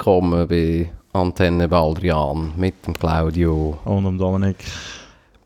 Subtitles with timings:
[0.00, 3.78] Willkommen bei Antenne Baldrian mit dem Claudio.
[3.84, 4.58] Und dem Dominik.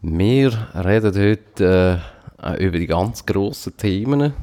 [0.03, 2.03] Wir reden heute
[2.43, 4.35] äh, über die ganz grossen Themen.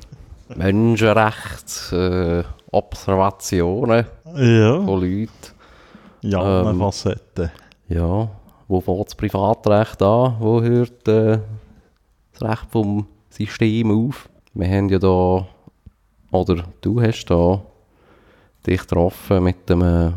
[0.55, 2.41] Menschenrecht, äh,
[2.72, 5.30] Observationen Ja, von Leuten.
[6.22, 7.52] ja, Ähm, Facette.
[7.88, 8.30] Ja,
[8.67, 10.38] wo fängt das Privatrecht an?
[10.39, 11.38] Wo hört äh,
[12.34, 14.28] das Recht vom System auf?
[14.55, 15.45] Wir haben ja da,
[16.31, 17.62] oder du hast da
[18.66, 20.16] dich getroffen mit einem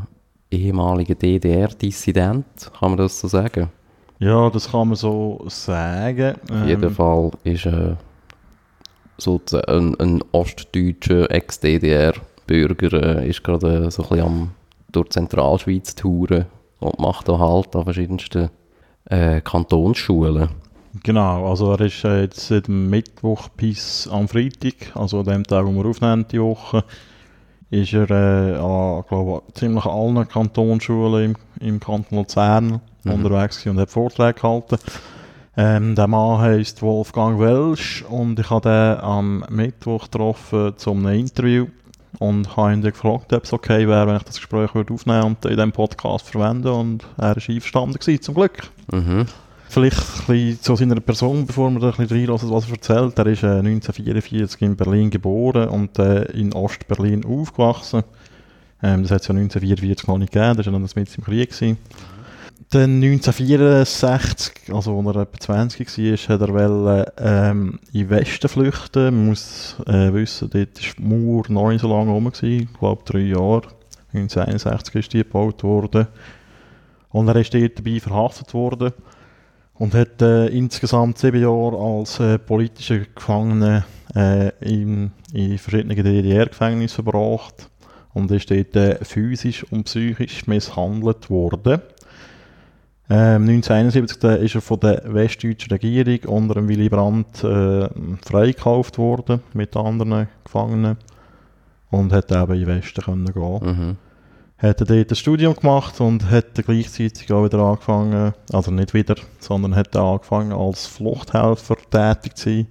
[0.50, 3.70] ehemaligen DDR-Dissident, kann man das so sagen?
[4.18, 6.36] Ja, das kann man so sagen.
[6.50, 7.96] Auf jeden Ähm, Fall ist äh,
[9.18, 14.50] sozusagen ein, ein ostdeutscher Ex-DDR-Bürger äh, ist gerade äh, so ein bisschen am
[14.92, 16.46] durch Zentralschweiz touren
[16.78, 18.50] und macht da halt an verschiedensten
[19.06, 20.50] äh, Kantonsschulen.
[21.02, 25.72] Genau, also er ist jetzt seit Mittwoch bis am Freitag, also an dem Tag, wo
[25.72, 26.84] wir aufnehmen die Woche,
[27.72, 33.12] ist er äh, an, glaube ziemlich allen Kantonsschulen im, im Kanton Luzern Mhm.
[33.14, 34.76] unterwegs und hat Vorträge gehalten.
[35.56, 41.66] Ähm, der Mann heisst Wolfgang Welsch und ich habe den am Mittwoch getroffen zum Interview
[42.20, 45.44] und habe ihn gefragt, ob es okay wäre, wenn ich das Gespräch würde aufnehmen und
[45.44, 48.70] in diesem Podcast verwenden und er ist einverstanden gewesen, zum Glück.
[48.92, 49.26] Mhm.
[49.72, 53.18] Vielleicht ein zu seiner Person, bevor wir da ein bisschen reinlassen, was er erzählt.
[53.18, 58.02] Er ist äh, 1944 in Berlin geboren und äh, in Ostberlin aufgewachsen.
[58.82, 61.48] Ähm, das hat es ja 1944 noch nicht gegeben, das war dann mit im Krieg.
[61.48, 61.78] Gewesen.
[62.68, 68.48] Dann 1964, also als er etwa 20 war, hat er wollte, ähm, in den Westen
[68.50, 69.04] flüchten.
[69.04, 73.02] Man muss äh, wissen, dort war die Mauer noch nicht so lange rum, ich glaube
[73.06, 73.68] drei Jahre.
[74.12, 76.08] 1961 ist die gebaut worden.
[77.08, 78.92] Und er ist dort dabei verhaftet worden
[79.74, 83.84] und hat äh, insgesamt sieben Jahre als äh, politischer Gefangener
[84.14, 87.68] äh, in, in verschiedenen DDR-Gefängnissen verbracht
[88.14, 91.80] und ist dort äh, physisch und psychisch misshandelt worden.
[93.10, 97.88] Ähm, 1971 äh, ist er von der westdeutschen Regierung unter dem Willy Brandt äh,
[98.24, 100.96] freigekauft worden mit anderen Gefangenen
[101.90, 103.96] und hat eben in den Westen gehen Mhm.
[104.62, 109.16] Hat er dort ein Studium gemacht und hat gleichzeitig auch wieder angefangen, also nicht wieder,
[109.40, 112.66] sondern hat angefangen als Fluchthelfer tätig zu sein.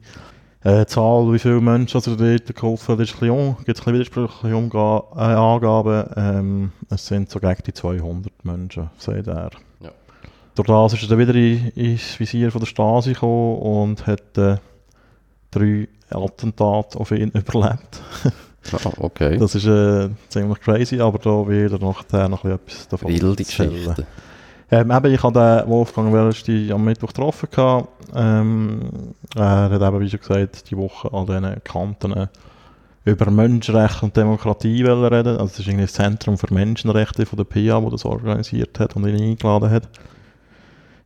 [0.64, 3.68] Äh, die Zahl, wie viele Menschen also dort geholfen hat, ist ein bisschen, un- gibt
[3.70, 6.06] ein bisschen widersprüchliche Umga äh, Angaben.
[6.16, 9.50] Ähm, es sind so gegen die 200 Menschen, sagt er.
[9.82, 9.90] Ja.
[10.56, 14.38] Durch das ist er dann wieder in, ins Visier von der Stasi gekommen und hat
[14.38, 14.58] äh,
[15.50, 18.02] drei Attentate auf ihn überlebt.
[18.72, 19.38] Ah, okay.
[19.38, 23.12] Das ist äh, ziemlich crazy, aber da wird er nachher noch ein bisschen etwas davon
[23.12, 23.96] Wilde erzählen.
[24.74, 27.50] Ähm, eben, ich habe den Wolfgang die am Mittwoch getroffen.
[28.16, 32.28] Ähm, er hat eben, wie schon gesagt, die Woche an diesen Kanten äh,
[33.04, 35.38] über Menschenrechte und Demokratie reden.
[35.38, 38.96] Also das ist irgendwie das Zentrum für Menschenrechte von der PA, das das organisiert hat
[38.96, 39.90] und ihn eingeladen hat.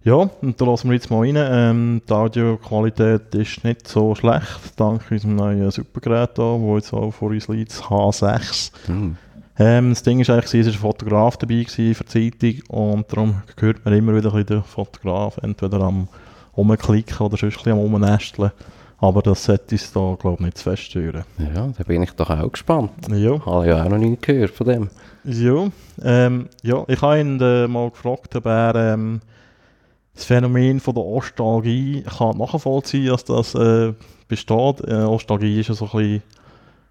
[0.05, 1.35] Ja, und da lassen wir jetzt mal rein.
[1.35, 4.45] Ähm, die Audioqualität ist nicht so schlecht,
[4.75, 8.71] dank unserem neuen Supergerät hier, wo jetzt auch vor uns liegt, das H6.
[8.85, 9.17] Hm.
[9.57, 13.11] Ähm, das Ding ist eigentlich, es war ein Fotograf dabei gewesen für die Zeitung und
[13.11, 16.07] darum hört man immer wieder ein bisschen den Fotograf, entweder am
[16.55, 18.51] Rumklicken oder sonst ein bisschen am Rumnesteln.
[18.99, 21.23] Aber das sollte uns da, glaube ich, nicht zu fest stören.
[21.39, 22.91] Ja, da bin ich doch auch gespannt.
[23.09, 24.89] Ja, Habe ja auch noch nie gehört von dem.
[25.23, 25.67] ja,
[26.03, 29.21] ähm, ja ich habe ihn äh, mal gefragt, ob er ähm,
[30.15, 33.93] das Phänomen von der Ostalgie kann nachvollziehen dass das äh,
[34.27, 34.81] besteht.
[34.87, 36.23] Äh, Ostalgie ist ja so ein bisschen,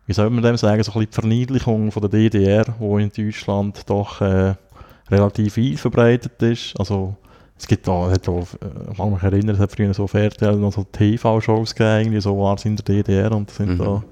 [0.06, 3.10] wie soll man dem sagen, so ein bisschen die Verniedlichung von der DDR, wo in
[3.10, 4.54] Deutschland doch äh,
[5.10, 6.74] relativ weit verbreitet ist.
[6.78, 7.16] Also
[7.58, 10.06] es gibt da, hat äh, ich kann mich erinnern, es hat früher so
[10.58, 13.78] noch so TV-Shows gegeben, irgendwie so war es in der DDR und sind Mhm.
[13.78, 14.02] da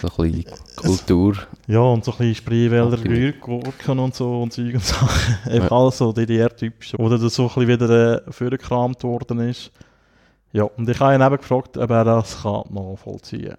[0.00, 0.44] So ein bisschen
[0.76, 1.34] Kultur.
[1.66, 3.40] Ja, und so ein bisschen Spreewälder Absolut.
[3.40, 5.38] Gurken und so und Zeug und Sachen.
[5.52, 5.70] Eben Ja.
[5.72, 6.94] alles so DDR-typisch.
[6.98, 9.70] Oder das so ein bisschen wieder äh, vorgekramt worden ist.
[10.52, 13.54] Ja, und ich habe ihn eben gefragt, ob er das kann nachvollziehen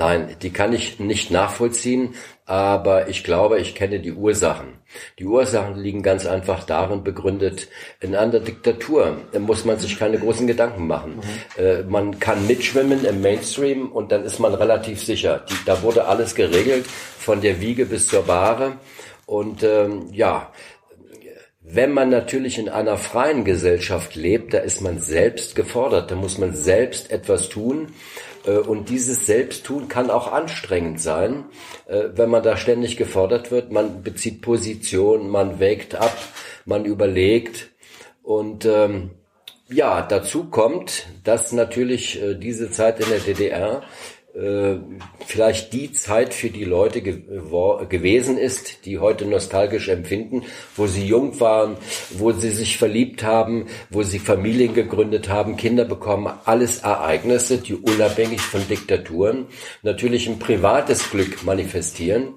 [0.00, 2.14] Nein, die kann ich nicht nachvollziehen,
[2.46, 4.78] aber ich glaube, ich kenne die Ursachen.
[5.18, 7.68] Die Ursachen liegen ganz einfach darin begründet,
[8.00, 11.20] in einer Diktatur muss man sich keine großen Gedanken machen.
[11.58, 15.44] Äh, man kann mitschwimmen im Mainstream und dann ist man relativ sicher.
[15.50, 18.78] Die, da wurde alles geregelt, von der Wiege bis zur Bahre.
[19.26, 20.50] Und ähm, ja,
[21.60, 26.38] wenn man natürlich in einer freien Gesellschaft lebt, da ist man selbst gefordert, da muss
[26.38, 27.92] man selbst etwas tun.
[28.44, 31.44] Äh, Und dieses Selbsttun kann auch anstrengend sein,
[31.86, 33.72] äh, wenn man da ständig gefordert wird.
[33.72, 36.16] Man bezieht Position, man wägt ab,
[36.64, 37.70] man überlegt.
[38.22, 39.10] Und ähm,
[39.68, 43.82] ja, dazu kommt, dass natürlich äh, diese Zeit in der DDR
[44.40, 44.80] äh,
[45.26, 47.20] vielleicht die Zeit für die Leute ge
[47.88, 50.44] gewesen ist, die heute nostalgisch empfinden,
[50.76, 51.76] wo sie jung waren,
[52.10, 57.74] wo sie sich verliebt haben, wo sie Familien gegründet haben, Kinder bekommen, alles Ereignisse, die
[57.74, 59.46] unabhängig von Diktaturen
[59.82, 62.34] natürlich ein privates Glück manifestieren.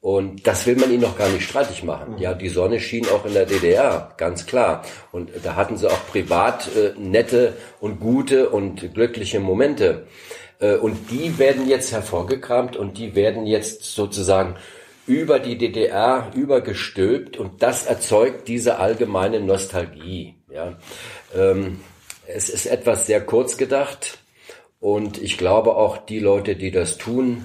[0.00, 2.18] Und das will man ihnen noch gar nicht streitig machen.
[2.18, 4.84] Ja, die Sonne schien auch in der DDR, ganz klar.
[5.12, 10.08] Und da hatten sie auch privat äh, nette und gute und glückliche Momente.
[10.62, 14.56] Äh, und die werden jetzt hervorgekramt und die werden jetzt sozusagen
[15.06, 20.36] über die DDR übergestülpt und das erzeugt diese allgemeine Nostalgie.
[20.48, 20.78] Ja.
[21.34, 21.80] Ähm,
[22.26, 24.18] es ist etwas sehr kurz gedacht
[24.78, 27.44] und ich glaube auch die Leute, die das tun,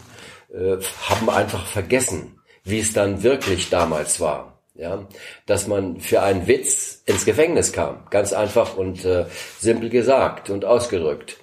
[0.53, 0.77] äh,
[1.09, 4.53] haben einfach vergessen, wie es dann wirklich damals war.
[4.75, 5.07] Ja,
[5.47, 9.25] dass man für einen Witz ins Gefängnis kam, ganz einfach und äh,
[9.57, 11.37] simpel gesagt und ausgedrückt.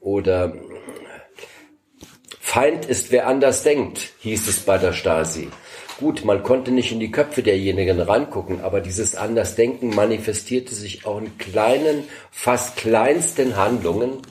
[0.00, 0.54] Oder
[2.50, 5.48] Feind ist wer anders denkt, hieß es bei der Stasi.
[6.00, 11.18] Gut, man konnte nicht in die Köpfe derjenigen rangucken, aber dieses Andersdenken manifestierte sich auch
[11.18, 14.22] in kleinen, fast kleinsten Handlungen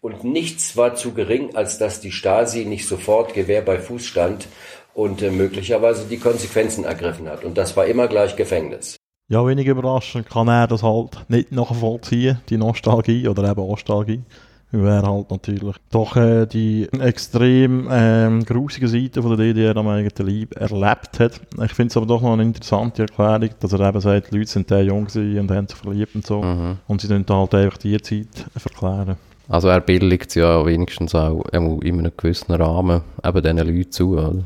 [0.00, 4.48] und nichts war zu gering, als dass die Stasi nicht sofort Gewehr bei Fuß stand
[4.94, 7.44] und äh, möglicherweise die Konsequenzen ergriffen hat.
[7.44, 8.96] Und das war immer gleich Gefängnis.
[9.28, 14.22] Ja, wenig überraschend kann er das halt nicht nachvollziehen, die Nostalgie oder eben Nostalgie
[14.70, 20.26] wäre halt natürlich doch äh, die extrem ähm, grusige Seite von der DDR am eigenen
[20.26, 21.40] Leib erlebt hat.
[21.64, 24.50] Ich finde es aber doch noch eine interessante Erklärung, dass er eben sagt, die Leute
[24.50, 26.42] sind da jung und haben sich verliebt und so.
[26.42, 26.76] Mhm.
[26.86, 29.16] Und sie dann halt einfach die Zeit verklären.
[29.48, 34.44] Also er billigt ja wenigstens auch in einem gewissen Rahmen eben diesen Leuten zu, oder?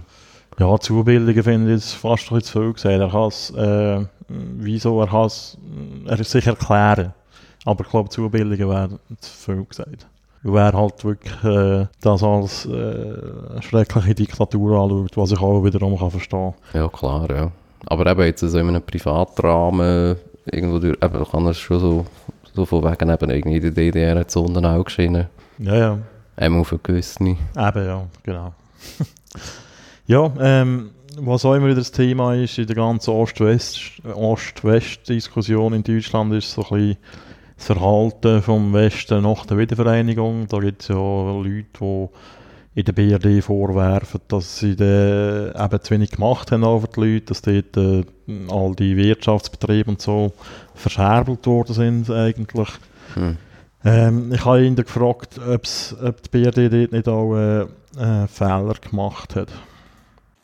[0.60, 3.00] Ja, Zubilligen finde ich jetzt fast ein zu viel gesagt.
[3.00, 5.58] Er kann es, äh, wieso, er kann es
[6.06, 7.14] er sich erklären.
[7.64, 10.06] Aber ich glaube, Zubilligen wäre zu viel gesagt
[10.42, 16.10] wer halt wirklich äh, das als äh, schreckliche Diktatur anschaut, was ich auch wiederum kann
[16.10, 17.50] verstehen Ja, klar, ja.
[17.86, 20.16] Aber eben jetzt so in einem Privatrahmen
[20.50, 22.06] irgendwo durch, eben kann es schon so,
[22.54, 25.26] so von wegen eben irgendwie die DDR hat Sonne auch geschienen.
[25.58, 25.98] Ja, ja.
[26.38, 27.22] Eben auf eine gewisse.
[27.22, 28.54] Eben, ja, genau.
[30.06, 36.32] ja, ähm, was auch immer wieder das Thema ist in der ganzen Ost-West-Diskussion in Deutschland,
[36.34, 36.96] ist so ein bisschen
[37.62, 40.48] das Verhalten vom Westen nach der Wiedervereinigung.
[40.48, 42.08] Da gibt es ja Leute, die
[42.74, 47.42] in der BRD vorwerfen, dass sie eben zu wenig gemacht haben für die Leute, dass
[47.42, 48.04] dort äh,
[48.50, 50.32] all die Wirtschaftsbetriebe und so
[50.74, 52.68] verscherbelt worden sind eigentlich.
[53.14, 53.36] Hm.
[53.84, 59.36] Ähm, ich habe ihn gefragt, ob die BRD dort nicht auch äh, äh, Fehler gemacht
[59.36, 59.48] hat.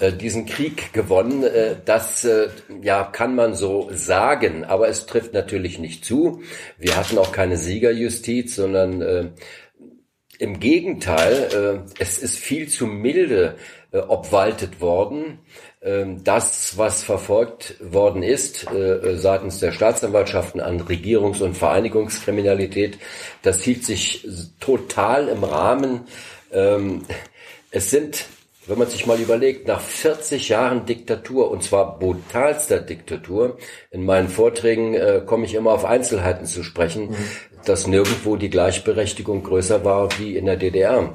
[0.00, 1.42] Äh, diesen Krieg gewonnen.
[1.42, 2.48] Äh, das äh,
[2.82, 6.42] ja kann man so sagen, aber es trifft natürlich nicht zu.
[6.78, 9.30] Wir hatten auch keine Siegerjustiz, sondern äh,
[10.38, 13.56] im Gegenteil, äh, es ist viel zu milde
[13.90, 15.40] äh, obwaltet worden.
[15.82, 18.66] Ähm, das, was verfolgt worden ist
[19.16, 22.98] seitens der Staatsanwaltschaften an Regierungs- und Vereinigungskriminalität,
[23.42, 24.28] das hielt sich
[24.60, 26.02] total im Rahmen.
[26.52, 27.02] Ähm,
[27.70, 28.26] es sind
[28.68, 33.56] wenn man sich mal überlegt, nach 40 Jahren Diktatur, und zwar brutalster Diktatur,
[33.90, 37.16] in meinen Vorträgen äh, komme ich immer auf Einzelheiten zu sprechen, mhm.
[37.64, 41.12] dass nirgendwo die Gleichberechtigung größer war wie in der DDR.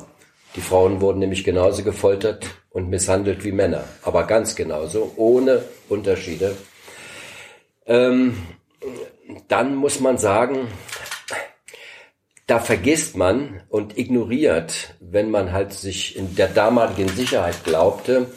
[0.55, 6.55] Die Frauen wurden nämlich genauso gefoltert und misshandelt wie Männer, aber ganz genauso, ohne Unterschiede.
[7.85, 8.37] Ähm,
[9.47, 10.67] dann muss man sagen,
[12.47, 18.27] da vergisst man und ignoriert, wenn man halt sich in der damaligen Sicherheit glaubte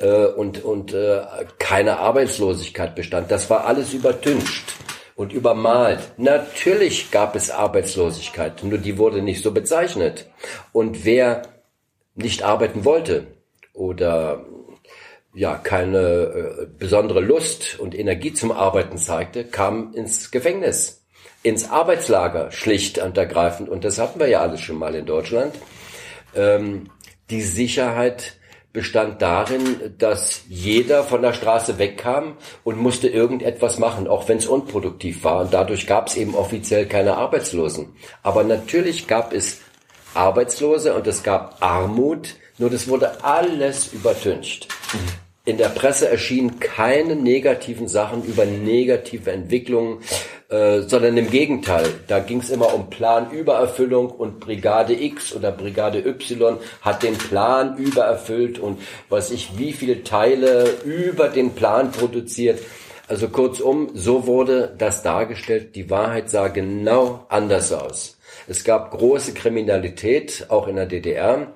[0.00, 1.22] äh, und, und äh,
[1.58, 3.30] keine Arbeitslosigkeit bestand.
[3.30, 4.74] Das war alles übertüncht
[5.16, 6.00] und übermalt.
[6.16, 10.30] Natürlich gab es Arbeitslosigkeit, nur die wurde nicht so bezeichnet.
[10.72, 11.42] Und wer
[12.14, 13.26] nicht arbeiten wollte
[13.74, 14.46] oder
[15.34, 21.01] ja keine äh, besondere Lust und Energie zum Arbeiten zeigte, kam ins Gefängnis
[21.42, 23.68] ins Arbeitslager, schlicht und ergreifend.
[23.68, 25.54] Und das hatten wir ja alles schon mal in Deutschland.
[26.34, 26.90] Ähm,
[27.30, 28.36] die Sicherheit
[28.72, 34.46] bestand darin, dass jeder von der Straße wegkam und musste irgendetwas machen, auch wenn es
[34.46, 35.42] unproduktiv war.
[35.42, 37.94] Und dadurch gab es eben offiziell keine Arbeitslosen.
[38.22, 39.60] Aber natürlich gab es
[40.14, 44.68] Arbeitslose und es gab Armut, nur das wurde alles übertüncht.
[45.44, 49.98] In der Presse erschienen keine negativen Sachen über negative Entwicklungen,
[50.50, 51.86] äh, sondern im Gegenteil.
[52.06, 57.76] Da ging es immer um Planübererfüllung und Brigade X oder Brigade Y hat den Plan
[57.76, 62.60] übererfüllt und weiß ich wie viele Teile über den Plan produziert.
[63.08, 65.74] Also kurzum, so wurde das dargestellt.
[65.74, 68.16] Die Wahrheit sah genau anders aus.
[68.46, 71.52] Es gab große Kriminalität, auch in der DDR.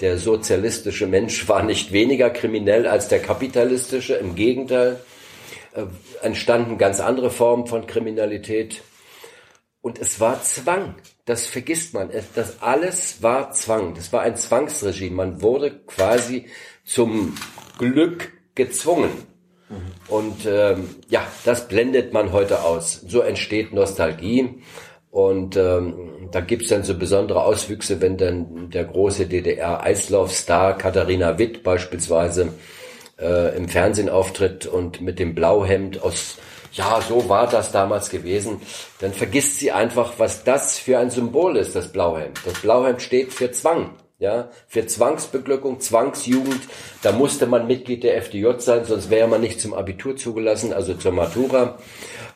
[0.00, 5.00] Der sozialistische Mensch war nicht weniger kriminell als der kapitalistische, im Gegenteil,
[5.74, 5.84] äh,
[6.22, 8.82] entstanden ganz andere Formen von Kriminalität.
[9.80, 10.96] Und es war Zwang,
[11.26, 12.10] das vergisst man.
[12.34, 15.14] Das alles war Zwang, das war ein Zwangsregime.
[15.14, 16.46] Man wurde quasi
[16.84, 17.36] zum
[17.78, 19.10] Glück gezwungen.
[20.08, 23.00] Und ähm, ja, das blendet man heute aus.
[23.06, 24.62] So entsteht Nostalgie.
[25.14, 31.62] Und ähm, da gibt's dann so besondere Auswüchse, wenn dann der große DDR-Eislaufstar Katharina Witt
[31.62, 32.48] beispielsweise
[33.20, 36.38] äh, im Fernsehen auftritt und mit dem Blauhemd aus,
[36.72, 38.60] ja, so war das damals gewesen,
[38.98, 42.40] dann vergisst sie einfach, was das für ein Symbol ist, das Blauhemd.
[42.44, 46.60] Das Blauhemd steht für Zwang ja, für Zwangsbeglückung, Zwangsjugend,
[47.02, 50.94] da musste man Mitglied der FDJ sein, sonst wäre man nicht zum Abitur zugelassen, also
[50.94, 51.78] zur Matura,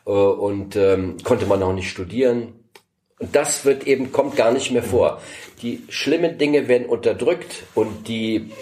[0.04, 2.57] äh, und ähm, konnte man auch nicht studieren.
[3.18, 5.20] Und das wird eben, kommt gar nicht mehr vor.
[5.62, 8.52] Die schlimmen Dinge werden unterdrückt und die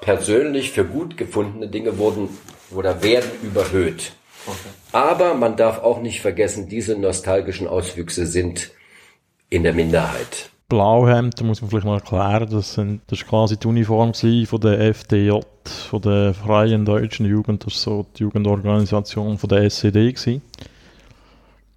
[0.00, 2.28] persönlich für gut gefundene Dinge wurden
[2.72, 4.12] oder werden überhöht.
[4.46, 4.56] Okay.
[4.90, 8.72] Aber man darf auch nicht vergessen, diese nostalgischen Auswüchse sind
[9.48, 10.50] in der Minderheit.
[10.68, 14.60] Blauhemd, da muss man vielleicht mal erklären, das, sind, das ist quasi die Uniform von
[14.60, 15.40] der FDJ,
[15.90, 20.40] von der Freien Deutschen Jugend, das war so die Jugendorganisation von der SED gewesen.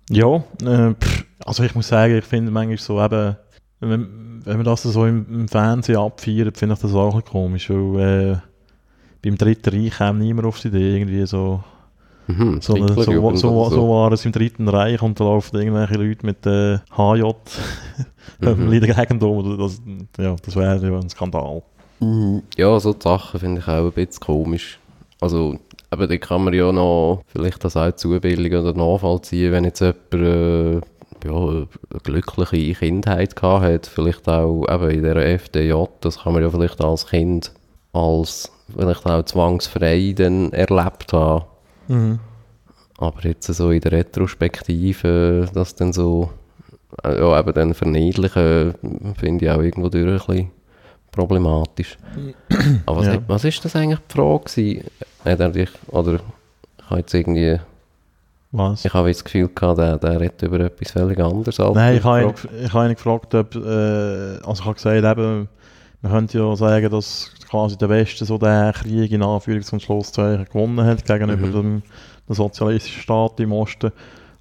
[0.10, 3.38] Ja, äh, pff, also ich muss sagen, ich finde manchmal so eben,
[3.80, 7.32] wenn, wenn man das so im, im Fernsehen abfeiert, finde ich das auch ein bisschen
[7.32, 8.38] komisch, weil äh,
[9.24, 11.64] beim Dritten Reich kam niemand auf die Idee, irgendwie so
[12.28, 15.96] Mhm, so, so, so, so, so war es im Dritten Reich und da laufen irgendwelche
[15.96, 17.34] Leute mit der äh, HJ
[18.40, 18.72] mhm.
[18.72, 18.88] Lieder
[19.22, 19.58] um.
[19.58, 19.82] Das,
[20.18, 21.62] ja, das wäre ja ein Skandal.
[22.00, 22.42] Mhm.
[22.58, 24.80] Ja, so Sachen finde ich auch ein bisschen komisch.
[25.22, 29.82] Also, aber da kann man ja noch vielleicht das auch zubilligen oder nachvollziehen, wenn jetzt
[29.82, 30.76] jemand äh,
[31.26, 31.68] ja, eine
[32.04, 36.82] glückliche Kindheit gehabt hat, vielleicht auch eben in dieser FDJ, das kann man ja vielleicht
[36.82, 37.52] als Kind
[37.94, 41.46] als vielleicht auch zwangsfrei dann erlebt haben.
[41.88, 42.20] Mhm.
[42.98, 46.30] Aber jetzt so in der Retrospektive, das dann so,
[47.04, 48.74] äh, ja, eben dann verniedlichen,
[49.18, 50.52] finde ich auch irgendwo durch ein bisschen
[51.12, 51.98] problematisch.
[52.86, 53.18] Aber was, ja.
[53.28, 54.84] was ist das eigentlich die Frage gewesen?
[55.26, 56.20] Hat er dich, oder
[56.78, 57.60] ich habe jetzt irgendwie,
[58.52, 58.86] was?
[58.86, 61.60] ich habe das Gefühl gehabt, der, der redet über etwas völlig anderes.
[61.60, 63.60] Als Nein, ich habe, ihn, ich habe ihn gefragt, ob, äh,
[64.46, 65.50] also ich habe gesagt, eben,
[66.02, 70.46] man könnte ja sagen, dass quasi der Westen so den Krieg in Anführungs- und Schlusszeichen
[70.46, 71.54] gewonnen hat gegenüber mhm.
[71.54, 71.84] dem,
[72.28, 73.92] dem sozialistischen Staat im Osten.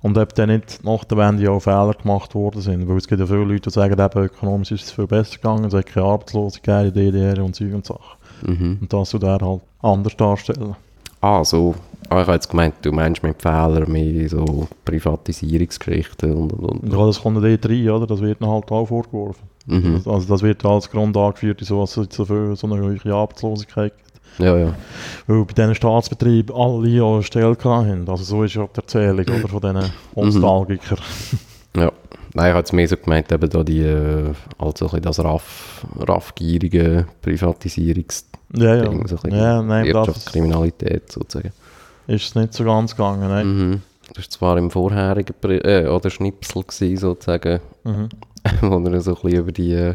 [0.03, 2.87] Und ob dann nicht nach der Wende auch Fehler gemacht worden sind.
[2.87, 5.65] Weil es gibt ja viele Leute, die sagen, eben, ökonomisch ist es viel besser gegangen,
[5.65, 8.19] es hat keine Arbeitslosigkeit in der DDR und so und Sachen.
[8.43, 8.79] Mhm.
[8.81, 10.77] Und das soll er halt anders darstellen.
[11.21, 11.75] Ah, so.
[12.11, 16.93] Ah, ich habe jetzt gemeint, du meinst mit Fehlern mehr so Privatisierungsgeschichten und, und, und.
[16.93, 18.07] Ja, das kommt nicht rein, oder?
[18.07, 19.43] Das wird dann halt auch vorgeworfen.
[19.67, 20.03] Mhm.
[20.05, 24.05] Also das wird als Grund angeführt, wieso es so, viel, so eine hohe Arbeitslosigkeit gibt.
[24.39, 24.75] Ja, ja.
[25.27, 28.09] Weil bei diesen Staatsbetrieben alle ja eine Stelle haben.
[28.09, 30.25] Also so ist ja die Erzählung oder, von diesen mhm.
[30.25, 30.99] Nostalgikern.
[31.77, 31.93] ja.
[32.37, 37.07] Nein, ich habe jetzt mehr so gemeint, eben da die, äh, also das raff, raffgierige
[37.25, 38.25] Privatisierungs-
[38.57, 38.89] ja, ja.
[38.89, 41.53] Ding, so ja, nein, Wirtschaftskriminalität sozusagen.
[42.09, 43.47] Ist es nicht so ganz gegangen, nein.
[43.47, 43.83] Mhm.
[44.09, 48.09] Das war zwar im vorherigen äh, oder Schnipsel gewesen, sozusagen, mhm.
[48.61, 49.95] wo er so ein bisschen über die,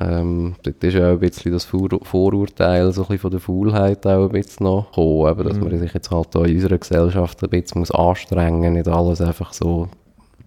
[0.00, 3.40] ähm, dort ist ja auch ein bisschen das Vor Vorurteil so ein bisschen von der
[3.40, 5.64] Faulheit auch ein bisschen noch gekommen, eben, dass mhm.
[5.64, 9.52] man sich jetzt halt auch in unserer Gesellschaft ein bisschen muss anstrengen nicht alles einfach
[9.52, 9.88] so,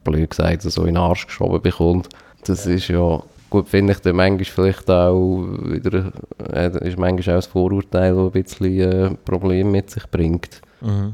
[0.03, 2.10] blöd gesagt, so in den Arsch geschoben bekommt.
[2.45, 6.12] Das ist ja, gut finde ich dann manchmal vielleicht auch wieder,
[6.51, 10.62] äh, ist manchmal auch das Vorurteil, das ein bisschen äh, Probleme mit sich bringt.
[10.81, 11.13] Mhm.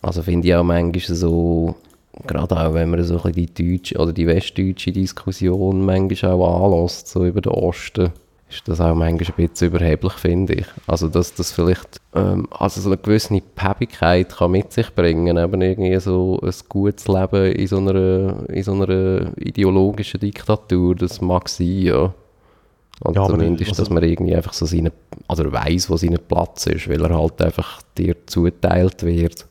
[0.00, 1.74] Also finde ich auch manchmal so,
[2.26, 6.74] gerade auch wenn man so ein bisschen die deutsche oder die westdeutsche Diskussion manchmal auch
[6.74, 8.12] anlässt, so über den Osten,
[8.52, 10.66] ist das auch manchmal ein bisschen überheblich, finde ich.
[10.86, 15.60] Also, dass das vielleicht ähm, also so eine gewisse Päbigkeit kann mit sich bringen, eben
[15.60, 21.48] irgendwie so ein gutes Leben in so einer, in so einer ideologischen Diktatur, das mag
[21.48, 22.14] sein, ja.
[23.00, 24.92] Und ja, zumindest, also, dass man irgendwie einfach so seine,
[25.26, 29.46] also weiss, wo sein Platz ist, weil er halt einfach dir zuteilt wird.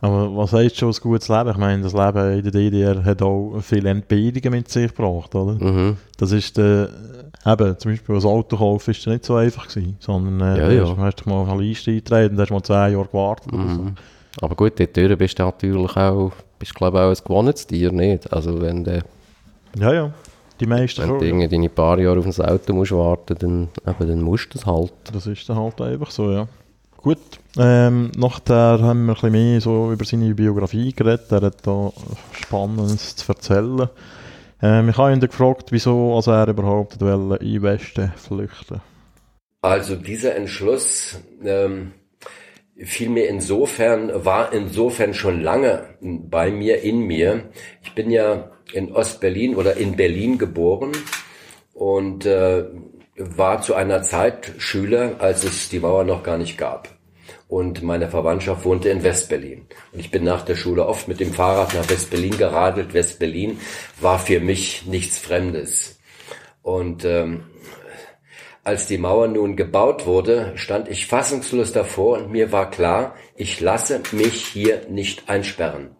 [0.00, 1.50] Aber was heißt schon ein gutes Leben?
[1.50, 5.52] Ich meine, das Leben in der DDR hat auch viele Entbehrungen mit sich gebracht, oder?
[5.52, 5.96] Mhm.
[6.18, 6.90] Das ist der,
[7.46, 10.96] eben, zum Beispiel ein Auto kaufen ist nicht so einfach gewesen, sondern äh, ja, ja.
[10.98, 13.76] hast du mal auf eine Liste eingetreten, hast mal zehn Jahre gewartet mhm.
[13.76, 14.44] so.
[14.44, 18.30] Aber gut, dort bist du natürlich auch, bist glaube auch ein gewohntes Tier, nicht?
[18.32, 19.02] Also wenn du...
[19.78, 20.12] Ja, ja.
[20.60, 21.48] Die meisten Wenn du ja.
[21.48, 24.92] deine paar Jahre auf ein Auto musst warten, dann, eben, dann musst du das halt.
[25.12, 26.48] Das ist dann halt einfach so, ja.
[27.06, 31.30] Gut, ähm, nachher haben wir ein mehr so über seine Biografie geredet.
[31.30, 31.92] Er hat da
[32.32, 33.88] Spannendes zu erzählen.
[34.60, 38.80] Ähm, ich habe ihn gefragt, wieso also er überhaupt in den Westen flüchten
[39.60, 41.92] Also dieser Entschluss ähm,
[42.76, 47.50] fiel mir insofern, war insofern schon lange bei mir, in mir.
[47.84, 50.90] Ich bin ja in Ostberlin oder in Berlin geboren
[51.72, 52.64] und äh,
[53.16, 56.95] war zu einer Zeit Schüler, als es die Mauer noch gar nicht gab.
[57.48, 59.66] Und meine Verwandtschaft wohnte in Westberlin.
[59.92, 62.92] Und ich bin nach der Schule oft mit dem Fahrrad nach Westberlin geradelt.
[62.92, 63.60] Westberlin
[64.00, 66.00] war für mich nichts Fremdes.
[66.62, 67.44] Und ähm,
[68.64, 73.60] als die Mauer nun gebaut wurde, stand ich fassungslos davor und mir war klar, ich
[73.60, 75.94] lasse mich hier nicht einsperren.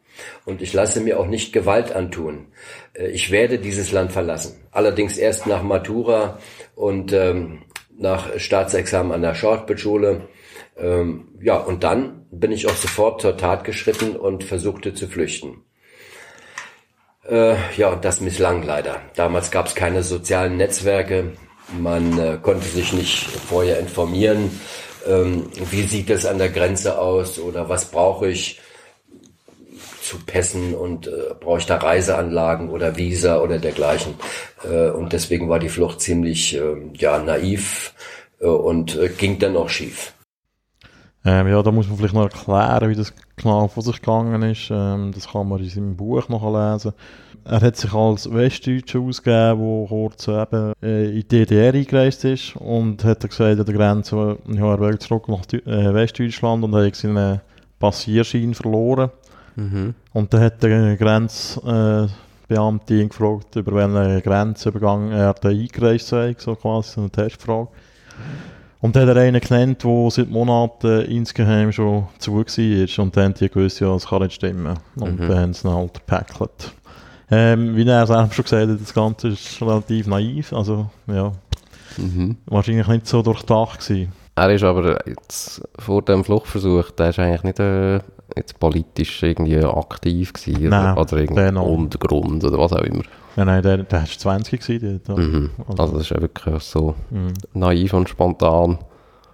[0.44, 2.48] Und ich lasse mir auch nicht Gewalt antun.
[2.94, 4.66] Äh, ich werde dieses Land verlassen.
[4.72, 6.40] Allerdings erst nach Matura
[6.74, 7.62] und ähm,
[7.96, 10.28] nach Staatsexamen an der Shortbit-Schule.
[10.78, 15.62] Ähm, ja, und dann bin ich auch sofort zur Tat geschritten und versuchte zu flüchten.
[17.28, 19.00] Äh, ja, und das misslang leider.
[19.14, 21.33] Damals gab es keine sozialen Netzwerke.
[21.78, 24.61] Man äh, konnte sich nicht vorher informieren,
[25.06, 28.61] ähm, wie sieht es an der Grenze aus oder was brauche ich
[30.00, 34.14] zu Pässen und äh, brauche ich da Reiseanlagen oder Visa oder dergleichen.
[34.62, 37.92] Äh, und deswegen war die Flucht ziemlich äh, ja, naiv
[38.40, 40.12] äh, und äh, ging dann auch schief.
[41.28, 44.68] Ähm, ja, da muss man vielleicht noch erklären, wie das genau vor sich gegangen ist.
[44.71, 46.92] Ähm, das kann man in seinem Buch noch lesen.
[47.45, 52.54] Er hat sich als Westdeutscher ausgegeben, der kurz eben äh, in die DDR eingereist ist
[52.54, 56.95] und hat gesagt, an der Grenze, ja, er will zurück nach äh, Westdeutschland und hat
[56.95, 57.41] seinen
[57.80, 59.10] Passierschein verloren.
[59.56, 59.95] Mhm.
[60.12, 66.54] Und dann hat der Grenzbeamte ihn gefragt, über welchen Grenzübergang er da eingereist sei, so
[66.54, 67.67] quasi eine Testfrage.
[68.80, 73.04] Und dann hat er einen genannt, der seit Monaten insgeheim schon zu war.
[73.04, 74.78] Und dann haben die gewusst, ja, das kann nicht stimmen.
[74.97, 75.28] Und mhm.
[75.28, 76.73] dann haben sie ihn halt gepackelt.
[77.30, 80.52] Ähm, wie er selbst schon gesagt hat, das Ganze ist relativ naiv.
[80.52, 81.32] Also, ja,
[81.97, 82.36] mhm.
[82.47, 84.12] wahrscheinlich nicht so durchdacht gewesen.
[84.36, 88.00] Er ist aber jetzt vor dem Fluchtversuch, der ist eigentlich nicht äh,
[88.34, 93.04] jetzt politisch irgendwie aktiv gewesen nein, oder, oder irgendwie Untergrund oder was auch immer.
[93.36, 95.00] Ja, nein, der, der war 20 gewesen.
[95.06, 95.50] Dort, mhm.
[95.69, 97.34] also, also, das ist ja wirklich so mhm.
[97.54, 98.78] naiv und spontan.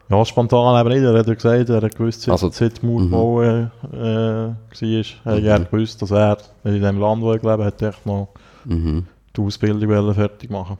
[0.09, 1.02] Ja, spontan aber nicht.
[1.02, 3.70] Er hat ja gesagt, er hat gewusst, seit, also, seit Mauerbau mhm.
[3.92, 5.64] äh, war, hat er mhm.
[5.70, 8.28] gewusst, dass er in dem Land, wo er gelebt hat, noch
[8.64, 9.07] mhm.
[9.35, 10.78] die Ausbildung fertig machen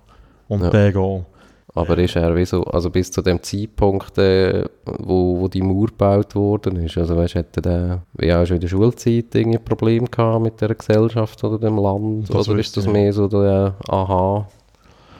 [0.49, 0.71] Und ja.
[0.71, 1.25] der geht.
[1.75, 5.87] Aber ist er wie so, also bis zu dem Zeitpunkt, äh, wo, wo die Mauer
[5.87, 10.43] gebaut worden ist, also weißt, hätte der, ja, schon in der Schulzeit irgendwie Probleme gehabt
[10.43, 14.47] mit der Gesellschaft oder dem Land, das oder ist das mehr so der, aha,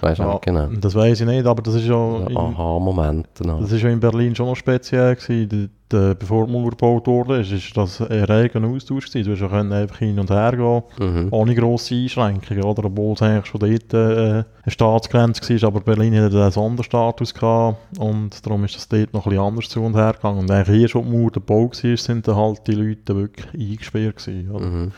[0.03, 0.67] Weißt ja, genau.
[0.81, 1.95] Das weiß ich nicht, aber das ist ja.
[1.95, 3.29] Aha-Moment.
[3.39, 5.71] Das ist ja in Berlin schon noch speziell gewesen.
[5.93, 9.37] De, bevor die Mauer gebaut wurde, ist, ist das ein reger Austausch gewesen.
[9.37, 11.29] Du ja einfach hin und her gehen, mhm.
[11.31, 12.87] ohne grosse Einschränkungen, oder?
[12.87, 17.77] Obwohl es eigentlich schon dort äh, eine Staatsgrenze war, aber Berlin hatte einen Sonderstatus gehabt
[17.99, 20.39] und darum ist das dort noch ein bisschen anders zu und her gegangen.
[20.41, 24.17] Und eigentlich hier schon die Mauer gebaut war, sind dann halt die Leute wirklich eingesperrt
[24.17, 24.67] gewesen, oder?
[24.67, 24.93] Mhm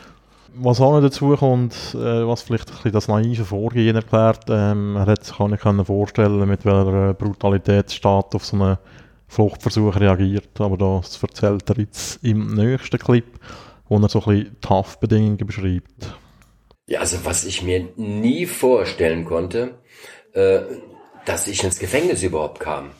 [0.57, 4.95] was auch noch dazu kommt, äh, was vielleicht ein bisschen das naive Vorgehen erklärt, ähm,
[4.95, 8.77] er hat sich auch nicht können vorstellen, mit welcher Brutalität der Staat auf so einen
[9.27, 10.59] Fluchtversuch reagiert.
[10.59, 13.25] Aber das erzählt er jetzt im nächsten Clip,
[13.87, 16.15] wo er so ein bisschen die Haftbedingungen beschreibt.
[16.87, 19.75] Ja, also was ich mir nie vorstellen konnte,
[20.33, 20.61] äh,
[21.25, 22.91] dass ich ins Gefängnis überhaupt kam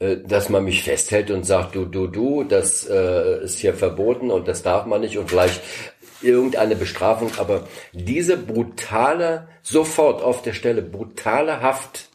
[0.00, 4.30] äh, dass man mich festhält und sagt, du, du, du, das äh, ist hier verboten
[4.30, 5.60] und das darf man nicht und vielleicht
[6.22, 12.08] irgendeine Bestrafung, aber diese brutale, sofort auf der Stelle, brutale Haft,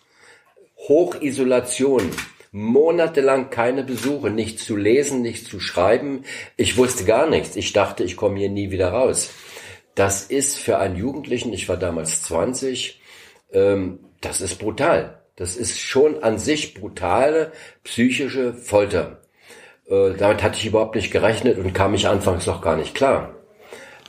[0.87, 2.11] Hochisolation,
[2.51, 6.23] monatelang keine Besuche, nichts zu lesen, nichts zu schreiben.
[6.55, 7.55] Ich wusste gar nichts.
[7.55, 9.31] Ich dachte, ich komme hier nie wieder raus.
[9.95, 13.01] Das ist für einen Jugendlichen, ich war damals 20,
[13.53, 15.19] ähm, das ist brutal.
[15.35, 17.51] Das ist schon an sich brutale
[17.83, 19.21] psychische Folter.
[19.87, 23.35] Äh, damit hatte ich überhaupt nicht gerechnet und kam ich anfangs noch gar nicht klar.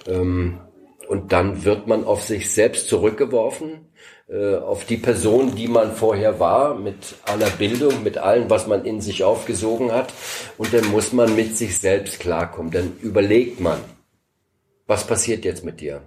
[0.06, 0.60] Ähm,
[1.08, 3.88] und dann wird man auf sich selbst zurückgeworfen,
[4.28, 8.84] äh, auf die Person, die man vorher war, mit aller Bildung, mit allem, was man
[8.84, 10.12] in sich aufgesogen hat.
[10.56, 12.72] Und dann muss man mit sich selbst klarkommen.
[12.72, 13.80] Dann überlegt man,
[14.86, 16.02] was passiert jetzt mit dir?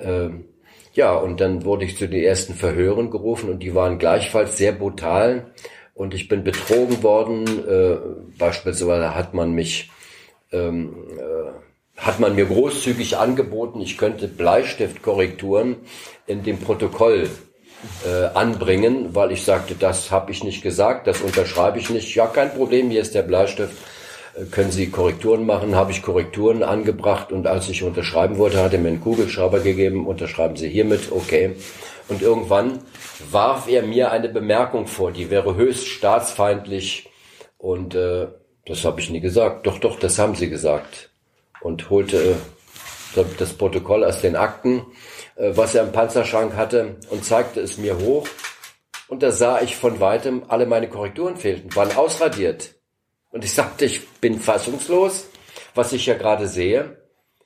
[0.00, 0.46] Ähm,
[0.92, 4.72] ja, und dann wurde ich zu den ersten Verhören gerufen und die waren gleichfalls sehr
[4.72, 5.52] brutal.
[5.94, 7.46] Und ich bin betrogen worden.
[7.68, 7.96] Äh,
[8.38, 9.90] beispielsweise hat man mich
[10.52, 11.65] ähm, äh,
[11.96, 15.76] hat man mir großzügig angeboten, ich könnte Bleistiftkorrekturen
[16.26, 17.28] in dem Protokoll
[18.04, 22.14] äh, anbringen, weil ich sagte, das habe ich nicht gesagt, das unterschreibe ich nicht.
[22.14, 23.74] Ja, kein Problem, hier ist der Bleistift.
[24.34, 25.74] äh, können Sie Korrekturen machen?
[25.74, 30.06] Habe ich Korrekturen angebracht und als ich unterschreiben wollte, hat er mir einen Kugelschreiber gegeben,
[30.06, 31.56] unterschreiben Sie hiermit, okay.
[32.08, 32.80] Und irgendwann
[33.30, 37.10] warf er mir eine Bemerkung vor, die wäre höchst staatsfeindlich
[37.58, 38.28] und äh,
[38.66, 39.66] das habe ich nie gesagt.
[39.66, 41.10] Doch, doch, das haben Sie gesagt.
[41.60, 42.36] Und holte
[43.16, 44.86] äh, das Protokoll aus den Akten,
[45.36, 48.26] äh, was er im Panzerschrank hatte und zeigte es mir hoch.
[49.08, 52.74] Und da sah ich von weitem, alle meine Korrekturen fehlten, waren ausradiert.
[53.30, 55.26] Und ich sagte, ich bin fassungslos,
[55.74, 56.96] was ich ja gerade sehe.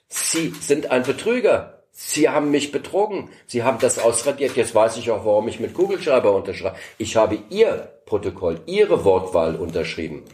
[0.08, 1.84] Sie sind ein Betrüger.
[1.92, 3.30] Sie haben mich betrogen.
[3.46, 4.56] Sie haben das ausradiert.
[4.56, 6.76] Jetzt weiß ich auch, warum ich mit Kugelschreiber unterschreibe.
[6.98, 10.24] Ich habe Ihr Protokoll, Ihre Wortwahl unterschrieben.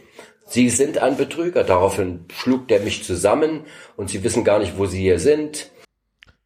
[0.47, 1.63] Sie sind ein Betrüger.
[1.63, 3.61] Daraufhin schlug der mich zusammen
[3.97, 5.69] und Sie wissen gar nicht, wo Sie hier sind.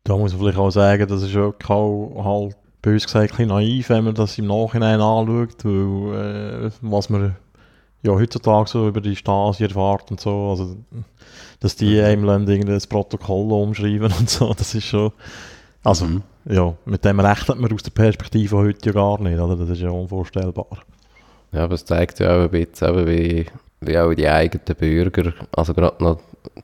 [0.03, 3.49] Da muss man vielleicht auch sagen, das ist ja auch halt bös gesagt ein bisschen
[3.49, 7.35] naiv, wenn man das im Nachhinein anschaut, weil, äh, was man
[8.01, 10.75] ja heutzutage so über die Stasi erfahrt und so, also
[11.59, 12.03] dass die Mhm.
[12.05, 15.11] einem dann irgendwie das Protokoll umschreiben und so, das ist schon,
[15.83, 16.23] also Mhm.
[16.49, 19.55] ja, mit dem rechnet man aus der Perspektive heute ja gar nicht, oder?
[19.55, 20.65] das ist ja unvorstellbar.
[21.51, 23.45] Ja, aber es zeigt ja auch ein bisschen, wie,
[23.81, 26.19] wie auch die eigenen Bürger, also gerade noch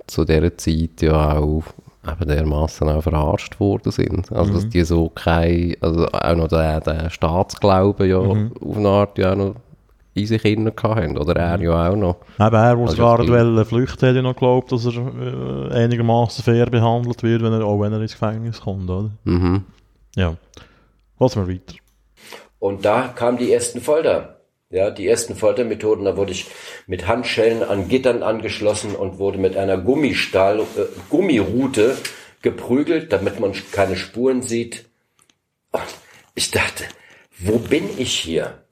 [0.07, 1.63] zu dieser Zeit ja auch
[2.07, 4.31] eben dermassen auch verarscht worden sind.
[4.31, 8.37] Also, dass die so kein, also auch noch der, der Staatsglauben ja auf
[8.77, 9.55] eine Art ja auch noch
[10.13, 11.17] in sich innen hatten.
[11.17, 12.15] Oder er ja auch noch.
[12.39, 16.43] Eben er, der Also die- wollte flüchten, hat ja noch geglaubt, dass er äh, einigermaßen
[16.43, 19.09] fair behandelt wird, wenn er, auch wenn er ins Gefängnis kommt, oder?
[19.25, 19.63] Mhm.
[20.15, 20.35] Ja.
[21.19, 21.75] Lassen wir weiter.
[22.59, 24.36] Und da kamen die ersten Folter.
[24.69, 26.47] Ja, die ersten Foltermethoden, da wurde ich
[26.87, 30.63] mit Handschellen an Gittern angeschlossen und wurde mit einer Gummistahl, äh,
[31.09, 31.97] Gummirute
[32.41, 34.85] geprügelt, damit man keine Spuren sieht.
[35.71, 35.83] Und
[36.35, 36.83] ich dachte,
[37.39, 38.66] wo bin ich hier?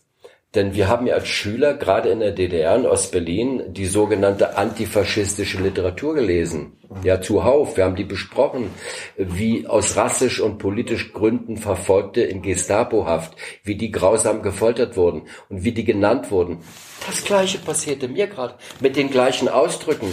[0.56, 5.62] Denn wir haben ja als Schüler, gerade in der DDR in Ostberlin, die sogenannte antifaschistische
[5.62, 6.78] Literatur gelesen.
[7.04, 7.76] Ja, zuhauf.
[7.76, 8.70] Wir haben die besprochen,
[9.18, 15.66] wie aus rassisch und politisch Gründen Verfolgte in Gestapohaft, wie die grausam gefoltert wurden und
[15.66, 16.60] wie die genannt wurden.
[17.06, 20.08] Das Gleiche passierte mir gerade mit den gleichen Ausdrücken.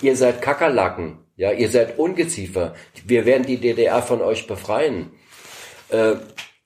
[0.00, 1.18] Ihr seid Kakerlaken.
[1.36, 2.74] Ja, ihr seid Ungeziefer.
[3.04, 5.10] Wir werden die DDR von euch befreien.
[5.88, 6.14] Äh,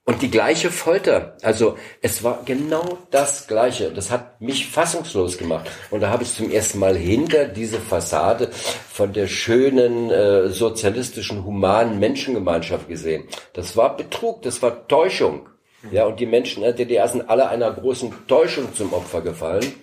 [0.07, 1.37] und die gleiche Folter.
[1.42, 3.90] Also es war genau das Gleiche.
[3.90, 5.69] Das hat mich fassungslos gemacht.
[5.90, 8.51] Und da habe ich zum ersten Mal hinter diese Fassade
[8.88, 13.25] von der schönen äh, sozialistischen, humanen Menschengemeinschaft gesehen.
[13.53, 15.49] Das war Betrug, das war Täuschung.
[15.90, 19.75] Ja, und die Menschen der DDR sind alle einer großen Täuschung zum Opfer gefallen.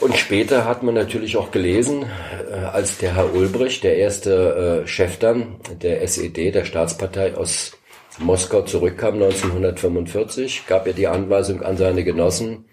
[0.00, 2.06] Und später hat man natürlich auch gelesen,
[2.48, 7.72] äh, als der Herr Ulbricht, der erste äh, Chef dann der SED, der Staatspartei aus
[8.18, 12.66] Moskau zurückkam 1945, gab er die Anweisung an seine Genossen,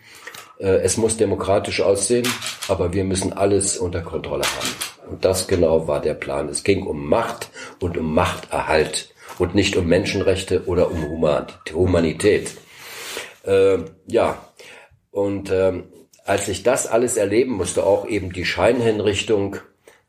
[0.59, 2.27] äh, es muss demokratisch aussehen,
[2.67, 5.11] aber wir müssen alles unter Kontrolle haben.
[5.11, 6.49] Und das genau war der Plan.
[6.49, 12.51] Es ging um Macht und um Machterhalt und nicht um Menschenrechte oder um Human Humanität.
[13.43, 14.37] Äh, ja,
[15.11, 15.85] und ähm,
[16.25, 19.57] als ich das alles erleben musste, auch eben die Scheinhinrichtung,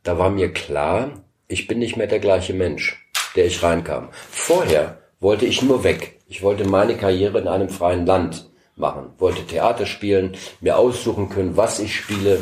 [0.03, 4.09] da war mir klar, ich bin nicht mehr der gleiche Mensch, der ich reinkam.
[4.31, 6.21] Vorher wollte ich nur weg.
[6.27, 11.57] Ich wollte meine Karriere in einem freien Land machen, wollte Theater spielen, mir aussuchen können,
[11.57, 12.41] was ich spiele.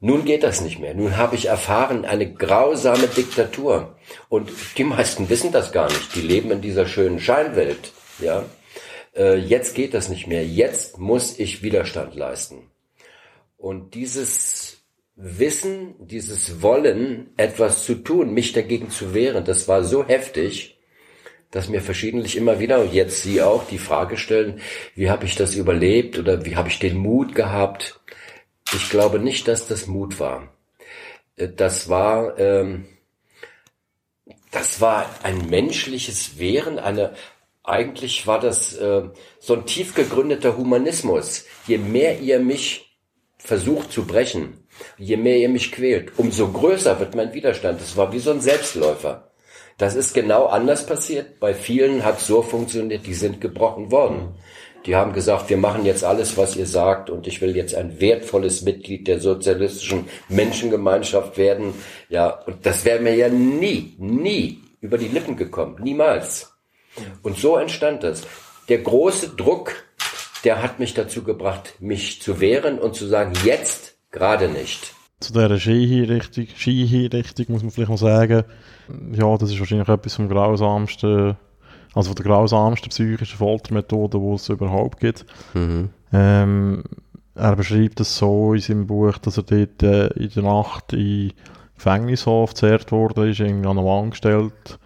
[0.00, 0.94] Nun geht das nicht mehr.
[0.94, 3.96] Nun habe ich erfahren, eine grausame Diktatur.
[4.28, 6.14] Und die meisten wissen das gar nicht.
[6.16, 7.92] Die leben in dieser schönen Scheinwelt.
[8.18, 8.44] Ja,
[9.14, 10.44] äh, jetzt geht das nicht mehr.
[10.44, 12.70] Jetzt muss ich Widerstand leisten.
[13.56, 14.78] Und dieses
[15.14, 20.71] Wissen, dieses Wollen, etwas zu tun, mich dagegen zu wehren, das war so heftig,
[21.52, 24.60] dass mir verschiedentlich immer wieder, und jetzt Sie auch, die Frage stellen,
[24.96, 28.00] wie habe ich das überlebt oder wie habe ich den Mut gehabt?
[28.74, 30.48] Ich glaube nicht, dass das Mut war.
[31.36, 32.86] Äh, Das war, ähm,
[34.50, 37.14] das war ein menschliches Wehren, eine,
[37.62, 39.02] eigentlich war das äh,
[39.38, 41.44] so ein tief gegründeter Humanismus.
[41.66, 42.96] Je mehr ihr mich
[43.38, 47.80] versucht zu brechen, je mehr ihr mich quält, umso größer wird mein Widerstand.
[47.80, 49.31] Das war wie so ein Selbstläufer.
[49.78, 51.40] Das ist genau anders passiert.
[51.40, 54.34] Bei vielen hat so funktioniert, die sind gebrochen worden.
[54.86, 58.00] Die haben gesagt, wir machen jetzt alles, was ihr sagt und ich will jetzt ein
[58.00, 61.74] wertvolles Mitglied der sozialistischen Menschengemeinschaft werden.
[62.08, 65.76] Ja, und das wäre mir ja nie, nie über die Lippen gekommen.
[65.80, 66.52] Niemals.
[67.22, 68.22] Und so entstand das.
[68.68, 69.84] Der große Druck,
[70.44, 74.94] der hat mich dazu gebracht, mich zu wehren und zu sagen, jetzt gerade nicht.
[75.22, 78.44] Zu dieser Skihinrichtung, Skihinrichtung muss man vielleicht noch sagen,
[79.12, 81.36] ja, das ist wahrscheinlich etwas vom grausamsten,
[81.94, 85.24] also von der grausamsten psychischen Foltermethode, die es überhaupt gibt.
[85.54, 85.90] Mhm.
[86.12, 86.82] Ähm,
[87.34, 91.32] er beschreibt es so in seinem Buch, dass er dort äh, in der Nacht in
[91.76, 94.78] Gefängnishof gezerrt wurde, ist irgendwie an eine Wand gestellt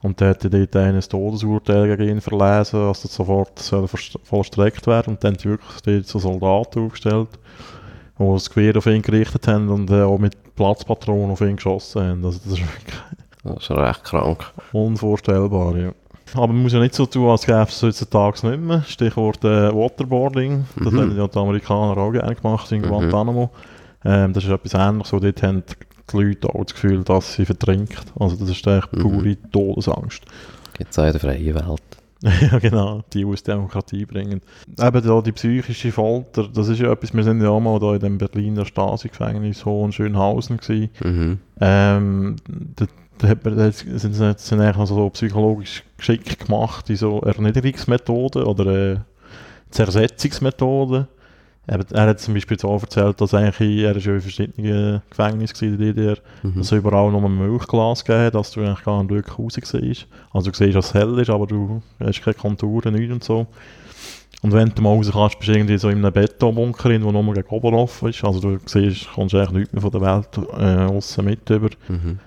[0.00, 5.14] und der hat dort ein Todesurteil gegen ihn verlesen, dass das sofort soll vollstreckt werden
[5.14, 7.30] und dann die wirklich dort so Soldaten aufgestellt,
[8.18, 12.02] die das Gewehr auf ihn gerichtet haben und äh, auch mit Platzpatronen auf ihn geschossen
[12.02, 12.24] haben.
[12.24, 12.94] Also das ist wirklich
[13.44, 14.44] Das ist recht krank.
[14.72, 15.92] unvorstellbar, ja.
[16.34, 18.82] Aber man muss ja nicht so tun, als gäbe es heutzutage nicht mehr.
[18.82, 20.66] Stichwort äh, Waterboarding.
[20.76, 21.00] Das Mhm.
[21.00, 22.88] haben ja die Amerikaner auch gerne gemacht in Mhm.
[22.88, 23.50] Guantanamo.
[24.04, 25.10] Ähm, das ist etwas ähnliches.
[25.10, 25.62] Dort haben
[26.12, 28.04] die Leute auch das Gefühl, dass sie vertrinkt.
[28.18, 29.00] Also das ist echt Mhm.
[29.02, 30.22] pure Todesangst.
[30.76, 31.82] Gibt es auch in der freien Welt.
[32.40, 34.40] ja, genau, die aus Demokratie bringen.
[34.80, 37.94] Eben da die psychische Folter, das ist ja etwas, wir sind ja auch mal da
[37.94, 40.90] in dem Berliner Stasi-Gefängnis Hohenschönhausen gewesen.
[41.04, 41.38] Mhm.
[41.60, 42.36] Ähm,
[42.74, 42.86] da,
[43.18, 48.42] da hat man, da sind, sind, sind eigentlich so psychologisch geschickt gemacht, in so Erniedrigungsmethoden
[48.42, 48.96] oder äh,
[49.70, 51.06] Zersetzungsmethoden.
[51.70, 55.78] Eben, er hat zum Beispiel so erzählt, dass eigentlich, er ja in verschiedenen Gefängnissen in
[55.78, 56.54] der DDR, Mhm.
[56.56, 59.54] dass es überall nur ein Milchglas gegeben hat, dass du eigentlich gar nicht wirklich raus
[59.62, 60.06] siehst.
[60.32, 63.46] Also du siehst, dass es hell ist, aber du hast keine Konturen, nichts und so.
[64.40, 67.34] Und wenn du mal raus kannst, bist du irgendwie so in einem Betonbunker, wo nur
[67.34, 68.24] gegen oben offen ist.
[68.24, 71.70] Also du siehst, kommst eigentlich nichts mehr von der Welt äh, aussen mit über.
[71.88, 72.18] Mhm.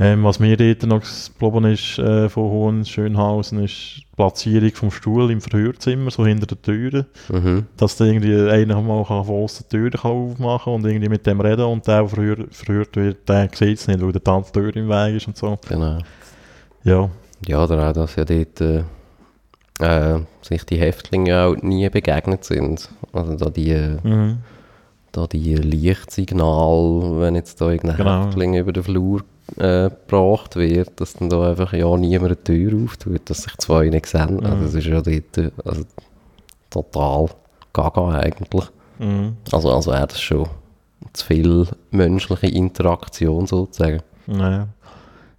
[0.00, 5.30] Ähm, was mir dort noch geblieben ist äh, von Hohenschönhausen, ist die Platzierung vom Stuhl
[5.30, 7.06] im Verhörzimmer, so hinter der Türe.
[7.30, 7.66] Mhm.
[7.76, 11.26] Dass da irgendwie einer mal kann von aussen die Tür kann aufmachen und irgendwie mit
[11.26, 14.50] dem reden und der, der verhör, verhört wird, der sieht es nicht, weil der Tante
[14.52, 15.58] Tür im Weg ist und so.
[15.68, 15.98] Genau.
[16.84, 17.10] Ja,
[17.46, 18.84] Ja, oder auch, dass ja dort äh,
[19.80, 22.88] äh, sich die Häftlinge auch nie begegnet sind.
[23.12, 24.38] Also da die, äh, mhm.
[25.12, 28.26] da die Lichtsignal, wenn jetzt da irgendein Genau.
[28.26, 29.22] Häftling über den Flur
[29.56, 33.88] äh, gebracht wird, dass dann da einfach ja niemand eine Tür auftut, dass sich zwei
[33.88, 34.36] nicht sehen.
[34.36, 34.46] Mhm.
[34.46, 35.82] Also das ist ja dort also,
[36.70, 37.28] total
[37.72, 38.64] gaga eigentlich.
[38.98, 39.36] Mhm.
[39.50, 40.46] Also, also wäre das schon
[41.12, 44.00] zu viel menschliche Interaktion sozusagen.
[44.26, 44.68] Ja.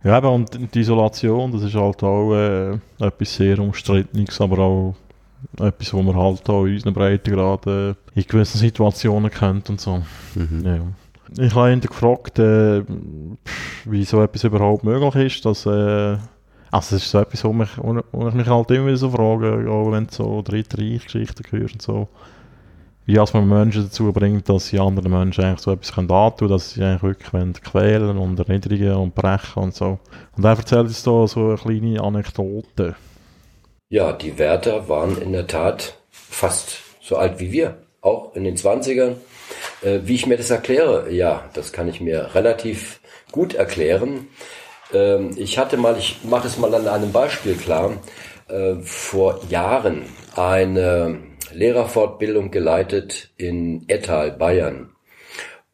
[0.04, 4.96] ja, eben, und die Isolation, das ist halt auch äh, etwas sehr Umstrittenes, aber auch
[5.60, 10.02] etwas, wo man halt auch in unseren Breitengraden in gewissen Situationen kennt und so.
[10.36, 10.62] Mhm.
[10.66, 10.82] Ja.
[11.38, 12.84] Ich habe ihn gefragt, äh,
[13.86, 16.18] wie so etwas überhaupt möglich ist, dass, äh,
[16.72, 19.70] also es ist so etwas, wo, mich, wo ich mich halt immer wieder so frage,
[19.70, 22.08] auch wenn du so Dritte Reich-Geschichten hörst und so,
[23.06, 26.50] wie als man Menschen dazu bringt, dass sie anderen Menschen eigentlich so etwas können antun,
[26.50, 30.00] dass sie eigentlich wirklich quälen und erniedrigen und brechen und so.
[30.38, 32.96] Und er erzählt uns da so eine kleine Anekdote.
[33.90, 38.56] Ja, die Wärter waren in der Tat fast so alt wie wir, auch in den
[38.56, 39.16] 20ern.
[39.82, 43.00] Äh, wie ich mir das erkläre, ja, das kann ich mir relativ
[43.32, 44.28] gut erklären.
[44.94, 47.98] Ähm, ich hatte mal, ich mache es mal an einem Beispiel klar,
[48.48, 50.04] äh, vor Jahren
[50.36, 51.20] eine
[51.54, 54.90] Lehrerfortbildung geleitet in Ettal, Bayern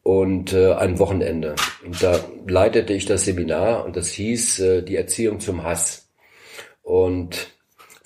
[0.02, 1.54] und äh, ein Wochenende.
[1.84, 6.10] Und da leitete ich das Seminar und das hieß äh, die Erziehung zum Hass.
[6.82, 7.48] Und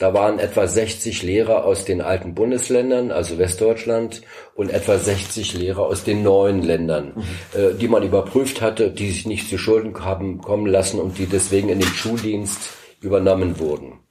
[0.04, 4.20] da waren etwa 60 Lehrer aus den alten Bundesländern, also Westdeutschland,
[4.54, 9.24] und etwa 60 Lehrer aus den neuen Ländern, äh, die man überprüft hatte, die sich
[9.24, 12.58] nicht zu Schulden haben kommen lassen und die deswegen in den Schuldienst
[13.00, 14.03] übernommen wurden.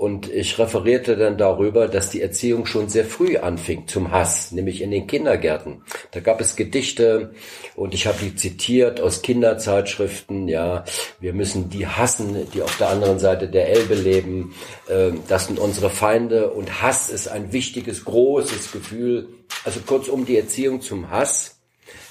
[0.00, 4.80] Und ich referierte dann darüber, dass die Erziehung schon sehr früh anfing zum Hass, nämlich
[4.80, 5.82] in den Kindergärten.
[6.12, 7.34] Da gab es Gedichte
[7.76, 10.48] und ich habe die zitiert aus Kinderzeitschriften.
[10.48, 10.86] Ja,
[11.20, 14.54] wir müssen die hassen, die auf der anderen Seite der Elbe leben.
[14.88, 19.28] Ähm, Das sind unsere Feinde und Hass ist ein wichtiges, großes Gefühl.
[19.66, 21.60] Also kurzum, die Erziehung zum Hass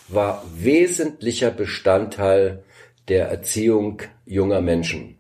[0.08, 2.64] war wesentlicher Bestandteil
[3.08, 5.20] der Erziehung junger Menschen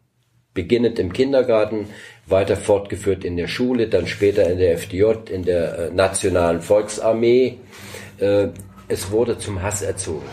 [0.59, 1.87] beginnend im Kindergarten,
[2.29, 7.57] weiter fortgeführt in der Schule, dann später in der FDJ, in der äh, Nationalen Volksarmee.
[8.19, 8.47] Äh,
[8.87, 10.25] es wurde zum Hass erzogen.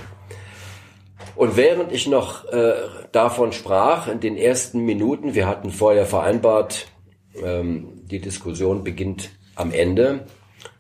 [1.37, 2.73] Und während ich noch äh,
[3.13, 6.87] davon sprach, in den ersten Minuten, wir hatten vorher vereinbart,
[7.43, 10.21] ähm, die Diskussion beginnt am Ende,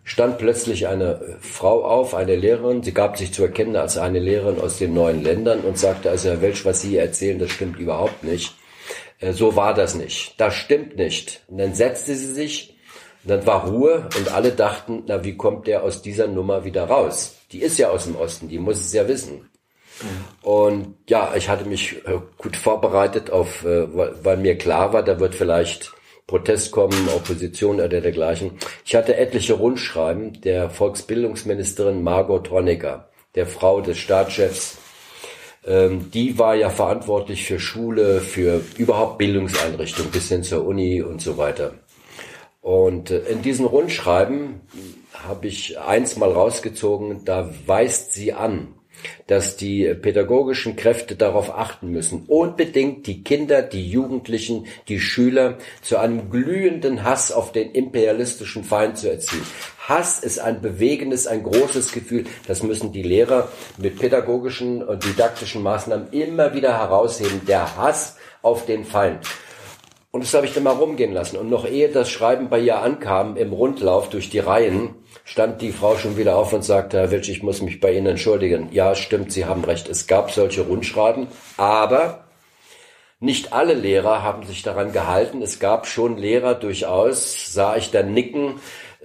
[0.03, 4.59] stand plötzlich eine Frau auf, eine Lehrerin, sie gab sich zu erkennen als eine Lehrerin
[4.59, 7.79] aus den neuen Ländern und sagte, also Herr Welsch, was Sie hier erzählen, das stimmt
[7.79, 8.56] überhaupt nicht.
[9.21, 10.35] Äh, So war das nicht.
[10.41, 11.43] Das stimmt nicht.
[11.49, 12.77] Und dann setzte sie sich,
[13.25, 16.85] und dann war Ruhe und alle dachten, na, wie kommt der aus dieser Nummer wieder
[16.85, 17.37] raus?
[17.53, 19.49] Die ist ja aus dem Osten, die muss es ja wissen.
[20.43, 23.87] Und ja, ich hatte mich äh, gut vorbereitet auf, äh,
[24.25, 25.93] weil, mir klar war, da wird vielleicht
[26.27, 28.59] Protest kommen, Opposition oder dergleichen.
[28.85, 34.77] Ich hatte etliche Rundschreiben der Volksbildungsministerin Margot Honecker, der Frau des Staatschefs.
[35.67, 41.21] Ähm, die war ja verantwortlich für Schule, für überhaupt Bildungseinrichtungen bis hin zur Uni und
[41.21, 41.75] so weiter.
[42.61, 44.61] Und äh, in diesen Rundschreiben
[45.13, 48.75] habe ich eins mal rausgezogen, da weist sie an,
[49.27, 55.99] dass die pädagogischen Kräfte darauf achten müssen, unbedingt die Kinder, die Jugendlichen, die Schüler zu
[55.99, 59.47] einem glühenden Hass auf den imperialistischen Feind zu erziehen.
[59.89, 62.25] Hass ist ein bewegendes, ein großes Gefühl.
[62.49, 67.43] Das müssen die Lehrer mit pädagogischen und didaktischen Maßnahmen immer wieder herausheben.
[67.47, 69.21] Der Hass auf den Feind.
[70.11, 71.37] Und das habe ich dann mal rumgehen lassen.
[71.37, 74.95] Und noch ehe das Schreiben bei ihr ankam, im Rundlauf durch die Reihen,
[75.25, 78.07] stand die Frau schon wieder auf und sagte, Herr Witsch, ich muss mich bei Ihnen
[78.07, 78.69] entschuldigen.
[78.73, 79.89] Ja, stimmt, Sie haben recht.
[79.89, 81.27] Es gab solche Rundschreiben,
[81.59, 82.25] aber
[83.19, 85.43] nicht alle Lehrer haben sich daran gehalten.
[85.43, 88.61] Es gab schon Lehrer durchaus, sah ich dann nicken,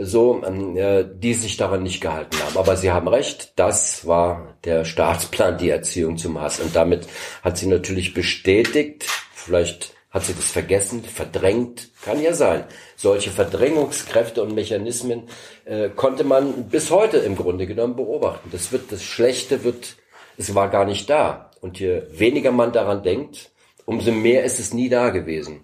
[0.05, 2.57] so, ähm, äh, die sich daran nicht gehalten haben.
[2.57, 6.59] Aber Sie haben recht, das war der Staatsplan, die Erziehung zum Hass.
[6.59, 7.07] Und damit
[7.43, 11.89] hat sie natürlich bestätigt, vielleicht hat sie das vergessen, verdrängt?
[12.03, 12.65] Kann ja sein.
[12.97, 15.23] Solche Verdrängungskräfte und Mechanismen
[15.65, 18.49] äh, konnte man bis heute im Grunde genommen beobachten.
[18.51, 19.95] Das wird, das Schlechte wird,
[20.37, 21.51] es war gar nicht da.
[21.61, 23.51] Und je weniger man daran denkt,
[23.85, 25.61] umso mehr ist es nie da gewesen.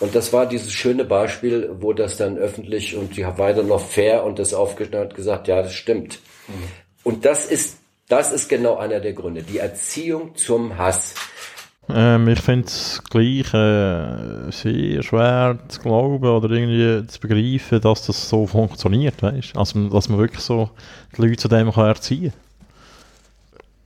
[0.00, 4.24] Und das war dieses schöne Beispiel, wo das dann öffentlich und hat weiter noch fair
[4.24, 6.18] und das aufgestellt hat gesagt, ja, das stimmt.
[6.48, 6.52] Mhm.
[7.02, 7.78] Und das ist,
[8.08, 9.42] das ist genau einer der Gründe.
[9.42, 11.14] Die Erziehung zum Hass.
[11.88, 18.06] Ähm, ich finde es gleich äh, sehr schwer zu glauben oder irgendwie zu begreifen, dass
[18.06, 19.56] das so funktioniert, weißt?
[19.56, 20.70] Also, dass man wirklich so
[21.16, 22.45] die Leute zu dem kann erziehen kann.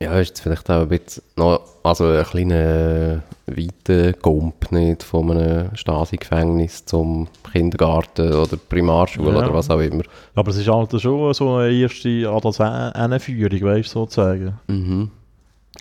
[0.02, 5.30] Ja, ist jetzt vielleicht auch ein bisschen noch, also ein kleiner weiter Gump nicht von
[5.30, 9.38] einem Stasi-Gefängnis zum Kindergarten oder Primarschule ja.
[9.38, 10.04] oder was auch immer.
[10.34, 14.54] Aber es ist halt schon so eine erste Anführung, weißt du, sozusagen.
[14.68, 15.10] Mhm.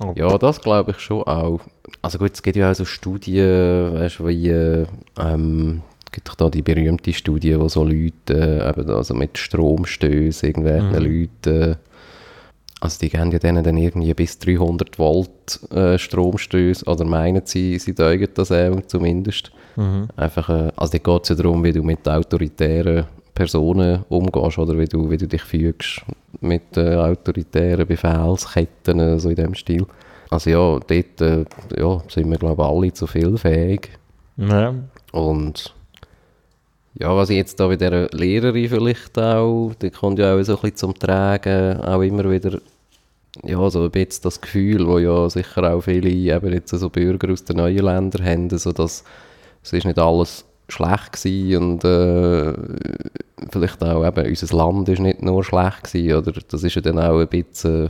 [0.02, 0.20] Okay.
[0.20, 1.62] Ja, das glaube ich schon auch.
[2.02, 4.50] Also gut, es gibt ja auch so Studien, weißt du, wie,
[5.18, 10.50] ähm, gibt doch da die berühmte Studie, wo so Leute, äh, eben also mit Stromstößen,
[10.50, 11.30] irgendwelchen mhm.
[11.46, 11.78] Leuten,
[12.80, 17.78] also die geben ja denen dann irgendwie bis 300 Volt äh, Stromstöße, oder meinen sie,
[17.78, 19.52] sie deugen das auch zumindest.
[19.76, 20.08] Mhm.
[20.16, 24.78] Einfach, äh, also da geht es ja darum, wie du mit autoritären Personen umgehst oder
[24.78, 26.02] wie du, wie du dich fügst
[26.42, 29.86] mit äh, autoritären Befehlsketten, so in dem Stil.
[30.30, 31.46] Also ja, dort äh,
[31.78, 33.90] ja, sind wir glaube ich alle zu viel fähig.
[34.38, 34.74] Ja.
[35.12, 35.74] Und
[36.96, 40.56] ja, was ich jetzt da bei dieser Lehrerin vielleicht auch, die kommt ja auch so
[40.56, 42.60] ein bisschen zum Tragen, auch immer wieder
[43.44, 47.32] ja, so ein bisschen das Gefühl, wo ja sicher auch viele eben jetzt so Bürger
[47.32, 49.04] aus den neuen Ländern haben, so dass
[49.64, 52.54] es ist nicht alles schlecht gewesen und äh,
[53.52, 57.00] vielleicht auch eben unser Land ist nicht nur schlecht gewesen, oder das ist ja dann
[57.00, 57.90] auch ein bisschen äh,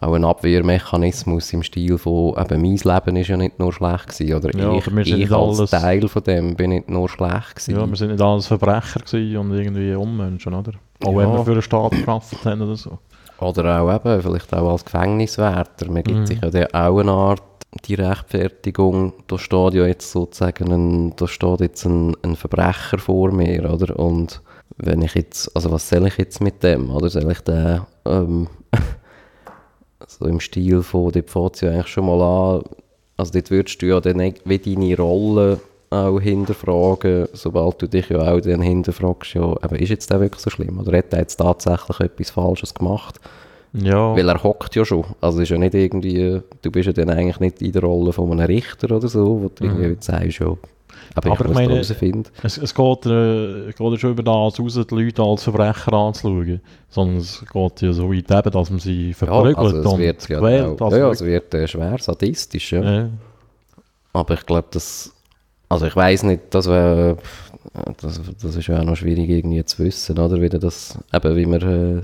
[0.00, 4.34] auch ein Abwehrmechanismus im Stil von, eben mein Leben ist ja nicht nur schlecht gewesen,
[4.34, 7.74] oder ja, ich, oder ich als alles, Teil von dem bin nicht nur schlecht gewesen.
[7.74, 10.72] Ja, wir sind nicht alles Verbrecher gewesen und irgendwie Unmenschen, oder?
[11.04, 11.18] Auch ja.
[11.18, 12.98] wenn wir für einen Staat gearbeitet haben oder so.
[13.40, 16.26] Oder auch eben, vielleicht auch als Gefängniswärter, man gibt mhm.
[16.26, 17.42] sich ja auch eine Art
[17.84, 23.30] die Rechtfertigung, da steht ja jetzt sozusagen ein, da steht jetzt ein, ein Verbrecher vor
[23.30, 23.98] mir, oder?
[23.98, 24.40] Und
[24.76, 27.10] wenn ich jetzt, also was soll ich jetzt mit dem, oder?
[27.10, 28.48] Soll ich den, ähm,
[30.06, 32.62] so im Stil von, dort fängt es ja eigentlich schon mal an,
[33.16, 38.32] also dort würdest du ja dann wie deine Rolle auch hinterfragen, sobald du dich ja
[38.32, 41.36] auch dann hinterfragst, ja, aber ist jetzt der wirklich so schlimm, oder hat er jetzt
[41.36, 43.20] tatsächlich etwas Falsches gemacht?
[43.72, 44.16] Ja.
[44.16, 45.04] Weil er hockt ja schon.
[45.20, 48.30] Also ist ja nicht irgendwie, du bist ja dann eigentlich nicht in der Rolle von
[48.32, 49.82] einem Richter oder so, wo du mhm.
[49.82, 50.56] irgendwie sagst, ja,
[51.14, 51.90] aber, aber ich, ich meine, es,
[52.58, 56.60] es geht, äh, geht ja schon über das raus, die Leute als Verbrecher anzuschauen.
[56.90, 60.18] Sondern es geht ja so weit eben, dass man sie verprügelt ja, also und wird,
[60.20, 60.80] quält.
[60.80, 62.82] Ja, ja, es wird äh, schwer sadistisch, ja.
[62.82, 63.08] ja.
[64.12, 65.14] Aber ich glaube, das...
[65.68, 67.16] Also ich weiß nicht, das wäre...
[68.00, 70.40] Das, das ist ja auch noch schwierig irgendwie zu wissen, oder?
[70.40, 70.98] Wie das...
[71.12, 71.62] Eben, wie man...
[71.62, 72.02] Äh,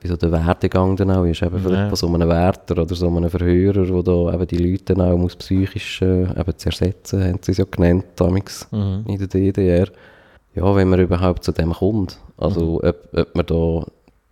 [0.00, 3.08] wie so der Werdegang dann auch ist, eben vielleicht von so einem Wärter oder so
[3.08, 7.24] einem Verhörer, der da eben die Leute dann auch muss psychisch äh, eben zu ersetzen,
[7.24, 9.04] haben sie es ja genannt damals mhm.
[9.06, 9.88] in der DDR.
[10.54, 12.18] Ja, wenn man überhaupt zu dem kommt.
[12.36, 12.88] Also mhm.
[12.88, 13.84] ob, ob man da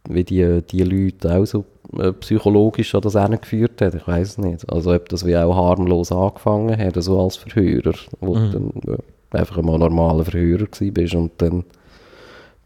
[0.09, 1.65] wie die, die Leute auch so
[1.99, 4.71] äh, psychologisch an das geführt hat, ich weiß nicht.
[4.71, 8.51] Also ob das wie auch harmlos angefangen hat, so als Verhörer, wo mhm.
[8.51, 11.65] du dann äh, einfach mal normaler Verhörer bist und dann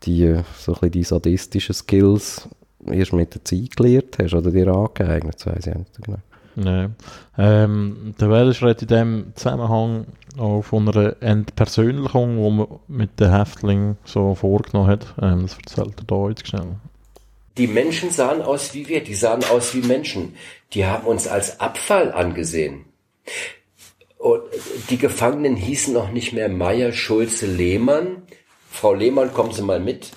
[0.04, 2.48] die so ein bisschen die sadistischen Skills
[2.86, 6.18] erst mit der Zeit gelernt hast oder dir angeeignet, das weiß ich nicht genau.
[6.56, 6.96] Nein.
[7.38, 13.30] Ähm, der Wels redet in diesem Zusammenhang auch von einer Entpersönlichung, die man mit den
[13.30, 15.14] Häftlingen so vorgenommen hat.
[15.22, 16.76] Ähm, das erzählt er da jetzt schnell.
[17.60, 20.34] Die Menschen sahen aus wie wir, die sahen aus wie Menschen.
[20.72, 22.86] Die haben uns als Abfall angesehen.
[24.16, 24.44] Und
[24.88, 28.22] die Gefangenen hießen noch nicht mehr Meier, Schulze, Lehmann,
[28.70, 30.08] Frau Lehmann, kommen Sie mal mit.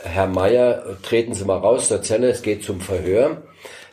[0.00, 3.42] Herr Meier, treten Sie mal raus zur Zelle, es geht zum Verhör.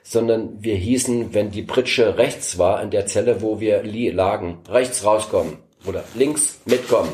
[0.03, 3.81] Sondern wir hießen, wenn die Pritsche rechts war, in der Zelle, wo wir
[4.13, 7.13] lagen, rechts rauskommen oder links mitkommen.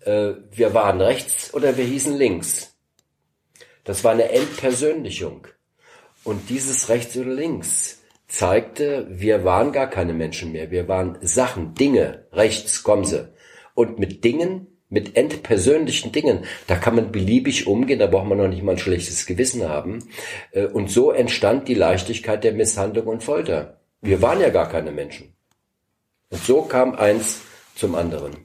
[0.00, 2.75] Äh, wir waren rechts oder wir hießen links.
[3.86, 5.46] Das war eine Entpersönlichung.
[6.24, 10.70] Und dieses rechts oder links zeigte, wir waren gar keine Menschen mehr.
[10.72, 12.26] Wir waren Sachen, Dinge.
[12.32, 13.28] Rechts kommen sie.
[13.74, 18.48] Und mit Dingen, mit entpersönlichen Dingen, da kann man beliebig umgehen, da braucht man noch
[18.48, 20.00] nicht mal ein schlechtes Gewissen haben.
[20.50, 23.80] Äh, und so entstand die Leichtigkeit der Misshandlung und Folter.
[24.00, 25.34] Wir waren ja gar keine Menschen.
[26.30, 27.42] Und so kam eins
[27.76, 28.36] zum anderen.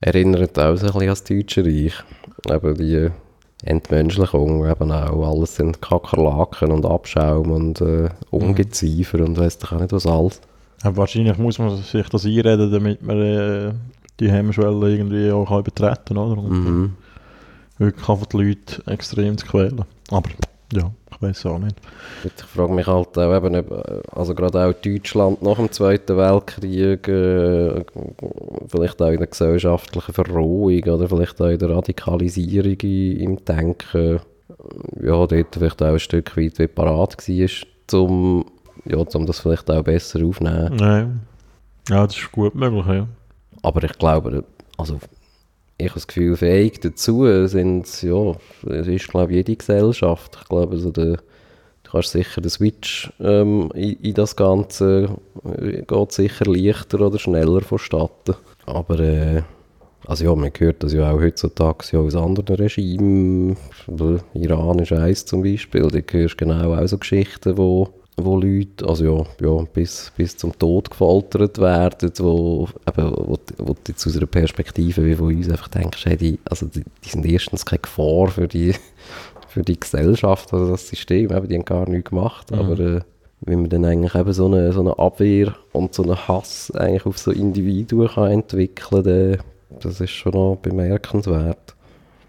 [0.00, 1.94] Erinnert auch so ein bisschen an das Deutsche Reich.
[2.48, 3.10] Eben die
[3.62, 9.24] Entmenschlichung, eben auch alles sind Kakerlaken und Abschaum und äh, Ungeziefer mhm.
[9.24, 10.40] und weiss doch auch nicht was alles.
[10.82, 13.72] Ja, wahrscheinlich muss man sich das einreden, damit man äh,
[14.18, 16.42] die Hemmschwelle irgendwie auch kann betreten kann, oder?
[16.42, 16.96] Und mhm.
[17.78, 19.84] wirklich einfach die Leute extrem zu quälen.
[20.10, 20.30] Aber
[20.72, 21.76] ja, ich weiß auch nicht.
[22.24, 23.64] Ich frage mich halt auch eben,
[24.12, 27.84] also gerade auch Deutschland nach dem Zweiten Weltkrieg, äh,
[28.68, 34.20] vielleicht auch in der gesellschaftlichen Verrohung oder vielleicht auch in der Radikalisierung im Denken,
[35.02, 38.44] ja, dort vielleicht auch ein Stück weit wie parat war, um,
[38.84, 40.76] ja, um das vielleicht auch besser aufzunehmen.
[40.76, 41.20] Nein.
[41.88, 43.08] Ja, das ist gut möglich, ja.
[43.62, 44.44] Aber ich glaube,
[44.78, 44.98] also
[45.80, 48.34] ich habe das Gefühl, fähig dazu sind, ja,
[48.68, 50.38] es ist, glaube ich, jede Gesellschaft.
[50.40, 51.16] Ich glaube, also der,
[51.82, 57.18] du kannst sicher den Switch ähm, in, in, das Ganze äh, geht sicher leichter oder
[57.18, 58.36] schneller vonstatten.
[58.66, 59.42] Aber, äh,
[60.06, 63.56] also ja, man hört das ja auch heutzutage ja aus anderen Regimen.
[64.34, 69.04] Iran ist eins zum Beispiel, da hörst genau auch so Geschichten, wo wo Leute, also
[69.04, 74.16] ja, ja bis, bis zum Tod gefoltert werden, wo, eben, wo, wo du jetzt aus
[74.16, 77.80] einer Perspektive wie von uns einfach denkst, hey, die, also die, die sind erstens keine
[77.80, 78.74] Gefahr für die,
[79.48, 82.58] für die Gesellschaft, also das System, eben, die haben gar nichts gemacht, mhm.
[82.58, 83.00] aber äh,
[83.42, 87.06] wenn man dann eigentlich eben so eine, so eine Abwehr und so einen Hass eigentlich
[87.06, 89.44] auf so Individuen kann entwickeln kann,
[89.80, 91.74] das ist schon noch bemerkenswert.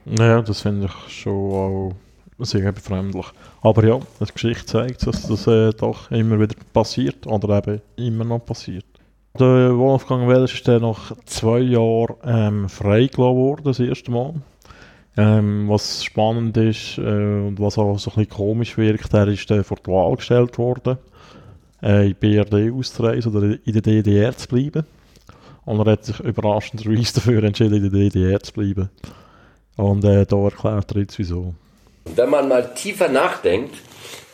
[0.05, 1.93] Naja, das finde ich schon auch
[2.45, 3.27] sehr befremdlich.
[3.61, 8.23] Aber ja, die Geschichte zeigt, dass das äh, doch immer wieder passiert oder eben immer
[8.23, 8.85] noch passiert.
[9.39, 14.33] Der Wolfgang Wels ist dann nach zwei Jahren ähm, freigelassen worden, das erste Mal.
[15.17, 19.49] Ähm, was spannend ist äh, und was auch so ein bisschen komisch wirkt, er ist
[19.49, 20.97] dann vor die Wahl gestellt worden,
[21.81, 24.85] äh, in die BRD auszureisen oder in der DDR zu bleiben.
[25.65, 28.89] Und er hat sich überraschenderweise dafür entschieden, in der DDR zu bleiben.
[29.77, 31.53] Und äh, da erklärt er jetzt wieso.
[32.05, 33.75] Wenn man mal tiefer nachdenkt,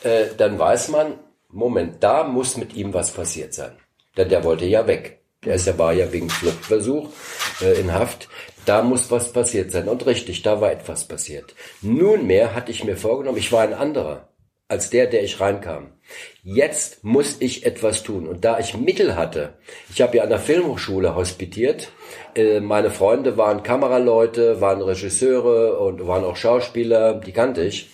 [0.03, 3.78] äh, dann weiß man, Moment, da muss mit ihm was passiert sein.
[4.15, 5.22] Denn der wollte ja weg.
[5.45, 7.09] Der ist ja, war ja wegen Fluchtversuch
[7.61, 8.28] äh, in Haft.
[8.65, 9.88] Da muss was passiert sein.
[9.88, 11.55] Und richtig, da war etwas passiert.
[11.82, 14.28] Nunmehr hatte ich mir vorgenommen, ich war ein anderer
[14.68, 15.93] als der, der ich reinkam.
[16.43, 18.27] Jetzt muss ich etwas tun.
[18.27, 19.53] Und da ich Mittel hatte,
[19.93, 21.91] ich habe ja an der Filmhochschule hospitiert,
[22.35, 27.89] äh, meine Freunde waren Kameraleute, waren Regisseure und waren auch Schauspieler, die kannte ich.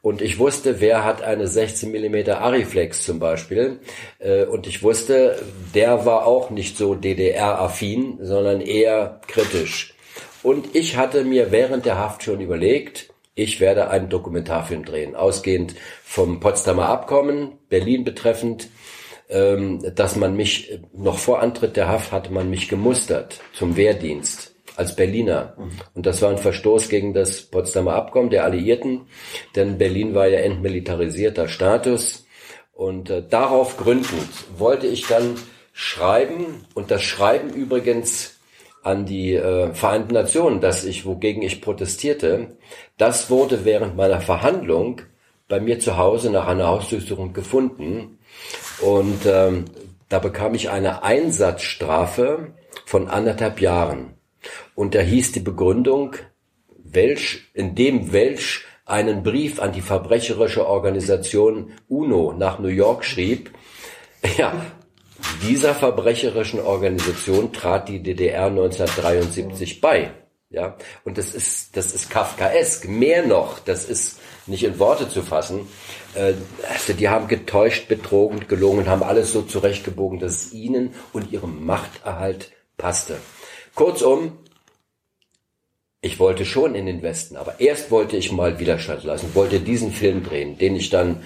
[0.00, 3.80] Und ich wusste, wer hat eine 16 mm Ariflex zum Beispiel.
[4.18, 5.42] Äh, und ich wusste,
[5.74, 9.94] der war auch nicht so DDR-affin, sondern eher kritisch.
[10.42, 15.74] Und ich hatte mir während der Haft schon überlegt, ich werde einen Dokumentarfilm drehen, ausgehend
[16.02, 18.68] vom Potsdamer Abkommen, Berlin betreffend,
[19.28, 24.54] ähm, dass man mich, noch vor Antritt der Haft hatte man mich gemustert zum Wehrdienst
[24.74, 25.54] als Berliner.
[25.94, 29.02] Und das war ein Verstoß gegen das Potsdamer Abkommen der Alliierten,
[29.54, 32.26] denn Berlin war ja entmilitarisierter Status.
[32.72, 35.36] Und äh, darauf gründend wollte ich dann
[35.72, 38.37] schreiben, und das Schreiben übrigens
[38.82, 42.56] an die äh, Vereinten Nationen, dass ich, wogegen ich protestierte,
[42.96, 45.02] das wurde während meiner Verhandlung
[45.48, 48.18] bei mir zu Hause nach einer Hausdurchsuchung gefunden.
[48.82, 49.64] Und ähm,
[50.08, 52.54] da bekam ich eine Einsatzstrafe
[52.86, 54.14] von anderthalb Jahren.
[54.74, 56.16] Und da hieß die Begründung,
[56.76, 63.50] Welsch, in dem Welsch einen Brief an die verbrecherische Organisation UNO nach New York schrieb,
[64.38, 64.52] ja,
[65.42, 70.12] dieser verbrecherischen Organisation trat die DDR 1973 bei.
[70.50, 72.88] Ja, und das ist, das ist Kafkaesk.
[72.88, 75.68] Mehr noch, das ist nicht in Worte zu fassen.
[76.14, 76.34] Äh,
[76.72, 81.32] also die haben getäuscht, betrogen, gelogen und haben alles so zurechtgebogen, dass es ihnen und
[81.32, 83.16] ihrem Machterhalt passte.
[83.74, 84.38] Kurzum,
[86.00, 89.92] ich wollte schon in den Westen, aber erst wollte ich mal Widerstand lassen, wollte diesen
[89.92, 91.24] Film drehen, den ich dann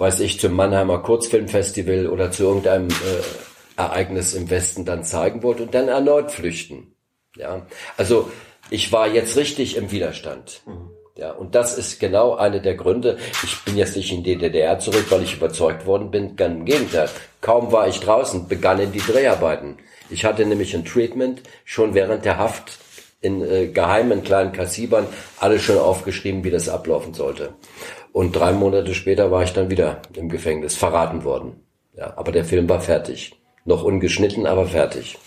[0.00, 5.64] weiß ich, zum Mannheimer Kurzfilmfestival oder zu irgendeinem äh, Ereignis im Westen dann zeigen wollte
[5.64, 6.94] und dann erneut flüchten.
[7.36, 8.30] Ja, also
[8.70, 10.62] Ich war jetzt richtig im Widerstand.
[11.16, 13.18] Ja, und das ist genau eine der Gründe.
[13.42, 16.36] Ich bin jetzt nicht in die DDR zurück, weil ich überzeugt worden bin.
[16.36, 17.10] Ganz im Gegenteil.
[17.40, 19.76] Kaum war ich draußen, begannen die Dreharbeiten.
[20.08, 22.78] Ich hatte nämlich ein Treatment schon während der Haft
[23.20, 25.06] in äh, geheimen kleinen Kassibern
[25.38, 27.54] alles schon aufgeschrieben, wie das ablaufen sollte.
[28.12, 31.52] Und drei Monate später war ich dann wieder im Gefängnis, verraten worden.
[31.96, 33.34] Ja, aber der Film war fertig.
[33.64, 35.18] Noch ungeschnitten, aber fertig.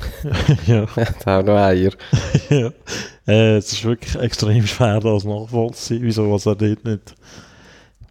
[0.66, 0.86] ja.
[1.24, 1.92] da noch Eier.
[2.50, 2.70] ja.
[3.26, 7.14] Äh, es ist wirklich extrem schwer, das nachvollziehen, wieso was er dort nicht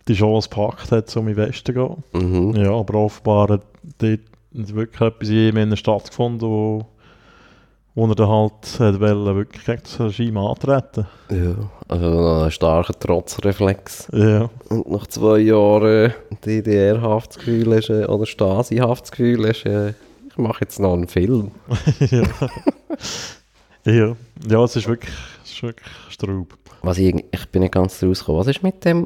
[0.08, 2.04] die Chance gepackt hat, um in den Westen zu gehen.
[2.14, 2.56] Mhm.
[2.56, 3.64] Ja, aber offenbar hat
[4.00, 4.20] dort
[4.52, 6.86] nicht wirklich etwas in ihm stattgefunden, wo,
[7.94, 11.08] wo er dann halt hat wollte, wirklich gegen das Regime antreten.
[11.30, 11.56] Ja,
[11.88, 14.08] also ein starker Trotzreflex.
[14.14, 14.50] Ja.
[14.70, 16.14] Und nach zwei Jahren
[16.46, 19.94] DDR-Haftgefühl hast, äh, oder Stasi-Haftgefühl hast, äh,
[20.30, 21.52] ich mache jetzt noch einen Film.
[22.00, 22.24] ja.
[23.86, 24.16] ja.
[24.48, 25.14] Ja, es ist wirklich,
[25.44, 26.58] es ist wirklich Straub.
[26.84, 28.39] Was ich, ich bin nicht ganz rausgekommen.
[28.39, 29.06] Was ist mit dem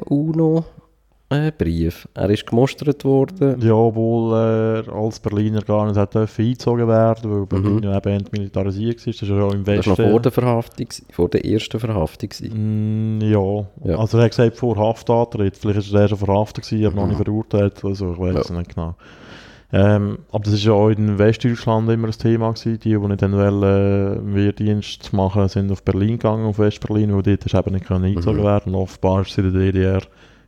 [1.28, 2.08] UNO-Brief?
[2.14, 3.60] er ist gemustert worden.
[3.60, 9.04] Ja, obwohl er als Berliner gar nicht hat eingezogen werden, weil Berlin ja eben entmilitarisiert
[9.04, 9.12] war.
[9.12, 9.90] Das ist ja auch im Das Westen.
[9.90, 12.30] war noch vor der Verhaftung, vor der ersten Verhaftung.
[12.52, 13.66] Mm, ja.
[13.84, 13.98] Ja.
[13.98, 17.84] also er hat gesagt vor Haftantritt, vielleicht war er schon verhaftet, aber noch nicht verurteilt,
[17.84, 18.94] also ich weiß es nicht genau.
[19.72, 23.20] Ähm, aber das ist ja auch in Westdeutschland immer ein Thema gewesen, die, die nicht
[23.20, 27.74] dann wollen, äh, Wehrdienst machen, sind auf Berlin gegangen, auf Westberlin, weil dort ist eben
[27.74, 30.02] nicht eingezogen werden und offenbar ist es in der DDR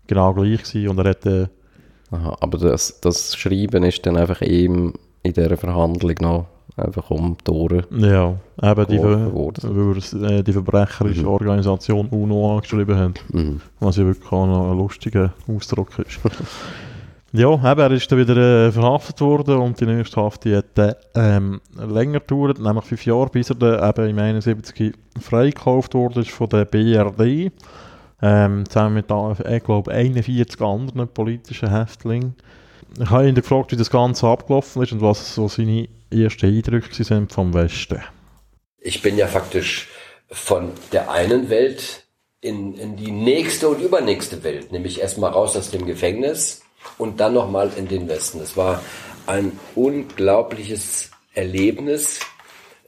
[0.09, 1.47] genau gleich gewesen und er hat äh,
[2.11, 6.47] Aha, aber das, das Schreiben ist dann einfach ihm in dieser Verhandlung noch
[6.77, 7.85] einfach um die Ohren.
[7.91, 10.03] ja, eben die, Ver worden.
[10.15, 13.15] weil äh, die verbrecherische Organisation UNO angeschrieben haben.
[13.33, 13.61] Mhm.
[13.81, 16.21] Was ja wirklich auch noch ein lustiger Ausdruck ist.
[17.33, 20.67] ja, eben, er ist dann wieder äh, verhaftet worden und die nächste Haft die hat
[20.75, 26.21] dann, ähm, länger gedauert, nämlich fünf Jahre, bis er dann eben im 71 freigekauft wurde
[26.21, 27.53] ist von der BRD.
[28.21, 32.35] Ähm, zusammen mit, ich glaube, 41 anderen politischen Häftlingen.
[32.99, 37.05] Ich habe ihn gefragt, wie das Ganze abgelaufen ist und was so seine ersten Eindrücke
[37.05, 38.03] sind vom Westen.
[38.81, 39.89] Ich bin ja faktisch
[40.31, 42.05] von der einen Welt
[42.41, 46.63] in, in die nächste und übernächste Welt, nämlich erstmal raus aus dem Gefängnis
[46.97, 48.41] und dann nochmal in den Westen.
[48.41, 48.83] Es war
[49.27, 52.21] ein unglaubliches Erlebnis.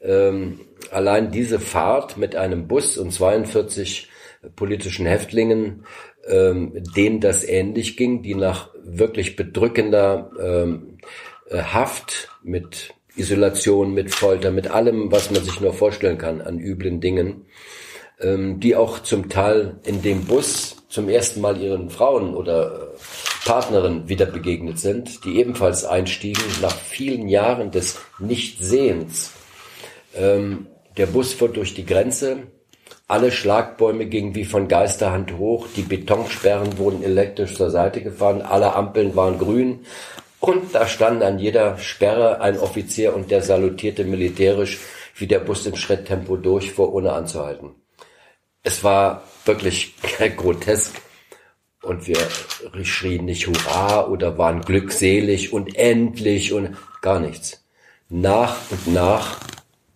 [0.01, 0.61] Ähm,
[0.91, 4.09] allein diese Fahrt mit einem Bus und 42
[4.57, 5.84] politischen Häftlingen,
[6.26, 10.99] ähm, denen das ähnlich ging, die nach wirklich bedrückender ähm,
[11.49, 16.59] äh, Haft mit Isolation, mit Folter, mit allem, was man sich nur vorstellen kann an
[16.59, 17.47] üblen Dingen,
[18.20, 23.47] ähm, die auch zum Teil in dem Bus zum ersten Mal ihren Frauen oder äh,
[23.47, 29.32] Partnerinnen wieder begegnet sind, die ebenfalls einstiegen nach vielen Jahren des Nichtsehens.
[30.14, 30.66] Ähm,
[30.97, 32.49] der Bus fuhr durch die Grenze,
[33.11, 38.74] alle Schlagbäume gingen wie von Geisterhand hoch, die Betonsperren wurden elektrisch zur Seite gefahren, alle
[38.74, 39.80] Ampeln waren grün
[40.38, 44.78] und da stand an jeder Sperre ein Offizier und der salutierte militärisch,
[45.16, 47.70] wie der Bus im Schritttempo durchfuhr, ohne anzuhalten.
[48.62, 49.94] Es war wirklich
[50.36, 50.94] grotesk
[51.82, 52.16] und wir
[52.84, 57.64] schrien nicht Hurra oder waren glückselig und endlich und gar nichts.
[58.08, 59.40] Nach und nach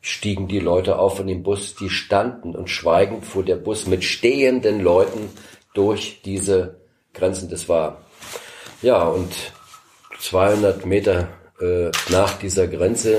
[0.04, 4.04] stiegen die Leute auf in den Bus, die standen und schweigend vor der Bus mit
[4.04, 5.30] stehenden Leuten
[5.72, 6.76] durch diese
[7.14, 7.48] Grenzen.
[7.48, 8.02] Das war,
[8.82, 9.32] ja, und
[10.18, 11.28] 200 Meter
[11.58, 13.18] äh, nach dieser Grenze,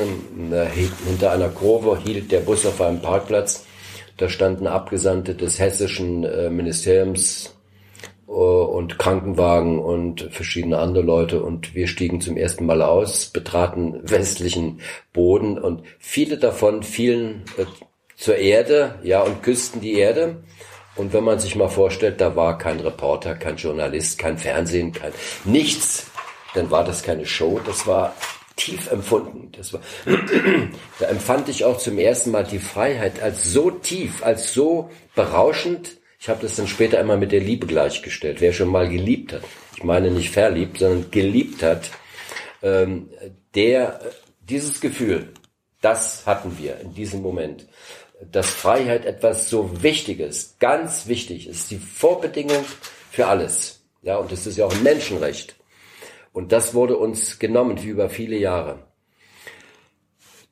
[1.08, 3.66] hinter einer Kurve, hielt der Bus auf einem Parkplatz.
[4.18, 7.55] Da standen Abgesandte des hessischen äh, Ministeriums
[8.36, 14.82] und Krankenwagen und verschiedene andere Leute und wir stiegen zum ersten Mal aus, betraten westlichen
[15.14, 17.66] Boden und viele davon fielen äh,
[18.18, 20.44] zur Erde, ja, und küssten die Erde.
[20.96, 25.12] Und wenn man sich mal vorstellt, da war kein Reporter, kein Journalist, kein Fernsehen, kein
[25.44, 26.08] nichts,
[26.54, 28.16] dann war das keine Show, das war
[28.56, 29.52] tief empfunden.
[29.52, 29.82] Das war,
[31.00, 35.98] da empfand ich auch zum ersten Mal die Freiheit als so tief, als so berauschend.
[36.20, 38.42] Ich habe das dann später immer mit der Liebe gleichgestellt.
[38.42, 39.44] Wer schon mal geliebt hat,
[39.76, 41.92] ich meine nicht verliebt, sondern geliebt hat,
[42.62, 43.10] ähm,
[43.54, 44.00] der
[44.42, 45.34] dieses Gefühl,
[45.82, 47.68] das hatten wir in diesem Moment,
[48.32, 52.64] dass Freiheit etwas so Wichtiges, ganz wichtig ist, die Vorbedingung
[53.12, 53.82] für alles.
[54.02, 55.56] Ja, und das ist ja auch ein Menschenrecht.
[56.32, 58.80] Und das wurde uns genommen wie über viele Jahre.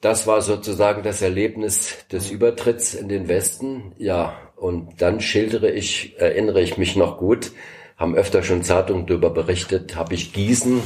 [0.01, 3.93] Das war sozusagen das Erlebnis des Übertritts in den Westen.
[3.97, 7.51] Ja, und dann schildere ich, erinnere ich mich noch gut,
[7.97, 10.81] haben öfter schon Zeitungen darüber berichtet, habe ich Gießen,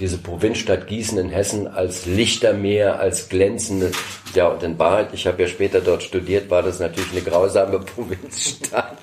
[0.00, 3.92] diese Provinzstadt Gießen in Hessen, als Lichtermeer, als glänzende,
[4.34, 7.78] ja und in Wahrheit, ich habe ja später dort studiert, war das natürlich eine grausame
[7.94, 8.98] Provinzstadt,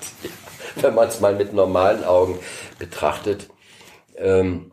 [0.76, 2.38] wenn man es mal mit normalen Augen
[2.78, 3.48] betrachtet.
[4.16, 4.72] Ähm,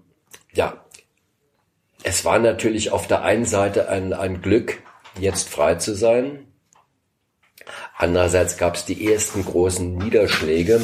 [0.54, 0.84] ja,
[2.04, 4.80] es war natürlich auf der einen Seite ein, ein Glück,
[5.20, 6.48] jetzt frei zu sein.
[7.98, 10.82] Andererseits gab es die ersten großen Niederschläge.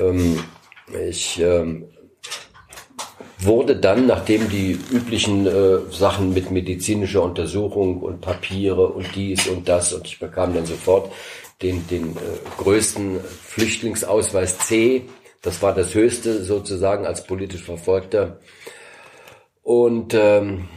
[0.00, 0.44] Ähm,
[1.08, 1.88] ich ähm,
[3.38, 9.68] wurde dann, nachdem die üblichen äh, Sachen mit medizinischer Untersuchung und Papiere und dies und
[9.68, 11.12] das und ich bekam dann sofort
[11.62, 15.04] den, den äh, größten Flüchtlingsausweis C,
[15.42, 18.40] das war das höchste sozusagen als politisch Verfolgter.
[19.62, 20.68] Und ähm,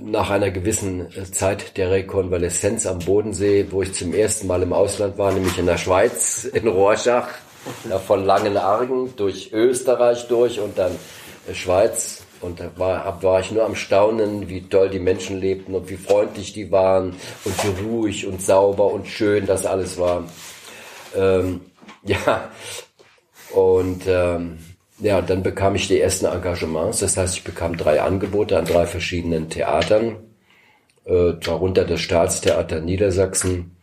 [0.00, 5.18] nach einer gewissen Zeit der Rekonvaleszenz am Bodensee, wo ich zum ersten Mal im Ausland
[5.18, 7.28] war, nämlich in der Schweiz, in Rorschach,
[8.06, 10.92] von Langenargen durch Österreich durch und dann
[11.52, 12.22] Schweiz.
[12.40, 15.98] Und da war, war ich nur am Staunen, wie toll die Menschen lebten und wie
[15.98, 20.24] freundlich die waren und wie ruhig und sauber und schön das alles war.
[21.14, 21.60] Ähm,
[22.04, 22.50] ja,
[23.52, 24.58] und ähm,
[25.00, 27.00] ja, dann bekam ich die ersten Engagements.
[27.00, 30.16] Das heißt, ich bekam drei Angebote an drei verschiedenen Theatern,
[31.04, 33.76] äh, darunter das Staatstheater Niedersachsen.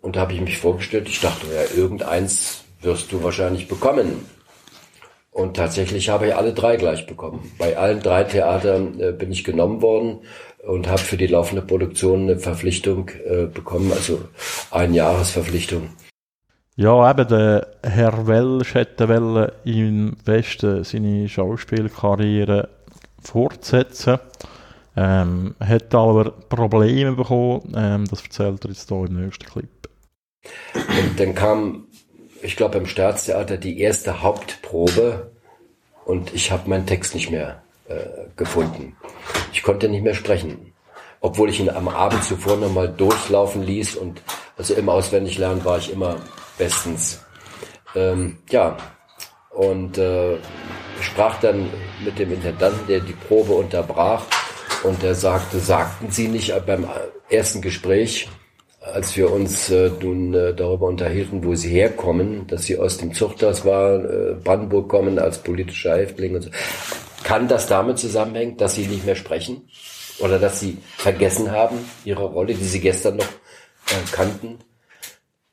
[0.00, 4.26] Und da habe ich mich vorgestellt, ich dachte, ja, irgendeins wirst du wahrscheinlich bekommen.
[5.30, 7.52] Und tatsächlich habe ich alle drei gleich bekommen.
[7.58, 10.20] Bei allen drei Theatern äh, bin ich genommen worden
[10.66, 14.20] und habe für die laufende Produktion eine Verpflichtung äh, bekommen, also
[14.70, 15.90] eine Jahresverpflichtung.
[16.78, 22.68] Ja, eben der Herr Welsch hätte im Westen seine Schauspielkarriere
[23.20, 24.18] fortsetzen.
[24.96, 27.74] Ähm, hat aber Probleme bekommen.
[27.76, 29.68] Ähm, das erzählt er jetzt hier im nächsten Clip.
[30.74, 31.88] Und dann kam
[32.42, 35.32] ich glaube, im Staatstheater die erste Hauptprobe
[36.04, 38.96] und ich habe meinen Text nicht mehr äh, gefunden.
[39.52, 40.72] Ich konnte nicht mehr sprechen,
[41.20, 44.22] obwohl ich ihn am Abend zuvor nochmal durchlaufen ließ und
[44.56, 46.16] also im Auswendiglernen war ich immer
[46.58, 47.20] bestens.
[47.94, 48.76] Ähm, ja,
[49.50, 50.36] und äh,
[51.00, 51.70] sprach dann
[52.04, 54.24] mit dem Intendanten, der die Probe unterbrach
[54.82, 56.86] und der sagte, sagten Sie nicht beim
[57.30, 58.28] ersten Gespräch,
[58.80, 63.12] als wir uns äh, nun äh, darüber unterhielten, wo sie herkommen, dass sie aus dem
[63.12, 66.50] Zuchthaus waren, äh, Brandenburg kommen als politischer Häftling und so.
[67.24, 69.68] Kann das damit zusammenhängen, dass sie nicht mehr sprechen?
[70.20, 74.58] Oder dass sie vergessen haben, ihre Rolle, die sie gestern noch äh, kannten?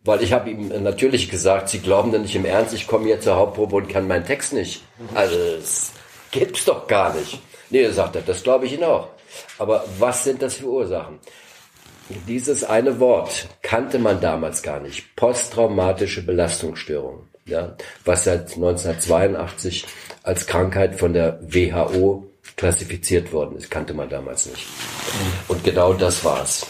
[0.06, 3.20] Weil ich habe ihm natürlich gesagt, sie glauben denn nicht im Ernst, ich komme hier
[3.20, 4.84] zur Hauptprobe und kann meinen Text nicht.
[5.16, 5.92] Also das
[6.30, 7.40] gibt's doch gar nicht.
[7.72, 9.08] Nee, sagt er, das glaube ich Ihnen auch.
[9.58, 11.20] Aber was sind das für Ursachen?
[12.28, 15.16] Dieses eine Wort kannte man damals gar nicht.
[15.16, 17.28] Posttraumatische Belastungsstörung.
[17.48, 17.76] Ja,
[18.06, 19.86] was seit 1982
[20.22, 24.66] als Krankheit von der WHO klassifiziert worden ist, kannte man damals nicht.
[25.48, 26.68] Und genau das war's.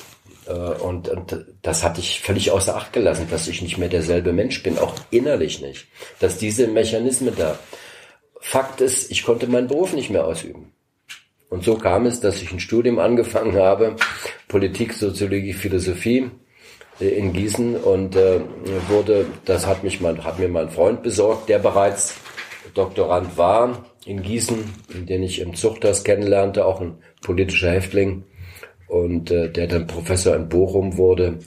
[0.48, 4.34] Äh, und, und das hatte ich völlig außer Acht gelassen, dass ich nicht mehr derselbe
[4.34, 5.88] Mensch bin, auch innerlich nicht.
[6.20, 7.58] Dass diese Mechanismen da.
[8.40, 10.72] Fakt ist, ich konnte meinen Beruf nicht mehr ausüben.
[11.50, 13.96] Und so kam es, dass ich ein Studium angefangen habe,
[14.48, 16.30] Politik, Soziologie, Philosophie
[17.00, 18.42] äh, in Gießen und äh,
[18.88, 22.16] wurde, das hat mich mein, hat mir mein Freund besorgt, der bereits
[22.74, 24.58] Doktorand war in Gießen,
[25.08, 28.24] den ich im Zuchthaus kennenlernte, auch ein politischer Häftling
[28.96, 31.40] und äh, der dann Professor in Bochum wurde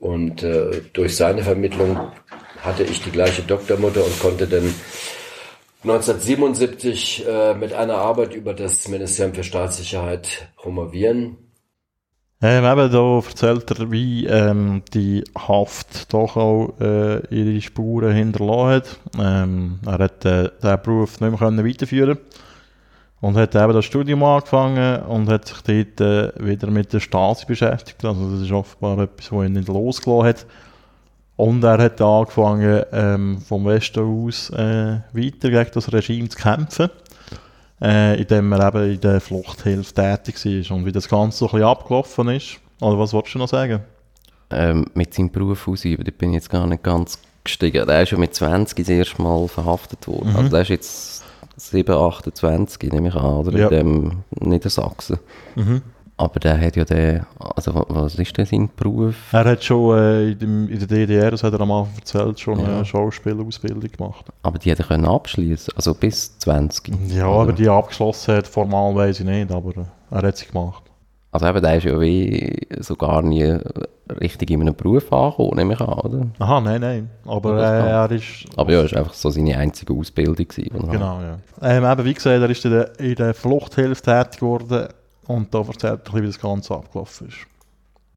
[0.00, 1.96] und äh, durch seine Vermittlung
[2.60, 4.74] hatte ich die gleiche Doktormutter und konnte dann
[5.84, 11.36] 1977 äh, mit einer Arbeit über das Ministerium für Staatssicherheit promovieren.
[12.42, 18.68] Ähm, eben, da erzählt er, wie ähm, die Haft doch auch äh, ihre Spuren hinterlassen
[18.68, 18.98] hat.
[19.20, 22.18] Ähm, er hat äh, diesen Beruf nicht mehr können weiterführen
[23.20, 27.46] und hat eben das Studium angefangen und hat sich dort äh, wieder mit der Stasi
[27.46, 28.04] beschäftigt.
[28.04, 30.46] Also das ist offenbar etwas, was ihn nicht losgelassen hat.
[31.36, 36.90] Und er hat angefangen, ähm, vom Westen aus äh, weiter gegen das Regime zu kämpfen,
[37.80, 40.76] äh, indem er eben in der Fluchthilfe tätig war.
[40.76, 43.80] Und wie das Ganze so ein bisschen abgelaufen ist, oder was wolltest du noch sagen?
[44.50, 47.86] Ähm, mit seinem Beruf ausüben, da bin ich jetzt gar nicht ganz gestiegen.
[47.86, 50.30] Der ist schon mit 20 das erste Mal verhaftet worden.
[50.30, 50.36] Mhm.
[50.36, 51.17] Also der ist jetzt
[51.58, 53.58] 7, 28, nehme ich an, oder?
[53.58, 53.68] Ja.
[53.68, 55.18] In dem Niedersachsen.
[55.56, 55.82] Mhm.
[56.16, 59.14] Aber der hat ja den, also was ist denn sein Beruf?
[59.30, 62.66] Er hat schon äh, in, der DDR, das hat er am Anfang erzählt, schon ja.
[62.66, 64.24] eine Schauspielausbildung gemacht.
[64.42, 66.92] Aber die hätte er können abschließen, also bis 20.
[67.14, 67.42] Ja, oder?
[67.42, 70.82] aber die abgeschlossen hat, formal weiß ich nicht, aber er hat sie gemacht.
[71.38, 73.56] Also eben, der ist ja wie so gar nie
[74.20, 76.26] richtig in einem Beruf angekommen, nehme ich an, oder?
[76.40, 77.10] Aha, nein, nein.
[77.24, 78.46] Aber äh, er ist...
[78.56, 80.48] Aber ja, das war einfach so seine einzige Ausbildung.
[80.48, 80.90] Gewesen.
[80.90, 81.38] Genau, ja.
[81.62, 84.88] Ähm, eben, wie gesagt, er ist in der, in der Fluchthilfe tätig geworden
[85.28, 87.36] und da erzählt er ein bisschen, wie das Ganze abgelaufen ist.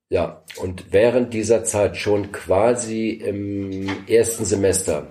[0.09, 5.03] Ja, und während dieser Zeit schon quasi im ersten Semester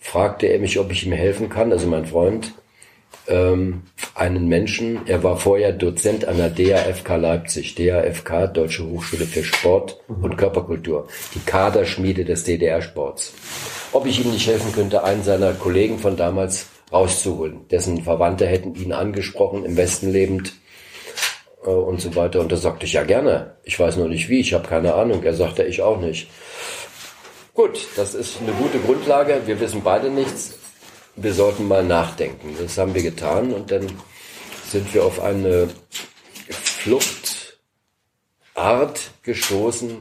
[0.00, 2.54] fragte er mich, ob ich ihm helfen kann, also mein Freund,
[3.28, 3.82] ähm,
[4.14, 10.00] einen Menschen, er war vorher Dozent an der DAFK Leipzig, DAFK, Deutsche Hochschule für Sport
[10.08, 13.32] und Körperkultur, die Kaderschmiede des DDR-Sports.
[13.92, 18.74] Ob ich ihm nicht helfen könnte, einen seiner Kollegen von damals rauszuholen, dessen Verwandte hätten
[18.74, 20.54] ihn angesprochen, im Westen lebend,
[21.66, 22.40] äh, und so weiter.
[22.40, 23.56] Und da sagte ich, ja gerne.
[23.64, 25.22] Ich weiß nur nicht wie, ich habe keine Ahnung.
[25.22, 26.28] Er sagte, ich auch nicht.
[27.54, 29.42] Gut, das ist eine gute Grundlage.
[29.46, 30.58] Wir wissen beide nichts.
[31.16, 32.54] Wir sollten mal nachdenken.
[32.60, 33.86] Das haben wir getan und dann
[34.70, 35.68] sind wir auf eine
[36.50, 37.60] Fluchtart
[39.22, 39.98] gestoßen,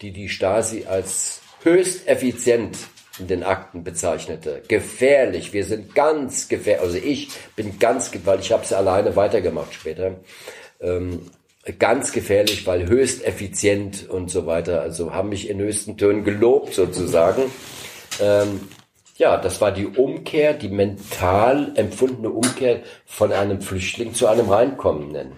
[0.00, 2.76] die die Stasi als höchst effizient
[3.18, 4.62] in den Akten bezeichnete.
[4.66, 6.82] Gefährlich, wir sind ganz gefährlich.
[6.82, 10.16] Also ich bin ganz, weil ich habe es alleine weitergemacht später
[10.80, 11.30] ähm,
[11.78, 14.80] ganz gefährlich, weil höchst effizient und so weiter.
[14.80, 17.42] Also haben mich in höchsten Tönen gelobt sozusagen.
[18.20, 18.60] Ähm,
[19.20, 25.32] ja, das war die Umkehr, die mental empfundene Umkehr von einem Flüchtling zu einem Reinkommenden.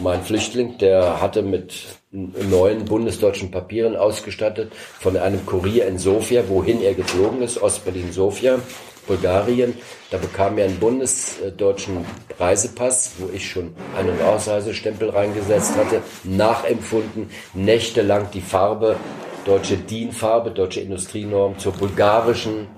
[0.00, 6.82] Mein Flüchtling, der hatte mit neuen bundesdeutschen Papieren ausgestattet von einem Kurier in Sofia, wohin
[6.82, 8.58] er geflogen ist, Ostberlin-Sofia,
[9.06, 9.76] Bulgarien.
[10.10, 12.06] Da bekam er einen bundesdeutschen
[12.40, 18.96] Reisepass, wo ich schon einen Ausreisestempel reingesetzt hatte, nachempfunden, nächtelang die Farbe,
[19.44, 22.68] deutsche DIN-Farbe, deutsche Industrienorm zur bulgarischen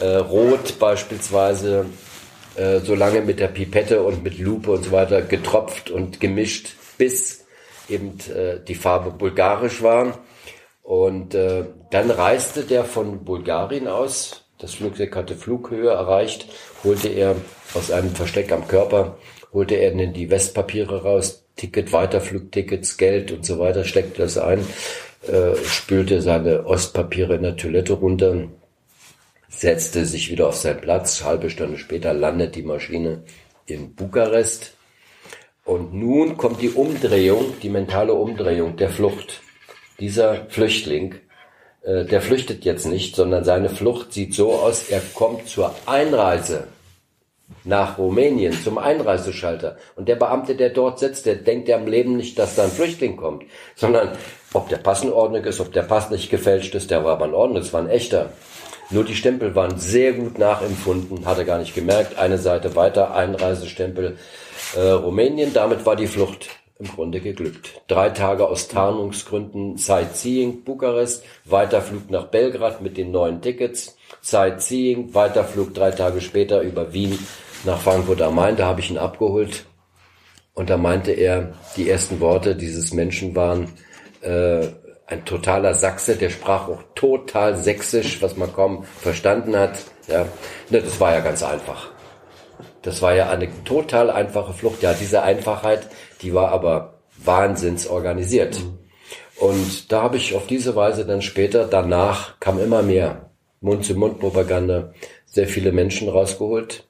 [0.00, 1.86] äh, Rot beispielsweise,
[2.56, 6.74] äh, so lange mit der Pipette und mit Lupe und so weiter getropft und gemischt,
[6.98, 7.44] bis
[7.88, 10.18] eben äh, die Farbe bulgarisch war.
[10.82, 16.46] Und äh, dann reiste der von Bulgarien aus, das Flugzeug hatte Flughöhe erreicht,
[16.84, 17.36] holte er
[17.74, 19.16] aus einem Versteck am Körper,
[19.52, 24.66] holte er dann die Westpapiere raus, Ticket, Weiterflugtickets, Geld und so weiter, steckte das ein,
[25.26, 28.48] äh, spülte seine Ostpapiere in der Toilette runter,
[29.48, 31.22] setzte sich wieder auf seinen Platz.
[31.24, 33.22] Halbe Stunde später landet die Maschine
[33.66, 34.74] in Bukarest.
[35.64, 39.40] Und nun kommt die Umdrehung, die mentale Umdrehung der Flucht.
[40.00, 41.14] Dieser Flüchtling,
[41.82, 46.66] äh, der flüchtet jetzt nicht, sondern seine Flucht sieht so aus, er kommt zur Einreise
[47.64, 49.76] nach Rumänien zum Einreiseschalter.
[49.94, 52.70] Und der Beamte, der dort sitzt, der denkt ja im Leben nicht, dass da ein
[52.70, 53.44] Flüchtling kommt,
[53.76, 54.16] sondern
[54.52, 57.26] ob der Pass in Ordnung ist, ob der Pass nicht gefälscht ist, der war aber
[57.26, 58.30] in Ordnung, das war ein echter.
[58.90, 62.18] Nur die Stempel waren sehr gut nachempfunden, hatte gar nicht gemerkt.
[62.18, 64.18] Eine Seite weiter, Einreisestempel
[64.76, 65.54] äh, Rumänien.
[65.54, 66.48] Damit war die Flucht
[66.78, 67.80] im Grunde geglückt.
[67.86, 75.72] Drei Tage aus Tarnungsgründen Sightseeing Bukarest, Weiterflug nach Belgrad mit den neuen Tickets, Sightseeing, Weiterflug
[75.72, 77.18] drei Tage später über Wien
[77.64, 78.56] nach Frankfurt am Main.
[78.56, 79.64] Da habe ich ihn abgeholt
[80.54, 83.72] und da meinte er, die ersten Worte dieses Menschen waren,
[84.22, 84.68] äh,
[85.06, 89.78] ein totaler Sachse, der sprach auch total sächsisch, was man kaum verstanden hat.
[90.08, 90.26] Ja,
[90.70, 91.90] ne, das war ja ganz einfach.
[92.82, 94.82] Das war ja eine total einfache Flucht.
[94.82, 95.88] Ja, diese Einfachheit,
[96.22, 96.94] die war aber
[97.24, 98.60] wahnsinns organisiert.
[99.38, 104.92] Und da habe ich auf diese Weise dann später, danach kam immer mehr Mund-zu-Mund-Propaganda,
[105.26, 106.86] sehr viele Menschen rausgeholt.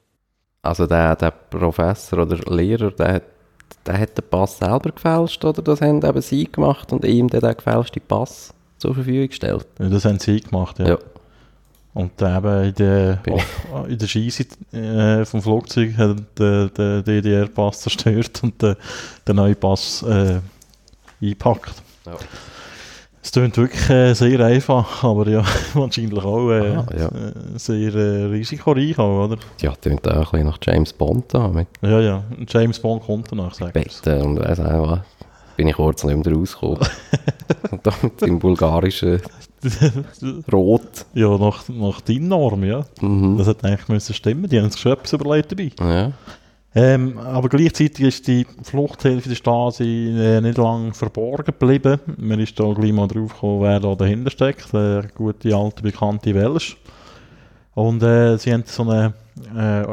[0.61, 3.23] Also der, der Professor oder Lehrer, der, hat-
[3.85, 7.41] der hat den Pass selber gefälscht oder das haben eben sie gemacht und ihm dann
[7.41, 9.65] den gefälschten Pass zur Verfügung gestellt?
[9.79, 10.89] Ja, Das haben sie gemacht, ja.
[10.89, 10.97] Ja.
[11.93, 13.21] Und eben in der,
[13.71, 18.77] oh, in der Scheisse äh, vom Flugzeug hat der, der DDR-Pass zerstört und der,
[19.27, 20.39] der neue Pass äh,
[21.21, 21.75] eingepackt.
[22.05, 22.17] Ja.
[23.25, 25.43] Es klingt wirklich äh, sehr einfach, aber ja,
[25.73, 27.05] wahrscheinlich auch äh, Ah, ja.
[27.07, 29.37] äh, sehr äh, risikoreich, auch, oder?
[29.61, 33.31] Ja, tönt auch ein bisschen nach James Bond da, mit Ja, ja, James Bond kommt
[33.31, 34.05] danach, sag ich.
[34.05, 34.99] Und weiss auch was.
[35.55, 36.79] Bin ich kurz nicht mehr rausgekommen.
[37.71, 39.21] und dann mit dem bulgarischen
[40.51, 41.05] Rot.
[41.13, 42.83] Ja, nach, nach deiner Norm, ja.
[43.01, 43.37] Mhm.
[43.37, 45.71] Das hätte eigentlich müssen stimmen, die haben sich schon etwas überlegt dabei.
[45.79, 46.11] Ja.
[46.75, 51.99] Ähm, aber gleichzeitig ist die Fluchthilfe der Stasi äh, nicht lange verborgen geblieben.
[52.17, 54.73] Man ist da gleich mal drauf gekommen, wer da dahinter steckt.
[54.73, 56.77] Der gute, alte, bekannte Welsch.
[57.75, 59.13] Und äh, sie haben so einen
[59.55, 59.85] äh,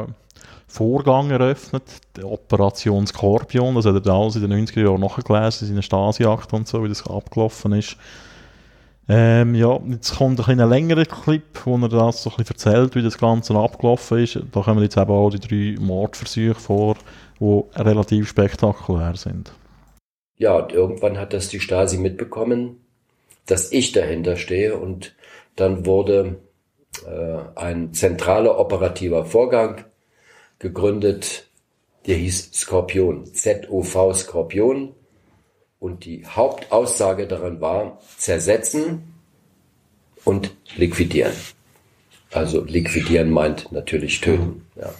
[0.67, 1.83] Vorgang eröffnet,
[2.15, 3.75] die Operation Skorpion.
[3.75, 6.89] Das hat er alles in den 90er Jahren nachgelesen, in seinen Stasi-Akten und so, wie
[6.89, 7.97] das abgelaufen ist.
[9.09, 13.01] Ähm, ja, jetzt kommt ein, längerer Clip, wo er das so ein bisschen erzählt, wie
[13.01, 14.39] das Ganze abgelaufen ist.
[14.51, 16.95] Da kommen jetzt eben auch die drei Mordversuche vor,
[17.39, 19.51] die relativ spektakulär sind.
[20.37, 22.77] Ja, und irgendwann hat das die Stasi mitbekommen,
[23.45, 25.13] dass ich dahinter stehe und
[25.55, 26.39] dann wurde
[27.05, 29.85] äh, ein zentraler operativer Vorgang
[30.59, 31.47] gegründet,
[32.07, 34.93] der hieß Skorpion, Z-O-V Skorpion.
[35.81, 39.15] Und die Hauptaussage daran war, zersetzen
[40.23, 41.31] und liquidieren.
[42.31, 44.67] Also liquidieren meint natürlich töten.
[44.75, 44.93] Ja.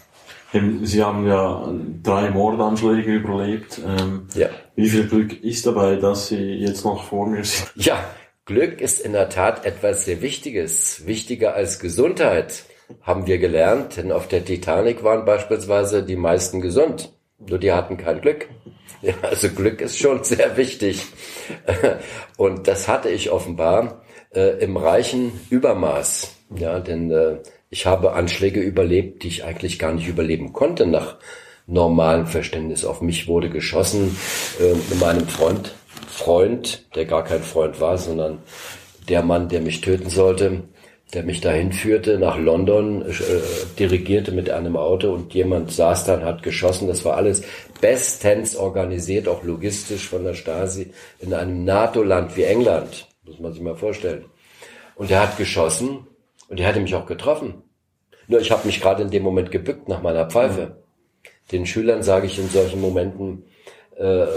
[0.82, 1.72] Sie haben ja
[2.02, 3.80] drei Mordanschläge überlebt.
[3.86, 4.50] Ähm, ja.
[4.76, 7.72] Wie viel Glück ist dabei, dass Sie jetzt noch vor mir sind?
[7.76, 8.04] Ja,
[8.46, 11.06] Glück ist in der Tat etwas sehr Wichtiges.
[11.06, 12.64] Wichtiger als Gesundheit,
[13.04, 13.98] haben wir gelernt.
[13.98, 17.14] Denn auf der Titanic waren beispielsweise die meisten gesund.
[17.48, 18.48] Nur die hatten kein Glück.
[19.02, 21.04] Ja, also Glück ist schon sehr wichtig.
[22.38, 26.36] Und das hatte ich offenbar äh, im reichen Übermaß.
[26.56, 27.38] Ja, denn äh,
[27.70, 31.18] ich habe Anschläge überlebt, die ich eigentlich gar nicht überleben konnte nach
[31.68, 32.86] normalem Verständnis.
[32.86, 34.16] Auf mich wurde geschossen
[34.60, 35.74] äh, mit meinem Freund,
[36.08, 38.40] Freund, der gar kein Freund war, sondern
[39.10, 40.64] der Mann, der mich töten sollte,
[41.14, 43.12] der mich dahin führte nach London, äh,
[43.78, 46.88] dirigierte mit einem Auto und jemand saß dann, hat geschossen.
[46.88, 47.44] Das war alles
[47.82, 53.62] bestens organisiert, auch logistisch von der Stasi in einem NATO-Land wie England, muss man sich
[53.62, 54.26] mal vorstellen.
[54.96, 56.08] Und er hat geschossen
[56.48, 57.64] und er hatte mich auch getroffen.
[58.28, 60.78] Nur ich habe mich gerade in dem Moment gebückt nach meiner Pfeife.
[61.52, 63.44] Den Schülern sage ich in solchen Momenten,
[63.98, 64.28] äh,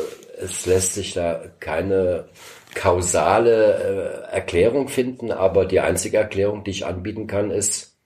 [0.41, 2.27] es lässt sich da keine
[2.75, 7.97] kausale äh, Erklärung finden, aber die einzige Erklärung, die ich anbieten kann, ist,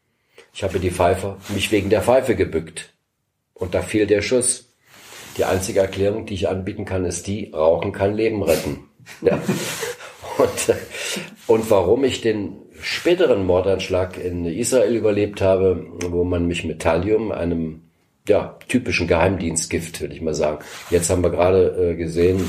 [0.52, 2.92] ich habe die Pfeife, mich wegen der Pfeife gebückt.
[3.54, 4.72] Und da fiel der Schuss.
[5.36, 8.84] Die einzige Erklärung, die ich anbieten kann, ist die, Rauchen kann Leben retten.
[9.22, 9.40] Ja.
[10.36, 10.76] Und,
[11.46, 17.32] und warum ich den späteren Mordanschlag in Israel überlebt habe, wo man mich mit Thallium,
[17.32, 17.87] einem
[18.28, 20.58] ja, typischen Geheimdienstgift, würde ich mal sagen.
[20.90, 22.42] Jetzt haben wir gerade äh, gesehen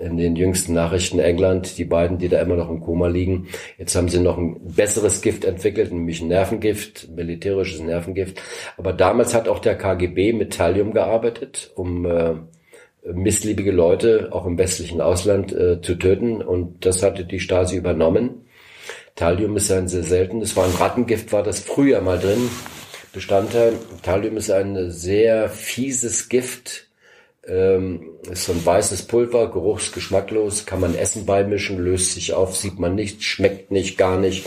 [0.00, 3.48] in den jüngsten Nachrichten England, die beiden, die da immer noch im Koma liegen.
[3.78, 8.40] Jetzt haben sie noch ein besseres Gift entwickelt, nämlich ein Nervengift, militärisches Nervengift.
[8.76, 12.34] Aber damals hat auch der KGB mit Thallium gearbeitet, um äh,
[13.12, 16.42] missliebige Leute auch im westlichen Ausland äh, zu töten.
[16.42, 18.46] Und das hatte die Stasi übernommen.
[19.16, 22.50] Thallium ist ein sehr selten, es war ein Rattengift, war das früher mal drin.
[23.16, 23.78] Bestandteil.
[24.02, 26.86] Thallium ist ein sehr fieses Gift,
[27.48, 32.78] ähm, ist so ein weißes Pulver, geruchsgeschmacklos, kann man Essen beimischen, löst sich auf, sieht
[32.78, 34.46] man nicht, schmeckt nicht, gar nicht.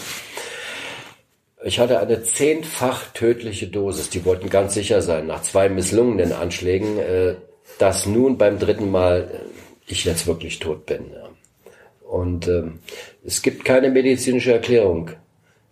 [1.64, 4.12] Ich hatte eine zehnfach tödliche Dosis.
[4.12, 7.36] Die wollten ganz sicher sein, nach zwei misslungenen Anschlägen, äh,
[7.80, 11.06] dass nun beim dritten Mal äh, ich jetzt wirklich tot bin.
[11.12, 11.30] Ja.
[12.08, 12.80] Und ähm,
[13.26, 15.10] es gibt keine medizinische Erklärung.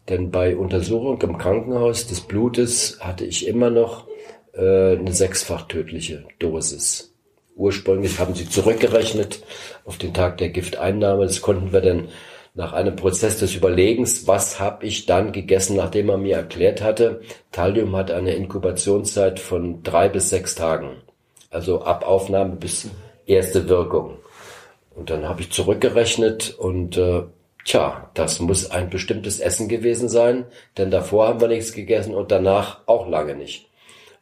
[0.10, 4.08] Denn bei Untersuchung im Krankenhaus des Blutes hatte ich immer noch
[4.54, 7.14] äh, eine sechsfach tödliche Dosis.
[7.56, 9.42] Ursprünglich haben sie zurückgerechnet
[9.84, 11.26] auf den Tag der Gifteinnahme.
[11.26, 12.10] Das konnten wir dann
[12.54, 17.22] nach einem Prozess des Überlegens, was habe ich dann gegessen, nachdem er mir erklärt hatte,
[17.52, 20.98] Thallium hat eine Inkubationszeit von drei bis sechs Tagen.
[21.52, 22.90] Also ab Aufnahme bis
[23.28, 24.18] erste Wirkung.
[24.96, 27.24] Und dann habe ich zurückgerechnet und äh,
[27.68, 30.46] tja, das muss ein bestimmtes Essen gewesen sein,
[30.78, 33.70] denn davor haben wir nichts gegessen und danach auch lange nicht.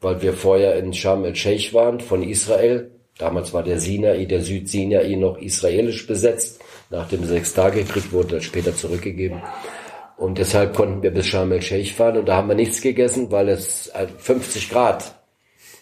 [0.01, 2.91] Weil wir vorher in Sharm el-Sheikh waren von Israel.
[3.17, 6.59] Damals war der Sinai, der Südsinai noch israelisch besetzt.
[6.89, 9.41] Nach dem Sechstagekrieg wurde das später zurückgegeben.
[10.17, 13.49] Und deshalb konnten wir bis Sharm el-Sheikh fahren und da haben wir nichts gegessen, weil
[13.49, 15.15] es 50 Grad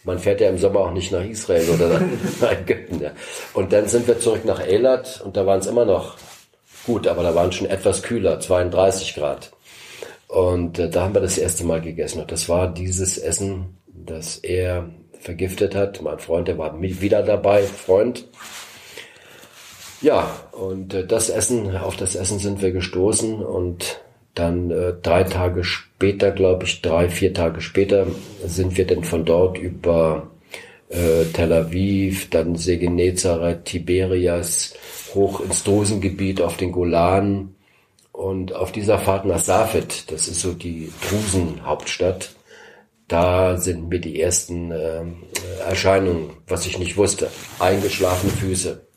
[0.06, 2.02] man fährt ja im Sommer auch nicht nach Israel oder
[2.42, 3.02] nach Ägypten.
[3.02, 3.12] Ja.
[3.54, 6.18] Und dann sind wir zurück nach Eilat und da waren es immer noch
[6.86, 9.52] gut, aber da waren schon etwas kühler, 32 Grad.
[10.28, 12.22] Und äh, da haben wir das erste Mal gegessen.
[12.22, 16.02] Und das war dieses Essen, das er vergiftet hat.
[16.02, 18.28] Mein Freund, der war wieder dabei, Freund.
[20.02, 24.02] Ja, und äh, das Essen, auf das Essen sind wir gestoßen und
[24.36, 28.08] dann äh, drei Tage später, glaube ich, drei, vier Tage später
[28.46, 30.28] sind wir dann von dort über
[30.94, 34.74] äh, Tel Aviv, dann Sege Genezareth, Tiberias,
[35.14, 37.56] hoch ins Drusengebiet auf den Golan
[38.12, 42.32] und auf dieser Fahrt nach Safed, das ist so die Drusenhauptstadt,
[43.08, 45.04] da sind mir die ersten äh,
[45.68, 47.30] Erscheinungen, was ich nicht wusste.
[47.60, 48.88] Eingeschlafene Füße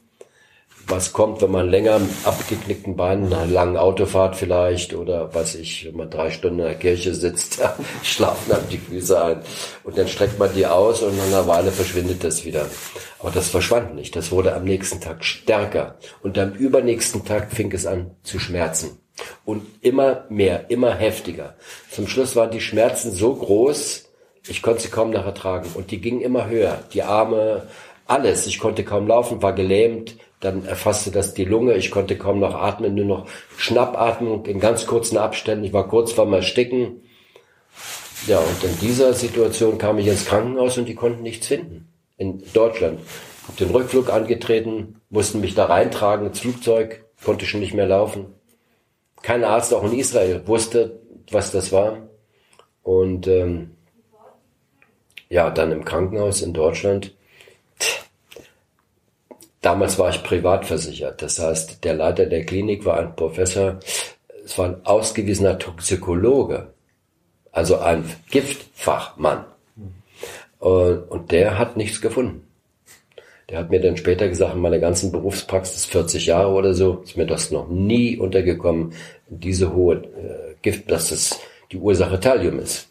[0.88, 5.96] was kommt, wenn man länger abgeknickten Beinen, einer langen Autofahrt vielleicht oder was ich, wenn
[5.96, 7.60] man drei Stunden in der Kirche sitzt,
[8.02, 9.40] schlafen dann die Füße ein
[9.84, 12.66] und dann streckt man die aus und nach einer Weile verschwindet das wieder.
[13.18, 17.72] Aber das verschwand nicht, das wurde am nächsten Tag stärker und am übernächsten Tag fing
[17.72, 18.98] es an zu schmerzen
[19.44, 21.56] und immer mehr, immer heftiger.
[21.90, 24.04] Zum Schluss waren die Schmerzen so groß,
[24.48, 26.78] ich konnte sie kaum noch ertragen und die gingen immer höher.
[26.92, 27.66] Die Arme,
[28.06, 28.46] Alles.
[28.46, 30.16] Ich konnte kaum laufen, war gelähmt.
[30.46, 31.74] Dann erfasste das die Lunge.
[31.74, 33.26] Ich konnte kaum noch atmen, nur noch
[33.56, 35.64] Schnappatmung in ganz kurzen Abständen.
[35.64, 37.02] Ich war kurz vorm Ersticken.
[38.28, 41.88] Ja, und in dieser Situation kam ich ins Krankenhaus und die konnten nichts finden.
[42.16, 43.00] In Deutschland.
[43.48, 48.26] Hab den Rückflug angetreten, mussten mich da reintragen ins Flugzeug, konnte schon nicht mehr laufen.
[49.22, 51.00] Kein Arzt, auch in Israel, wusste,
[51.32, 52.08] was das war.
[52.84, 53.72] Und ähm,
[55.28, 57.15] ja, dann im Krankenhaus in Deutschland.
[59.66, 61.20] Damals war ich privat versichert.
[61.20, 63.80] Das heißt, der Leiter der Klinik war ein Professor,
[64.44, 66.68] es war ein ausgewiesener Toxikologe,
[67.50, 69.44] also ein Giftfachmann.
[70.60, 72.46] Und, der hat nichts gefunden.
[73.50, 77.16] Der hat mir dann später gesagt, in meiner ganzen Berufspraxis, 40 Jahre oder so, ist
[77.16, 78.92] mir das noch nie untergekommen,
[79.26, 81.40] diese hohe äh, Gift, dass das
[81.72, 82.88] die Ursache Thallium ist.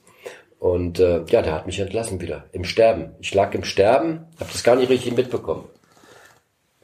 [0.59, 3.11] Und äh, ja, der hat mich entlassen wieder, im Sterben.
[3.21, 5.69] Ich lag im Sterben, habe das gar nicht richtig mitbekommen.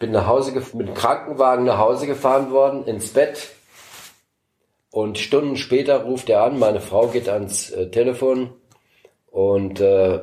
[0.01, 3.51] Bin nach Hause mit dem Krankenwagen nach Hause gefahren worden, ins Bett.
[4.89, 8.49] Und Stunden später ruft er an, meine Frau geht ans äh, Telefon
[9.27, 10.19] und äh,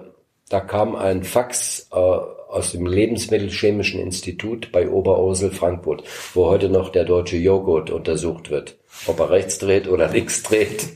[0.51, 6.03] da kam ein Fax äh, aus dem Lebensmittelchemischen Institut bei Oberursel Frankfurt,
[6.35, 8.77] wo heute noch der deutsche Joghurt untersucht wird.
[9.07, 10.89] Ob er rechts dreht oder links dreht.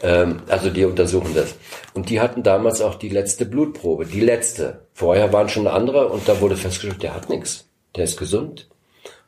[0.00, 1.56] Ähm, also die untersuchen das.
[1.92, 4.86] Und die hatten damals auch die letzte Blutprobe, die letzte.
[4.92, 7.71] Vorher waren schon andere und da wurde festgestellt, der hat nichts.
[7.96, 8.68] Der ist gesund.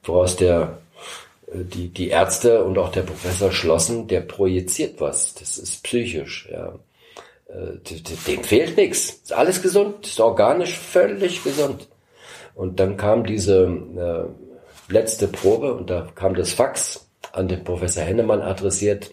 [0.02, 0.78] Woraus der
[1.54, 5.34] äh, die, die Ärzte und auch der Professor schlossen, der projiziert was.
[5.34, 6.74] Das ist psychisch, ja.
[7.48, 7.78] Äh,
[8.26, 9.10] dem fehlt nichts.
[9.10, 11.88] Ist alles gesund, ist organisch völlig gesund.
[12.54, 18.04] Und dann kam diese äh, letzte Probe und da kam das Fax an den Professor
[18.04, 19.12] Hennemann adressiert.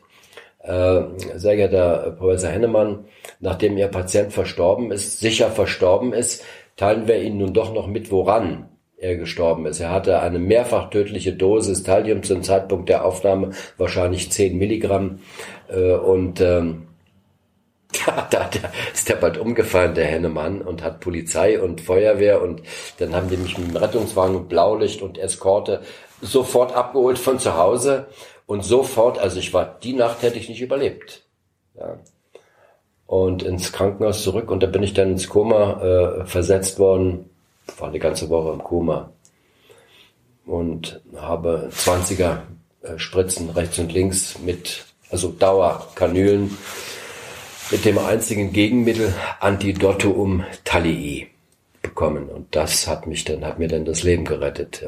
[0.59, 1.01] Äh,
[1.35, 3.05] sehr geehrter Professor Hennemann,
[3.39, 6.43] nachdem Ihr Patient verstorben ist, sicher verstorben ist,
[6.77, 8.69] teilen wir Ihnen nun doch noch mit, woran
[9.01, 9.79] er gestorben ist.
[9.79, 15.19] Er hatte eine mehrfach tödliche Dosis Thallium zum Zeitpunkt der Aufnahme, wahrscheinlich 10 Milligramm.
[15.67, 16.87] Äh, und ähm,
[18.05, 22.61] da, da, da ist der bald umgefallen, der Hennemann, und hat Polizei und Feuerwehr und
[22.99, 25.81] dann haben die mich mit dem Rettungswagen Blaulicht und Eskorte
[26.21, 28.07] sofort abgeholt von zu Hause
[28.45, 31.23] und sofort, also ich war, die Nacht hätte ich nicht überlebt.
[31.73, 31.97] Ja.
[33.07, 37.30] Und ins Krankenhaus zurück und da bin ich dann ins Koma äh, versetzt worden,
[37.79, 39.11] war eine ganze Woche im Koma
[40.45, 42.39] und habe 20er
[42.83, 46.57] äh, Spritzen rechts und links mit, also Dauerkanülen
[47.71, 51.27] mit dem einzigen Gegenmittel Antidotum Tallii
[51.81, 52.27] bekommen.
[52.29, 54.85] Und das hat mich dann, hat mir dann das Leben gerettet.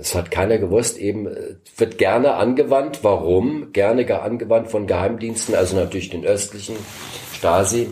[0.00, 1.28] Es hat keiner gewusst, eben
[1.76, 3.04] wird gerne angewandt.
[3.04, 3.72] Warum?
[3.72, 6.76] Gerne angewandt von Geheimdiensten, also natürlich den östlichen
[7.32, 7.90] Stasi,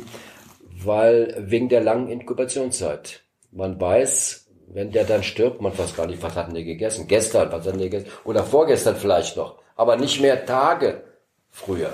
[0.83, 3.23] weil wegen der langen Inkubationszeit.
[3.57, 7.09] Man weiß, wenn der dann stirbt, man weiß gar nicht, was hat der gegessen?
[7.09, 8.11] Gestern, was hat denn der gegessen?
[8.25, 9.57] Oder vorgestern vielleicht noch.
[9.77, 11.05] Aber nicht mehr Tage
[11.49, 11.93] früher.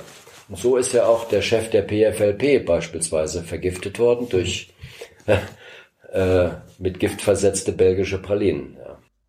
[0.48, 4.74] Und so ist ja auch der Chef der PFLP beispielsweise vergiftet worden durch
[6.12, 6.48] äh,
[6.78, 8.76] mit Gift versetzte belgische Pralinen.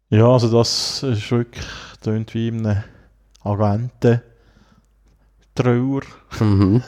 [0.10, 1.66] Ja, ja also das ist wirklich
[2.02, 2.84] tönt wie ein
[3.44, 4.22] Agenten.
[5.54, 6.02] Trauer.
[6.40, 6.82] Mhm.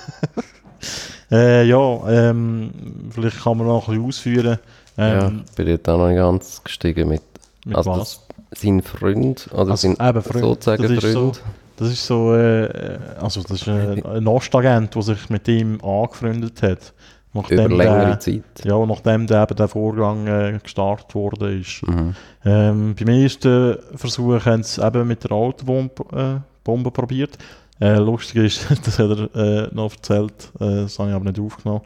[1.32, 4.60] äh, ja, ähm, vielleicht kann man noch ein bisschen ausführen.
[4.98, 7.22] Ja, Ähm, ich bin jetzt auch noch nicht ganz gestiegen mit,
[7.66, 8.22] mit also was?
[8.56, 10.43] sein Freund, oder Also, sein eben, Freund.
[10.46, 11.14] sozusagen Das Freund.
[11.14, 11.32] so-
[11.78, 16.62] Das ist so, äh, also das ist ein, ein Ostagent, der sich mit ihm angefreundet
[16.62, 16.93] hat.
[17.34, 18.43] über Nachdem längere der, Zeit.
[18.64, 21.54] ja, nachdem der, eben der Vorgang äh, gestartet wurde.
[21.58, 21.86] Ist.
[21.86, 22.16] Mhm.
[22.46, 27.38] Ähm, beim ersten Versuch haben sie eben mit der Autobombe äh, Bombe probiert.
[27.82, 31.39] Äh, lustig ist, das hat er äh, noch erzählt, äh, das habe ich aber nicht
[31.41, 31.82] aufgenommen.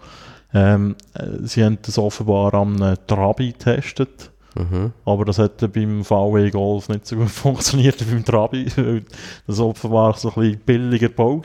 [0.54, 4.32] Ähm, äh, sie haben das offenbar am äh, Trabi getestet.
[4.56, 4.92] Mhm.
[5.06, 9.04] Aber das hat beim VW Golf nicht so gut funktioniert wie beim Trabi, weil
[9.46, 11.42] das offenbar so ein bisschen billiger Bau war,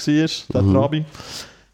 [0.52, 0.72] der Mhm.
[0.72, 1.04] Trabi.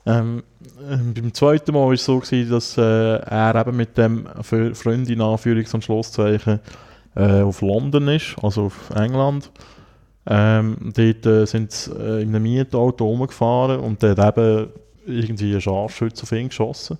[0.06, 0.42] Ähm,
[0.90, 4.74] ähm, beim zweiten Mal war es so, gewesen, dass äh, er eben mit dem Fre-
[4.74, 6.58] Freund in Anführungs- und Schlusszeichen
[7.14, 9.50] äh, auf London ist, also auf England.
[10.26, 14.68] Ähm, dort äh, sind sie äh, in einem Mietauto rumgefahren und der hat eben
[15.06, 16.98] irgendwie einen Scharfschütze auf ihn geschossen.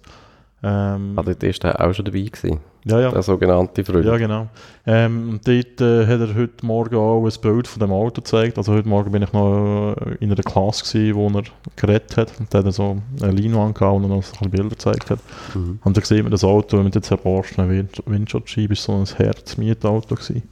[0.62, 3.10] Ähm, Ah, dort ist er auch schon dabei gewesen, ja, ja.
[3.10, 4.04] der sogenannte Freund.
[4.04, 4.48] Ja, genau.
[4.86, 8.58] Ähm, und dort äh, hat er heute Morgen auch ein Bild von dem Auto gezeigt.
[8.58, 11.44] Also heute Morgen bin ich noch äh, in einer Klasse gewesen, wo er
[11.76, 12.38] geredet hat.
[12.38, 15.20] Und da hat er so eine Leinwand gehabt und noch so Bilder gezeigt hat.
[15.54, 15.78] Mhm.
[15.82, 20.14] Und da sieht man das Auto mit der zerborstenen Wind Windschutzscheibe, ist so ein Herz-Mietauto
[20.14, 20.42] gewesen.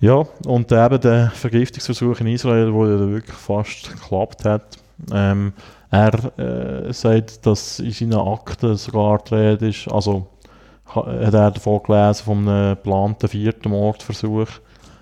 [0.00, 4.78] Ja, und eben der Vergiftungsversuch in Israel, wo ja wirklich fast geklappt hat.
[5.12, 5.52] Ähm,
[5.90, 10.26] er äh, sagt, dass in seinen Akten sogar die Rede ist, also
[10.94, 14.48] ha- hat er davon gelesen, von einem geplanten vierten Mordversuch,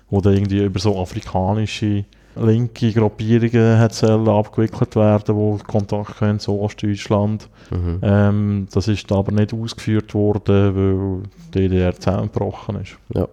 [0.09, 6.39] wo dann irgendwie über so afrikanische linke Gruppierungen hat sollen abgewickelt werden, wo Kontakt haben
[6.39, 7.47] zu Ostdeutschland.
[7.69, 7.99] Mhm.
[8.01, 11.23] Ähm, das ist aber nicht ausgeführt worden, weil
[11.53, 12.97] die DDR zusammengebrochen ist.
[13.13, 13.27] Ja.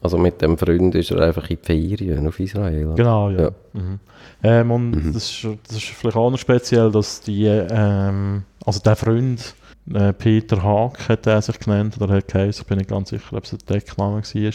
[0.00, 1.66] Also mit dem Freund ist er einfach in die
[1.96, 2.92] Ferien auf Israel.
[2.96, 3.42] Genau, ja.
[3.42, 3.50] Ja.
[3.72, 4.00] Mhm.
[4.42, 5.12] Ähm, und Mhm.
[5.12, 9.54] das, ist, das ist vielleicht auch noch speziell, dass die, ähm, also der Freund,
[9.92, 13.36] äh, Peter Haag hat er sich genannt, oder hat geheißen, ich bin nicht ganz sicher,
[13.36, 14.52] ob es ein Deckname war.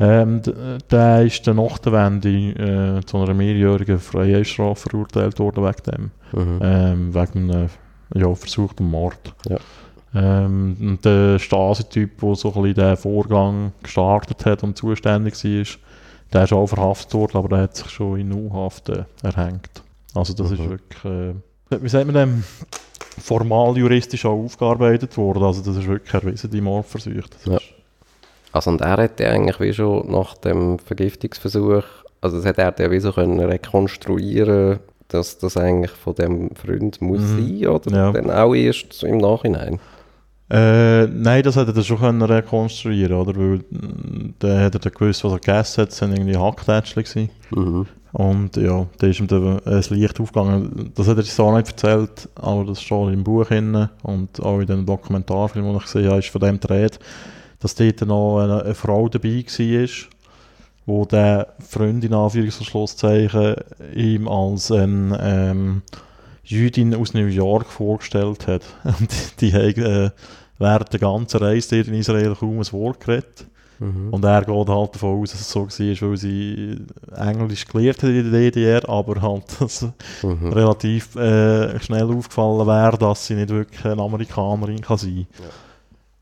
[0.00, 0.42] Ähm,
[0.90, 2.28] der ist dann nach der Wende
[2.98, 6.40] äh, zu einer mehrjährigen Freiheitsstrafe verurteilt worden wegen dem.
[6.40, 6.60] Mhm.
[6.62, 7.68] Ähm, wegen einem
[8.14, 9.34] ja, versuchten Mord.
[9.48, 9.58] Ja.
[10.14, 15.64] Ähm, und der Stasi-Typ, der so ein bisschen den Vorgang gestartet hat und zuständig war,
[16.32, 19.82] der ist auch verhaftet worden, aber der hat sich schon in U-Haft äh, erhängt.
[20.14, 20.70] Also das ist Mhm.
[20.70, 21.34] wirklich, äh,
[21.82, 22.44] wie sagt man dem,
[23.18, 25.42] formal juristisch auch aufgearbeitet worden.
[25.42, 27.22] Also das ist wirklich erwiesen, die Mordversuche.
[27.46, 27.56] Ja.
[27.56, 27.62] ist-
[28.52, 31.82] Also und er hätte eigentlich wie schon nach dem Vergiftungsversuch,
[32.20, 37.00] also das hätte er ja wie so können rekonstruieren, dass das eigentlich von dem Freund
[37.00, 37.58] muss Mhm.
[37.60, 38.12] sein, oder Ja.
[38.12, 39.80] dann auch erst im Nachhinein.
[40.50, 43.34] Äh, nein, das hätte er schon können rekonstruieren oder?
[43.34, 45.90] Weil mm, dann hätte er dann gewusst, was er gegessen hat.
[45.90, 47.30] Das waren irgendwie Hacktätschchen.
[47.50, 47.86] Mhm.
[48.12, 50.92] Und ja, da ist ihm dann das Licht aufgegangen.
[50.94, 54.60] Das hat er uns auch nicht erzählt, aber das steht im Buch drin und auch
[54.60, 56.98] in dem Dokumentarfilm, den ich gesehen habe, ist von dem Rede,
[57.58, 59.88] dass dort noch eine, eine Frau dabei war,
[60.86, 63.56] wo der Freund in Anführungs- und Schlusszeichen
[63.96, 65.82] ihm als eine ähm,
[66.44, 68.62] Jüdin aus New York vorgestellt hat.
[68.84, 70.10] Und die, die haben äh,
[70.58, 73.46] während der ganzen Reise in Israel kaum ein Wort geredet.
[73.80, 74.10] Mhm.
[74.12, 76.78] Und er geht halt davon aus, dass es so war, weil sie
[77.16, 79.86] Englisch gelernt hat in der DDR, aber halt dass
[80.22, 80.52] Mhm.
[80.52, 85.44] relativ äh, schnell aufgefallen wäre, dass sie nicht wirklich eine Amerikanerin kann sein Ja.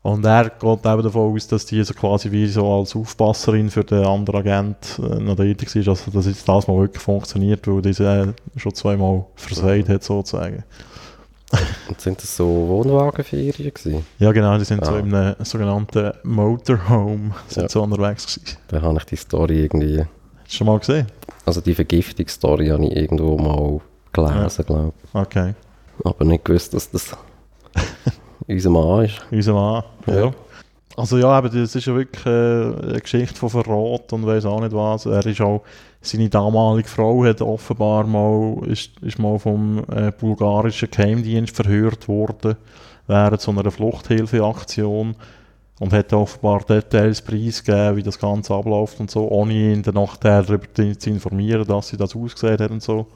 [0.03, 3.85] Und er geht eben davon aus, dass die so quasi wie so als Aufpasserin für
[3.85, 7.81] den anderen Agent äh, noch tätig war, also dass jetzt das mal wirklich funktioniert, weil
[7.81, 8.03] diese
[8.55, 10.63] äh, schon zweimal versagt hat sozusagen.
[11.87, 14.05] Und sind das so Wohnwagenferien gewesen?
[14.19, 14.99] Ja genau, die sind so Ah.
[14.99, 17.69] in einem sogenannten Motorhome sind Ja.
[17.69, 18.57] so unterwegs gewesen.
[18.67, 21.07] Da habe ich die Story irgendwie, Hast du schon mal gesehen?
[21.45, 23.79] also die Vergiftungsstory habe ich irgendwo mal
[24.11, 25.53] gelesen, glaube Okay.
[25.99, 26.05] ich.
[26.05, 27.15] Aber nicht gewusst, dass das
[28.47, 29.21] unser Mann ist.
[29.31, 29.83] Unser Mann.
[30.07, 30.15] Ja.
[30.15, 30.31] Ja.
[30.95, 34.61] Also ja, aber das ist ja wirklich äh, eine Geschichte von Verrat und weiß auch
[34.61, 35.07] nicht was.
[35.07, 35.63] Er ist auch,
[36.01, 42.55] seine damalige Frau hat offenbar mal, ist, ist mal vom äh, bulgarischen Geheimdienst verhört worden
[43.07, 45.15] während so einer Fluchthilfeaktion
[45.79, 50.43] und hat offenbar Details preisgegeben, wie das Ganze abläuft und so, ohne ihn dann nachher
[50.43, 53.07] darüber zu informieren, dass sie das ausgesehen hat und so.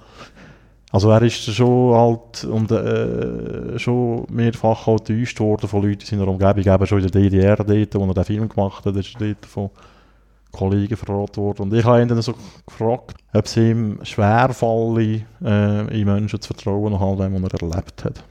[0.91, 6.07] Also er ist schon halt und, äh, schon mehrfach auch getäuscht worden von Leuten in
[6.07, 9.15] seiner Umgebung, eben schon in der DDR dort, wo er den Film gemacht hat, ist
[9.19, 9.69] dort von
[10.51, 11.63] Kollegen verraten worden.
[11.63, 12.33] Und ich habe ihn dann so
[12.65, 17.69] gefragt, ob es ihm schwerfalle, äh, in Menschen zu vertrauen, nach all dem, was er
[17.69, 18.23] erlebt hat.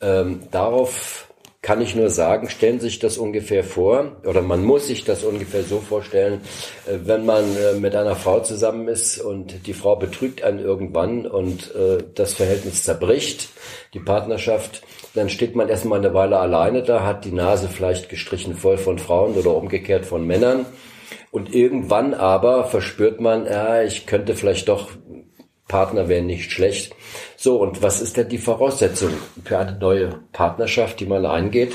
[0.00, 1.29] Ähm, darauf
[1.62, 5.24] kann ich nur sagen, stellen Sie sich das ungefähr vor, oder man muss sich das
[5.24, 6.40] ungefähr so vorstellen,
[6.86, 11.26] äh, wenn man äh, mit einer Frau zusammen ist und die Frau betrügt einen irgendwann
[11.26, 13.50] und äh, das Verhältnis zerbricht,
[13.92, 14.82] die Partnerschaft,
[15.14, 18.98] dann steht man erstmal eine Weile alleine da, hat die Nase vielleicht gestrichen voll von
[18.98, 20.64] Frauen oder umgekehrt von Männern.
[21.30, 24.90] Und irgendwann aber verspürt man, ja, ich könnte vielleicht doch
[25.70, 26.94] Partner wäre nicht schlecht.
[27.42, 29.12] So, und was ist denn die Voraussetzung
[29.46, 31.74] für eine neue Partnerschaft, die man eingeht?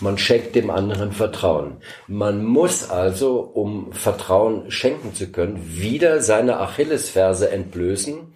[0.00, 1.76] Man schenkt dem anderen Vertrauen.
[2.08, 8.34] Man muss also, um Vertrauen schenken zu können, wieder seine Achillesferse entblößen.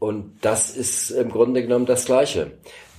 [0.00, 2.50] Und das ist im Grunde genommen das Gleiche.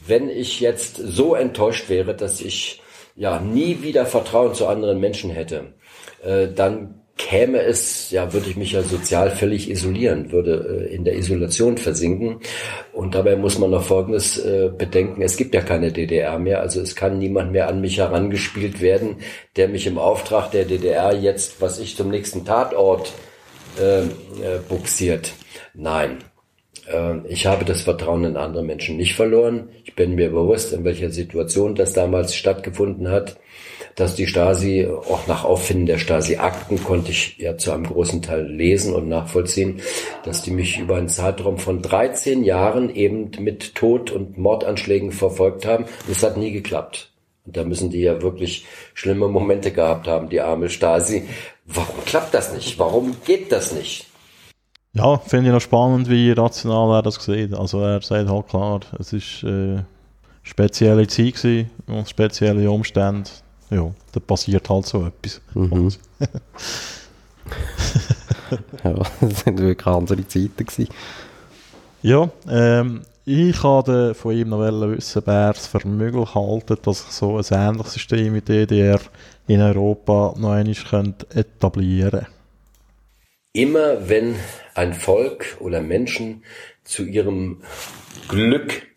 [0.06, 2.82] Wenn ich jetzt so enttäuscht wäre, dass ich
[3.18, 5.74] ja nie wieder Vertrauen zu anderen Menschen hätte,
[6.24, 11.03] äh, dann käme es, ja, würde ich mich ja sozial völlig isolieren, würde äh, in
[11.03, 12.39] der Isolation versinken.
[12.94, 16.80] Und dabei muss man noch Folgendes äh, bedenken, es gibt ja keine DDR mehr, also
[16.80, 19.18] es kann niemand mehr an mich herangespielt werden,
[19.56, 23.11] der mich im Auftrag der DDR jetzt, was ich zum nächsten Tatort
[23.80, 24.06] äh, äh,
[24.69, 25.34] buxiert.
[25.73, 26.19] Nein.
[26.91, 29.69] Äh, Ich habe das Vertrauen in andere Menschen nicht verloren.
[29.84, 33.38] Ich bin mir bewusst, in welcher Situation das damals stattgefunden hat
[33.98, 38.45] dass die Stasi, auch nach Auffinden der Stasi-Akten konnte ich ja zu einem großen Teil
[38.45, 39.82] lesen und nachvollziehen,
[40.24, 45.65] dass die mich über einen Zeitraum von 13 Jahren eben mit Tod- und Mordanschlägen verfolgt
[45.65, 45.86] haben.
[45.86, 47.10] Und es hat nie geklappt.
[47.44, 51.24] Und da müssen die ja wirklich schlimme Momente gehabt haben, die arme Stasi.
[51.65, 52.78] Warum klappt das nicht?
[52.78, 54.06] Warum geht das nicht?
[54.94, 57.56] Ja, finde ich noch spannend, wie rational er das sieht.
[57.56, 59.80] Also er sagt halt klar, es ist äh,
[60.44, 63.30] spezielle Zeit und spezielle Umstände.
[63.69, 65.41] Ja, da passiert halt so etwas.
[65.53, 65.91] Mhm.
[68.84, 70.88] ja, das sind wirklich andere Zeiten gewesen.
[72.02, 77.11] Ja, ähm, ich wollte von ihm noch wissen, wer es für möglich halten, dass sich
[77.11, 79.02] so ein ähnliches System wie DDR
[79.48, 82.27] in Europa noch einmal könnte etablieren
[83.53, 84.35] Immer wenn
[84.76, 86.44] ein Volk oder Menschen
[86.84, 87.64] zu ihrem
[88.30, 88.88] Glück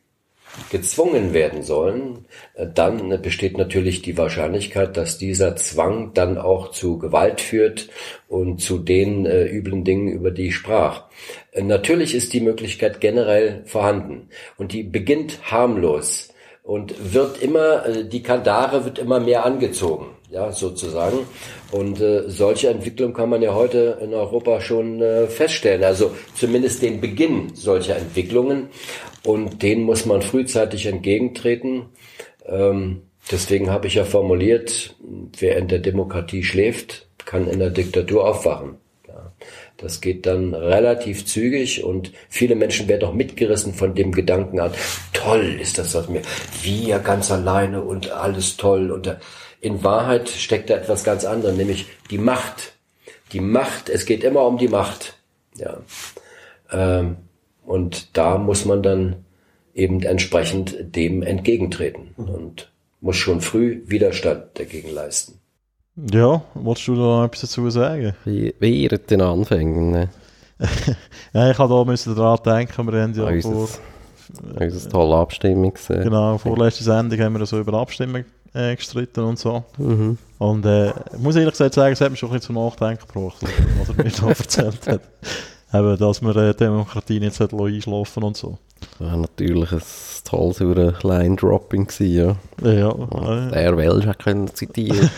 [0.71, 6.99] gezwungen werden sollen, äh, dann besteht natürlich die Wahrscheinlichkeit, dass dieser Zwang dann auch zu
[6.99, 7.89] Gewalt führt
[8.29, 11.05] und zu den äh, üblen Dingen, über die ich sprach.
[11.53, 14.29] Äh, natürlich ist die Möglichkeit generell vorhanden
[14.59, 16.31] und die beginnt harmlos
[16.63, 21.19] und wird immer, äh, die Kandare wird immer mehr angezogen, ja, sozusagen.
[21.73, 25.83] Und äh, solche Entwicklung kann man ja heute in Europa schon äh, feststellen.
[25.83, 28.69] Also zumindest den Beginn solcher Entwicklungen.
[29.25, 31.87] Und denen muss man frühzeitig entgegentreten.
[32.47, 34.97] Ähm, deswegen habe ich ja formuliert,
[35.39, 38.77] wer in der Demokratie schläft, kann in der Diktatur aufwachen.
[39.07, 39.33] Ja,
[39.77, 44.73] das geht dann relativ zügig und viele Menschen werden auch mitgerissen von dem Gedanken an,
[45.13, 46.23] toll ist das, was mir,
[46.63, 48.91] wir ganz alleine und alles toll.
[48.91, 49.17] Und
[49.61, 52.73] in Wahrheit steckt da etwas ganz anderes, nämlich die Macht.
[53.33, 55.19] Die Macht, es geht immer um die Macht.
[55.57, 55.79] Ja.
[56.73, 57.17] Ähm,
[57.65, 59.17] und da muss man dann
[59.75, 62.71] eben entsprechend dem entgegentreten und
[63.01, 65.41] muss schon früh Widerstand dagegen leisten.
[66.13, 68.15] Ja, wolltest du da etwas dazu sagen?
[68.25, 69.91] Wie, wie in den Anfängen.
[69.91, 70.09] Ne?
[71.33, 75.17] ja, ich habe da müssen daran denken, wir haben ja An vor, unser, unser tolle
[75.17, 75.91] Abstimmungs...
[75.91, 78.25] Äh, genau, vorletzte Sendung haben wir so über Abstimmung
[78.55, 79.65] äh, gestritten und so.
[79.79, 80.19] Mhm.
[80.39, 83.07] Und äh, ich muss ehrlich gesagt sagen, es hat mich schon ein bisschen zum Nachdenken
[83.07, 83.43] gebracht,
[83.79, 85.01] was er mir da erzählt hat.
[85.73, 88.59] Eben, dass wir äh, Demokratie nicht einschlafen und so.
[88.81, 89.83] Das war natürlich ein
[90.25, 92.71] tolles Line-Dropping gewesen, ja.
[92.71, 95.11] Ja, Der Welsch hat können zitieren.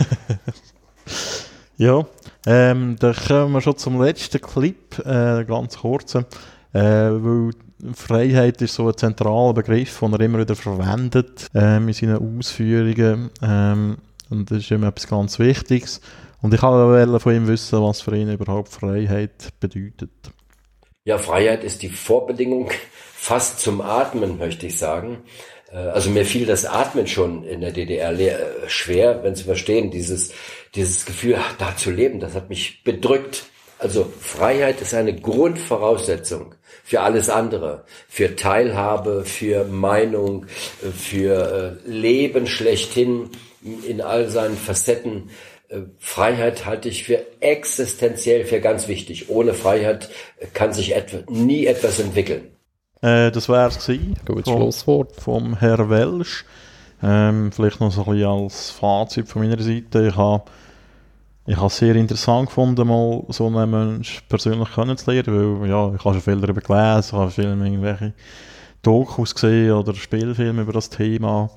[1.77, 2.05] ja.
[2.45, 6.25] Ähm, dann kommen wir schon zum letzten Clip, äh, ganz kurzen.
[6.73, 7.51] Äh, weil
[7.93, 13.29] Freiheit ist so ein zentraler Begriff, den er immer wieder verwendet ähm, in seinen Ausführungen.
[13.41, 13.97] Ähm,
[14.29, 16.01] und das ist immer etwas ganz Wichtiges.
[16.41, 20.11] Und ich wollte von ihm wissen, was für ihn überhaupt Freiheit bedeutet.
[21.05, 22.71] Ja, Freiheit ist die Vorbedingung
[23.13, 25.23] fast zum Atmen, möchte ich sagen.
[25.71, 29.91] Äh, Also mir fiel das Atmen schon in der DDR äh, schwer, wenn Sie verstehen,
[29.91, 30.31] dieses,
[30.75, 33.43] dieses Gefühl, da zu leben, das hat mich bedrückt.
[33.79, 36.55] Also Freiheit ist eine Grundvoraussetzung
[36.85, 40.45] für alles andere, für Teilhabe, für Meinung,
[40.81, 43.29] äh, für Leben schlechthin
[43.87, 45.31] in all seinen Facetten.
[45.73, 49.29] Äh, Freiheit halte ich für existenziell, für ganz wichtig.
[49.29, 50.09] Ohne Freiheit
[50.53, 52.49] kann sich etwa, nie etwas entwickeln.
[53.01, 55.15] Äh, das wäre es vom- Schlusswort.
[55.19, 56.45] vom Herr Welsch.
[57.01, 60.07] Ähm, vielleicht noch so ein bisschen als Fazit von meiner Seite.
[60.07, 60.43] Ich habe
[61.45, 66.05] ich habe es sehr interessant gefunden, mal so einen Mensch persönlich kennenzulernen, weil ja, ich
[66.05, 68.13] habe schon viel darüber gelesen, ich habe viel irgendwelche
[68.81, 71.49] Dokus gesehen oder Spielfilme über das Thema.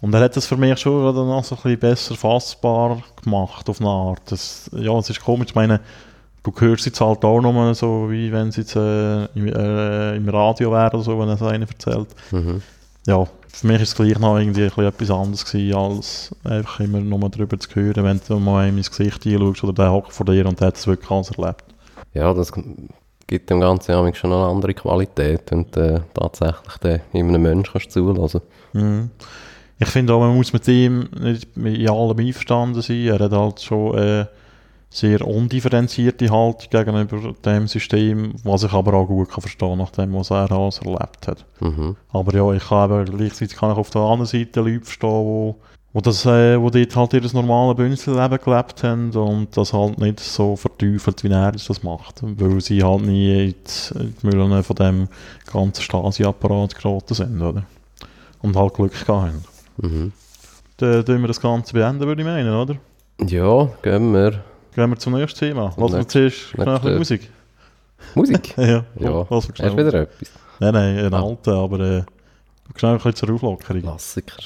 [0.00, 3.68] Und er hat das für mich schon wieder noch so ein bisschen besser fassbar gemacht,
[3.68, 4.22] auf eine Art.
[4.26, 5.80] Das, ja, es ist komisch, ich meine,
[6.44, 10.28] du hörst jetzt halt auch nochmal so, wie wenn es jetzt äh, im, äh, im
[10.28, 12.62] Radio wäre oder so, wenn es einer erzählt Mhm.
[13.06, 16.80] ja, für mich ist es gleich noch irgendwie ein bisschen etwas anderes gewesen, als einfach
[16.80, 20.12] immer nur darüber zu hören, wenn du mal ihm ins Gesicht einschaust oder der hockt
[20.12, 21.64] vor dir und der hat es wirklich alles erlebt.
[22.14, 22.52] Ja, das
[23.26, 27.72] gibt dem Ganzen ja schon eine andere Qualität und äh, tatsächlich den in einem Menschen
[27.72, 28.40] kannst du zulassen.
[28.72, 29.10] Mhm.
[29.80, 33.06] Ich finde auch, man muss mit ihm nicht in allem einverstanden sein.
[33.06, 34.28] Er hat halt schon eine
[34.90, 40.14] sehr undifferenzierte Haltung gegenüber dem System, was ich aber auch gut kann verstehen nach dem,
[40.14, 41.44] was er alles erlebt hat.
[41.60, 41.96] Mhm.
[42.10, 45.56] Aber ja, ich kann eben, gleichzeitig kann ich auf der anderen Seite Leute verstehen, wo,
[45.92, 50.20] wo, das, äh, wo dort halt ihr normale Bündelleben gelebt haben und das halt nicht
[50.20, 52.22] so verteufelt, wie er das macht.
[52.22, 55.08] Weil sie halt nie in die, in die Mühlen von dem
[55.52, 57.64] ganzen Stasi-Apparat geraten sind, oder?
[58.40, 59.57] Und halt Glück gehabt haben.
[59.78, 60.12] Mhm.
[60.78, 62.76] Dann tun wir das Ganze beenden, würde ich meinen, oder?
[63.26, 64.44] Ja, gehen wir.
[64.74, 65.74] Gehen wir zum nächsten Thema.
[65.76, 67.30] Nächst- zuerst schnell ein bisschen nächste- Musik.
[68.14, 68.54] Musik?
[68.56, 70.30] ja, ja, lass uns hast wieder etwas?
[70.60, 71.22] Nein, nein, ein Ah.
[71.22, 72.02] alter, aber äh,
[72.76, 73.82] schnell ein bisschen zur Auflockerung.
[73.82, 74.36] Klassiker.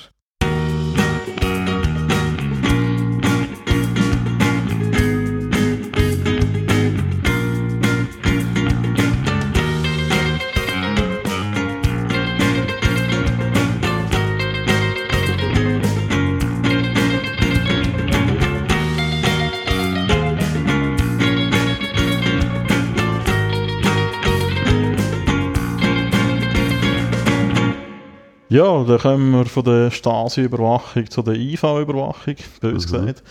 [28.53, 32.93] Ja, dann kommen wir von der Stasi-Überwachung zu der IV-Überwachung, bös Mhm.
[32.93, 33.23] gesagt.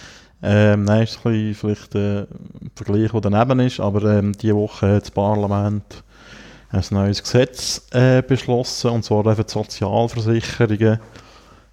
[0.41, 4.55] Ähm, nein, ist ein bisschen vielleicht äh, ein Vergleich, der daneben ist, aber ähm, diese
[4.55, 6.03] Woche hat das Parlament
[6.71, 10.97] ein neues Gesetz äh, beschlossen, und zwar dürfen die Sozialversicherungen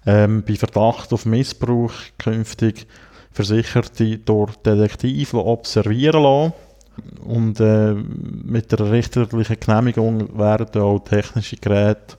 [0.05, 2.85] ähm, bei Verdacht auf Missbrauch künftig
[3.31, 6.53] Versicherte durch Detektive observieren lassen.
[7.25, 12.17] Und äh, mit der richterlichen Genehmigung werden auch technische Geräte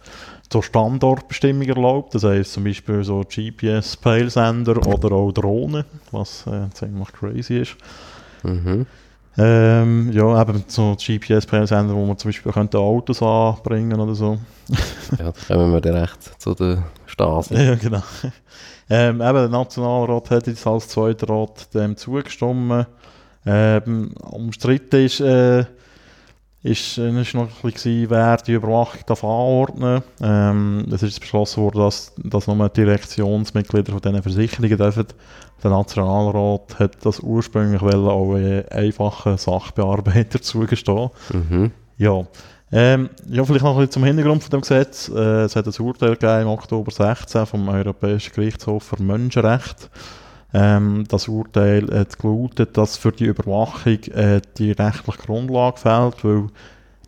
[0.50, 2.14] zur Standortbestimmung erlaubt.
[2.14, 7.76] Das heisst zum Beispiel so GPS-Peilsender oder auch Drohnen, was äh, ziemlich crazy ist.
[8.42, 8.86] Mhm.
[9.38, 14.38] Ähm, ja, eben so GPS-Peilsender, wo man zum Beispiel könnte Autos anbringen oder so.
[15.18, 17.54] Ja, kommen wir direkt zu der Stasi.
[17.54, 18.02] Ja, genau.
[18.88, 22.86] Ähm, eben, der Nationalrat hat jetzt als zweiter Rat dem zugestimmt.
[23.46, 25.64] Ähm, umstritten ist, äh,
[26.62, 31.62] ist, äh, ist noch ein bisschen, wer die Überwachung darf anordnen ähm, Es ist beschlossen
[31.62, 35.06] worden, dass, dass nur die Direktionsmitglieder von diesen Versicherungen dürfen.
[35.62, 41.10] Der Nationalrat hat das ursprünglich wollen, auch äh, einfachen Sachbearbeiter zugestehen.
[41.32, 41.70] Mhm.
[41.96, 42.26] Ja.
[42.72, 45.08] Ähm, ja, vielleicht noch ein bisschen zum Hintergrund von dem Gesetz.
[45.08, 49.88] Äh, es hat ein Urteil gegeben im Oktober 16 vom Europäischen Gerichtshof für Menschenrechte.
[50.52, 56.48] Ähm, das Urteil hat gelautet, dass für die Überwachung äh, die rechtliche Grundlage fehlt, weil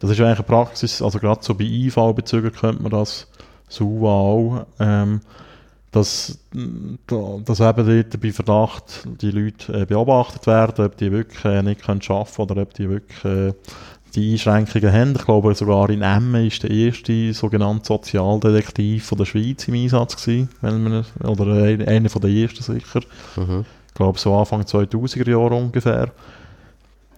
[0.01, 3.29] das ist eigentlich eine Praxis, also gerade so bei IV-Bezügern könnte man das
[3.69, 5.21] so auch, ähm,
[5.91, 6.39] dass,
[7.07, 11.63] da- dass eben dort bei Verdacht die Leute äh, beobachtet werden, ob die wirklich äh,
[11.63, 13.53] nicht können arbeiten oder ob die wirklich äh,
[14.15, 15.15] die Einschränkungen haben.
[15.17, 20.17] Ich glaube, sogar in Emmen ist der erste sogenannte Sozialdetektiv von der Schweiz im Einsatz
[20.23, 23.01] gewesen, wenn man, oder ein- einer von den ersten sicher.
[23.37, 23.65] Mhm.
[23.89, 26.11] Ich glaube, so Anfang 2000er Jahre ungefähr.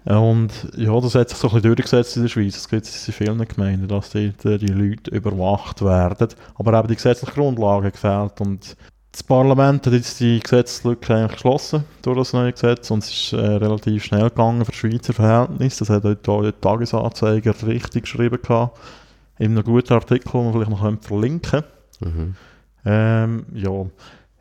[0.05, 2.57] Und ja, das hat sich so ein bisschen durchgesetzt in der Schweiz.
[2.57, 6.29] Es gibt es in vielen Gemeinden, dass äh, die Leute überwacht werden.
[6.57, 8.39] Aber eben die gesetzliche Grundlage gefällt.
[8.43, 8.77] Und
[9.15, 13.33] das Parlament hat jetzt die Gesetzeslücke eigentlich geschlossen durch das neue Gesetz und es ist
[13.33, 15.85] äh, relativ schnell gegangen für Schweizer Verhältnisse.
[15.85, 18.77] Das hat heute auch der Tagesanzeiger richtig geschrieben gehabt.
[19.39, 21.63] In einem guten Artikel, den wir vielleicht noch können verlinken
[22.01, 22.35] Mhm.
[22.85, 23.87] ähm, ja,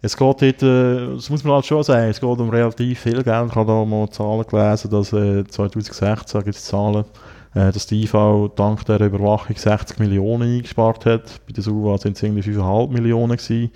[0.02, 3.22] es geht dort, äh, das muss man halt schon sagen, es geht um relativ viel
[3.22, 3.50] Geld.
[3.50, 7.06] Ich habe da mal Zahlen gelesen, dass äh, 2016 gibt es Zahlen,
[7.54, 11.46] äh, dass die IV dank der Überwachung 60 Millionen eingespart hat.
[11.46, 13.72] Bei der SUVA sind es irgendwie 5,5 Millionen gewesen.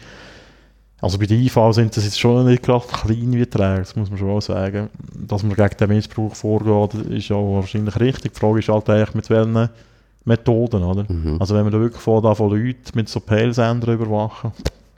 [0.99, 4.17] Also bei der IV sind das jetzt schon nicht gerade kleine Beträge, das muss man
[4.17, 4.89] schon sagen.
[5.13, 8.33] Dass man gegen den Missbrauch vorgeht, ist ja wahrscheinlich richtig.
[8.33, 9.69] Die Frage ist halt eigentlich, mit welchen
[10.25, 11.05] Methoden, oder?
[11.07, 11.37] Mhm.
[11.39, 14.51] Also wenn man da wirklich von, Leuten mit so Peilsender überwachen.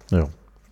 [0.09, 0.27] Ja.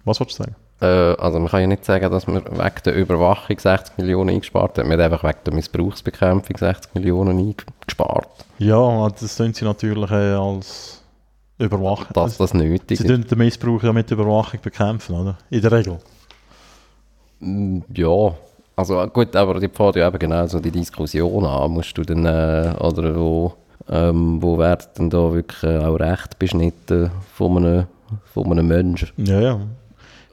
[0.05, 0.55] Was wolltest du sagen?
[0.79, 4.77] Äh, also man kann ja nicht sagen, dass wir wegen der Überwachung 60 Millionen eingespart
[4.77, 4.89] haben.
[4.89, 8.29] Wir haben einfach wegen der Missbrauchsbekämpfung 60 Millionen eingespart.
[8.59, 10.96] Ja, das tun sie natürlich äh, als
[11.59, 12.07] Überwachung.
[12.13, 13.31] Dass das nötig sie ist.
[13.31, 15.37] den Missbrauch ja mit Überwachung bekämpfen, oder?
[15.49, 15.97] In der Regel.
[17.39, 18.33] Mm, Ja,
[18.75, 21.71] also gut, aber die fährt ja eben genau so die Diskussion an.
[21.71, 23.53] Musst du dann, äh, oder wo,
[23.89, 27.85] ähm, wo wird denn da wirklich äh, auch Recht beschnitten von einem,
[28.33, 29.09] von einem Menschen?
[29.17, 29.59] Ja, ja.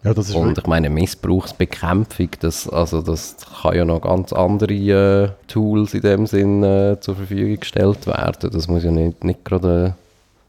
[0.03, 4.75] Ja, das ist Und ich meine, Missbrauchsbekämpfung, das, also das kann ja noch ganz andere
[4.75, 8.51] äh, Tools in dem Sinn äh, zur Verfügung gestellt werden.
[8.53, 10.04] Das muss ja nicht, nicht gerade äh,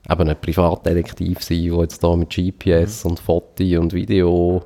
[0.09, 4.63] eben ein Privatdetektiv sein, der jetzt da mit GPS und Foto und Video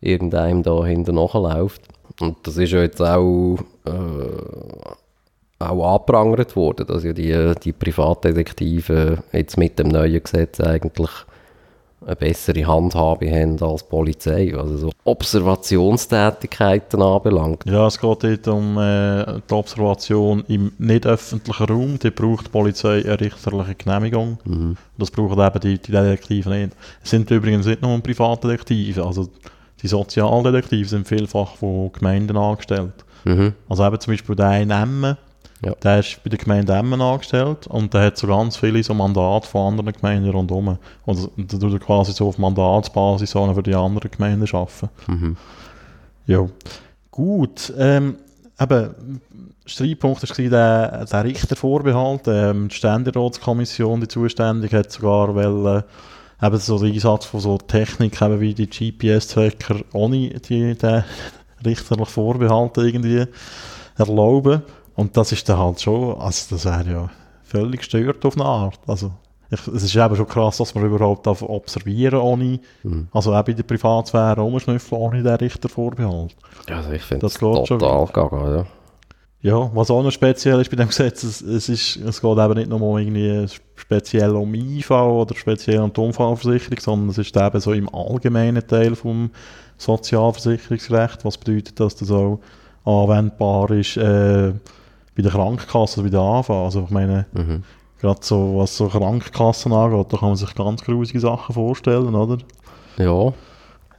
[0.00, 1.82] irgendeinem da hinten nachläuft.
[2.20, 3.56] Und das ist ja jetzt auch,
[3.86, 11.10] äh, auch angeprangert worden, dass ja die, die Privatdetektive jetzt mit dem neuen Gesetz eigentlich
[12.06, 17.64] eine bessere Handhabe haben als die Polizei, was so Observationstätigkeiten anbelangt.
[17.66, 21.98] ja, es geht dort um äh, die Observation im nicht öffentlichen Raum.
[21.98, 24.38] Da braucht die Polizei eine richterliche Genehmigung.
[24.44, 24.76] Mhm.
[24.98, 26.72] Das brauchen eben die, die Detektive nicht.
[27.02, 29.28] Es sind übrigens nicht nur Privatdetektive, also
[29.82, 33.04] die Sozialdetektive sind vielfach von Gemeinden angestellt.
[33.24, 33.54] Mhm.
[33.68, 35.16] Also eben zum Beispiel der in Emmen,
[35.64, 35.74] Ja.
[35.82, 39.48] der ist bei der Gemeinde Emmen angestellt und der hat so ganz viele so Mandate
[39.48, 40.78] von anderen Gemeinden rundherum.
[41.04, 44.88] Und da tut er quasi so auf Mandatsbasis für die anderen Gemeinden arbeiten.
[45.06, 45.36] Mhm.
[46.26, 46.46] Ja.
[47.10, 48.16] Gut, ähm,
[48.58, 48.90] eben,
[49.66, 52.22] Streitpunkt war der, der Richtervorbehalt.
[52.26, 55.84] Ähm, die Ständeratskommission, die zuständig, hat sogar wollen,
[56.42, 61.04] eben so den Einsatz von so Technik eben wie die GPS-Tracker ohne die, den
[61.64, 63.26] richterlichen Vorbehalt irgendwie
[63.96, 64.62] erlauben.
[64.96, 67.10] Und das ist dann halt schon, also das wäre ja
[67.42, 68.78] völlig gestört auf eine Art.
[68.86, 69.12] Also
[69.50, 73.08] ich, es ist eben schon krass, dass man überhaupt observieren ohne, Mhm.
[73.12, 76.34] also auch bei der Privatsphäre rumschnüffeln ohne den Richtervorbehalt.
[76.68, 78.66] Also ich finde Das geht schon total gaga, ja.
[79.40, 82.54] Ja, was auch noch speziell ist bei dem Gesetz, es, es, ist, es geht eben
[82.54, 87.36] nicht nur um irgendwie speziell um IV oder speziell um die Unfallversicherung, sondern es ist
[87.36, 89.30] eben so im allgemeinen Teil vom
[89.76, 92.40] Sozialversicherungsrecht, was bedeutet, dass das auch
[92.86, 94.52] anwendbar ist äh,
[95.16, 96.50] bei der Krankenkasse, bei der AV.
[96.50, 97.62] Also ich meine, Mhm.
[98.00, 102.38] gerade so, was so Krankenkassen angeht, da kann man sich ganz grusige Sachen vorstellen, oder?
[102.98, 103.32] Ja,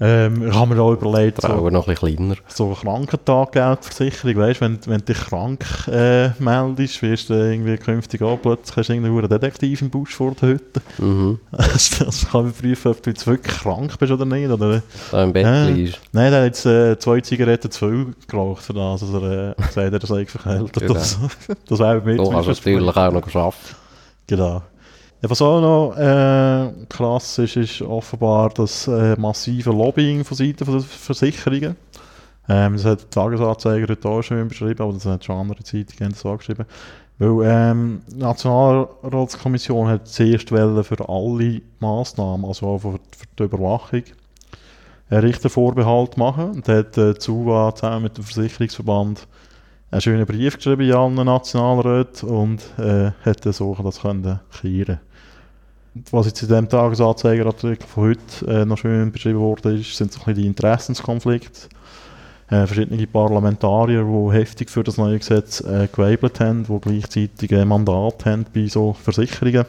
[0.01, 2.35] Ähm, ich habe mir auch überlegt, so, Frauen noch ein kleiner.
[2.47, 8.37] so Krankentaggeldversicherung, weißt wenn, wenn du dich krank äh, meldest, wirst du irgendwie künftig auch
[8.41, 10.81] plötzlich hast du irgendeinen Detektiv im Busch vor der Hütte.
[10.97, 11.39] Mhm.
[11.51, 14.49] Das kann überprüfen, ob du jetzt wirklich krank bist oder nicht.
[14.49, 14.81] Oder,
[15.11, 15.99] Da im Bett Äh, liegst.
[16.11, 19.61] nein, der hat jetzt äh, zwei Zigaretten zu viel geraucht für das, also er äh,
[19.71, 20.73] sagt, er sei verkältet.
[20.81, 20.93] Genau.
[20.95, 21.17] Das,
[21.67, 23.55] das wäre mit Du kannst natürlich auch noch arbeiten.
[24.27, 24.61] Genau.
[25.27, 30.81] Was auch noch äh, krass ist, ist offenbar das äh, massive Lobbying von Seiten der
[30.81, 31.75] Versicherungen.
[32.47, 36.11] Ähm, das hat die Tagesanzeiger heute auch schon beschrieben, aber das hat schon andere Zeitungen
[36.13, 36.65] das geschrieben.
[37.17, 44.03] Weil ähm, die Nationalratskommission hat zuerst für alle Massnahmen, also auch für, für die Überwachung,
[45.09, 46.51] einen Richtervorbehalt machen.
[46.51, 49.27] Und da hat äh, SUVA zusammen mit dem Versicherungsverband
[49.91, 54.99] einen schönen Brief geschrieben an alle Nationalräte und äh, hätte so das können kehren.
[56.11, 60.19] Was jetzt in dem Tagesanzeigerartikel von heute äh, noch schön beschrieben worden ist, sind so
[60.19, 61.69] ein bisschen die Interessenskonflikte.
[62.49, 67.67] Äh, verschiedene Parlamentarier, die heftig für das neue Gesetz äh, geweibelt haben, die gleichzeitig ein
[67.69, 69.65] Mandat haben bei so Versicherungen,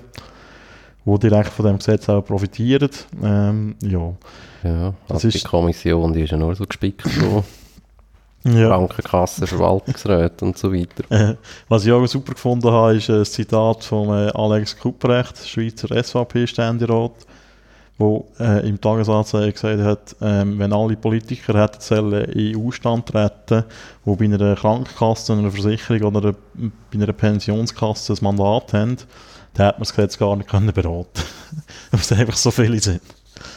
[1.05, 2.91] die direkt von dem Gesetz auch profitieren.
[3.23, 4.13] Ähm, ja.
[4.65, 7.45] Ja, Das also die ist- Kommission, die ist ja nur so gespickt von
[8.55, 8.69] ja.
[8.69, 11.37] Krankenkassen, Verwaltungsräten und so weiter.
[11.69, 17.13] Was ich auch super gefunden habe, ist ein Zitat von äh, Alex Kupprecht, Schweizer SVP-Ständerat,
[17.99, 23.65] wo äh, im Tagesanzeiger gesagt hat, ähm, wenn alle Politiker hätten sollen in Ausstand treten,
[24.05, 28.97] wo bei einer Krankenkasse, einer Versicherung oder einer, bei einer Pensionskasse ein Mandat haben,
[29.55, 31.23] dann hätte man das Gesetz gar nicht können beraten
[31.91, 33.01] Weil es einfach so viele sind.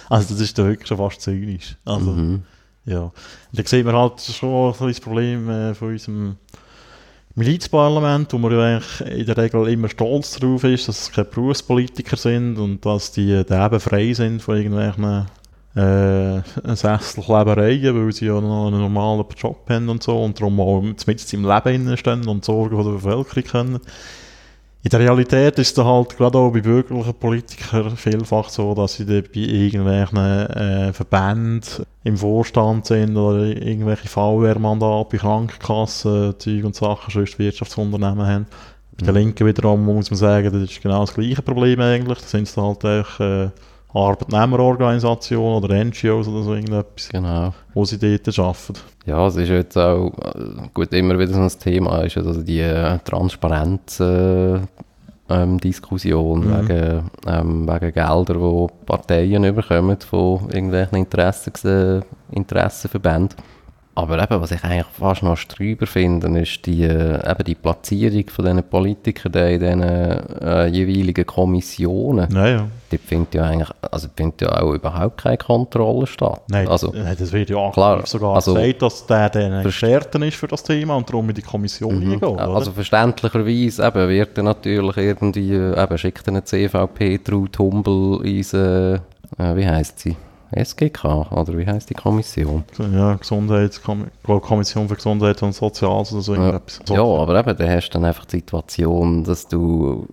[0.10, 1.76] Also das ist doch wirklich schon fast zynisch.
[1.86, 2.44] Also, Mhm.
[2.90, 3.02] Ja.
[3.04, 3.14] Und
[3.52, 6.36] da sieht man halt schon bisschen das Problem äh, von unserem
[7.36, 11.26] Milizparlament, wo man ja eigentlich in der Regel immer stolz darauf ist, dass es keine
[11.26, 15.28] Berufspolitiker sind und dass die äh, eben frei sind von irgendwelchen
[15.76, 20.82] äh, Sesselklebereien, weil sie ja noch einen normalen Job haben und so und darum auch
[20.82, 23.80] mit im Leben stehen und Sorgen von der Bevölkerung können.
[24.82, 29.04] In der Realität ist es halt gerade auch bei bürgerlichen Politikern vielfach so, dass sie
[29.04, 37.12] bei irgendwelchen äh, Verbänden im Vorstand sind oder irgendwelche VR-Mandate bei Krankenkassen, Zeug und Sachen,
[37.12, 38.46] sonst Wirtschaftsunternehmen haben.
[38.98, 42.20] Bei den Linken wiederum muss man sagen, das ist genau das gleiche Problem eigentlich.
[42.20, 43.50] Da sind dann halt auch äh,
[43.94, 47.54] Arbeitnehmerorganisationen oder NGOs oder so irgendetwas, Genau.
[47.74, 48.74] wo sie dort arbeiten.
[49.06, 52.60] Ja, es ist jetzt auch äh, gut, immer wieder so ein Thema, ist also die
[52.60, 54.60] äh, Transparenz äh,
[55.32, 56.70] ähm, Diskussion Mhm.
[56.70, 62.02] wegen, ähm, wegen Gelder, die Parteien bekommen von irgendwelchen Interessen, äh,
[62.36, 63.38] Interessenverbänden.
[63.96, 68.30] Aber eben, was ich eigentlich fast noch strüber finde, ist die, äh, eben die Platzierung
[68.30, 72.30] von diesen Politikern in diesen äh, jeweiligen Kommissionen.
[72.32, 72.68] Naja.
[72.92, 76.42] Dort findet ja eigentlich, also findet ja auch überhaupt keine Kontrolle statt.
[76.50, 80.38] Nein, also, nein, das wird ja klar, sogar also- gesagt, dass der dann Experten ist
[80.38, 82.14] für das Thema und darum in die Kommission Mhm.
[82.14, 82.24] eingeht.
[82.30, 82.48] oder?
[82.48, 88.94] Also verständlicherweise eben, wird dann natürlich irgendwie, äh, eben, schickt eine CVP Traut Humbel äh,
[88.96, 89.00] äh,
[89.56, 90.16] wie heisst sie?
[90.52, 92.64] SGK, oder wie heisst die Kommission?
[92.94, 96.62] ja, Gesundheits Kommission für Gesundheit und Soziales oder so Ja.
[96.86, 96.94] So.
[96.94, 100.08] ja aber eben, dann hast du dann einfach die Situation, dass du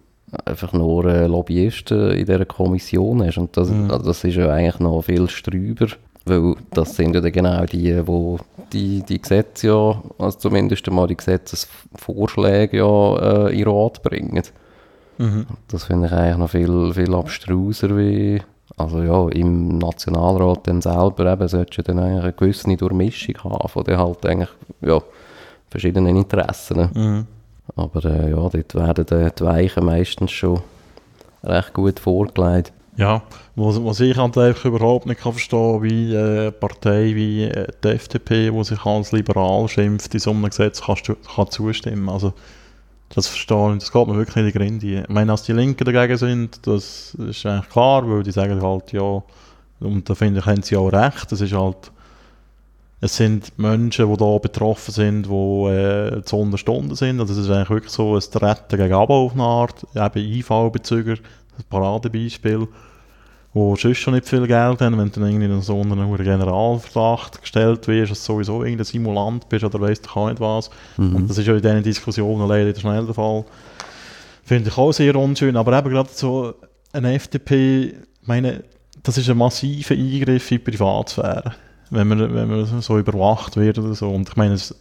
[0.44, 3.90] einfach nur äh, Lobbyisten in dieser Kommission hast und das, Mhm.
[3.90, 5.86] also das ist ja eigentlich noch viel strüber,
[6.26, 8.38] weil das sind ja dann genau die, wo
[8.72, 14.42] die, die Gesetze ja, also zumindest einmal die Gesetzesvorschläge ja äh, in Rat bringen.
[15.18, 15.46] Mhm.
[15.68, 18.42] Das finde ich eigentlich noch viel, viel abstruser wie,
[18.76, 23.68] also ja, im Nationalrat dann selber eben, solltest du dann eigentlich eine gewisse Durchmischung haben
[23.68, 24.50] von den halt eigentlich,
[24.82, 25.00] ja,
[25.70, 26.90] verschiedenen Interessen.
[26.94, 27.26] Mhm.
[27.74, 30.60] Aber äh, ja, dort werden die, die Weichen meistens schon
[31.42, 32.72] recht gut vorgelegt.
[32.96, 33.22] Ja,
[33.56, 37.66] was, was ich halt einfach überhaupt nicht kann verstehen wie äh, eine Partei wie äh,
[37.84, 42.08] die FDP, die sich als liberal schimpft, in so einem Gesetz kannst du, kann zustimmen.
[42.08, 42.32] Also,
[43.10, 45.02] das verstehe ich, das geht mir wirklich in die Grinde.
[45.02, 48.92] Ich meine, dass die Linken dagegen sind, das ist eigentlich klar, weil die sagen halt,
[48.92, 49.22] ja,
[49.80, 51.92] und da finde ich, haben sie auch recht, es ist halt,
[53.00, 57.50] es sind Menschen, die da betroffen sind, die äh, zu Unterstunden sind, also es ist
[57.50, 62.68] eigentlich wirklich so ein Treten gegen Abo auf eine Art, eben IV-Bezüger, ein Paradebeispiel.
[63.56, 67.40] Die sonst schon nicht viel Geld haben, wenn du dann irgendwie in so einen Generalverdacht
[67.40, 70.70] gestellt wirst, dass du sowieso irgendein Simulant bist oder weißt du auch nicht was.
[70.98, 71.16] Mhm.
[71.16, 73.44] Und das ist ja in diesen Diskussionen leider schnell der Fall.
[74.44, 76.54] Finde ich auch sehr unschön, aber eben gerade so
[76.92, 78.62] eine FDP, ich meine,
[79.02, 81.54] das ist ein massiver Eingriff in die Privatsphäre,
[81.90, 84.10] wenn man, wenn man so überwacht wird oder so.
[84.10, 84.74] Und ich meine, es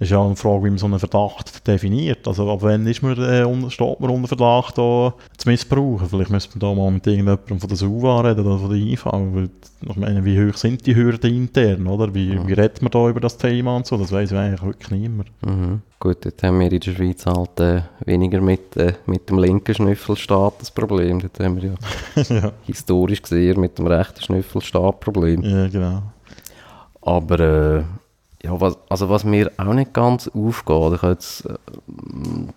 [0.00, 2.26] ist ja eine Frage, wie man so einen Verdacht definiert.
[2.26, 6.08] Also ab wann ist man, äh, unter, steht man unter Verdacht, da zu missbrauchen?
[6.08, 9.04] Vielleicht müsste man da mal mit irgendjemandem von der SUVA reden oder von der IV.
[9.04, 9.50] Weil,
[9.86, 12.14] ich meine, wie hoch sind die Hürden intern, oder?
[12.14, 13.98] Wie, wie redet man da über das Thema und so?
[13.98, 15.28] Das weiß eigentlich wirklich niemand.
[15.44, 15.82] Mhm.
[15.98, 19.74] Gut, dort haben wir in der Schweiz halt äh, weniger mit, äh, mit dem linken
[19.74, 21.20] Schnüffelstaat das Problem.
[21.20, 22.52] Dort haben wir ja ja.
[22.62, 25.42] historisch gesehen mit dem rechten Schnüffelstaat Problem.
[25.42, 26.02] ja, genau.
[27.02, 27.82] Aber äh,
[28.42, 31.54] ja, was, also was mir auch nicht ganz aufgeht, ich habe jetzt äh,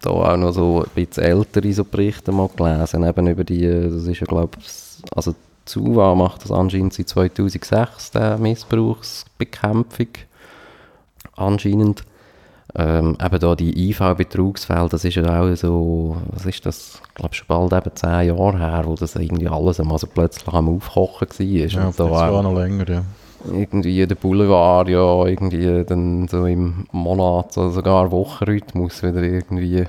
[0.01, 4.03] da auch noch so ein bisschen ältere so Berichte mal gelesen, eben über die, das
[4.05, 4.67] ist ja glaube ich,
[5.15, 5.35] also
[5.65, 10.07] SUVA macht das anscheinend seit 2006, der Missbrauchsbekämpfung
[11.35, 12.03] anscheinend.
[12.75, 17.35] Ähm, eben da die IV-Betrugsfälle, das ist ja auch so, was ist das, ich glaube
[17.35, 21.27] schon bald eben zehn Jahre her, wo das irgendwie alles einmal so plötzlich am Aufkochen
[21.29, 21.45] war.
[21.45, 23.03] Ja, Und da das auch- noch länger, ja.
[23.51, 29.85] Irgendwie der Boulevard ja irgendwie dann so im Monat oder sogar Wochenrhythmus wieder irgendwie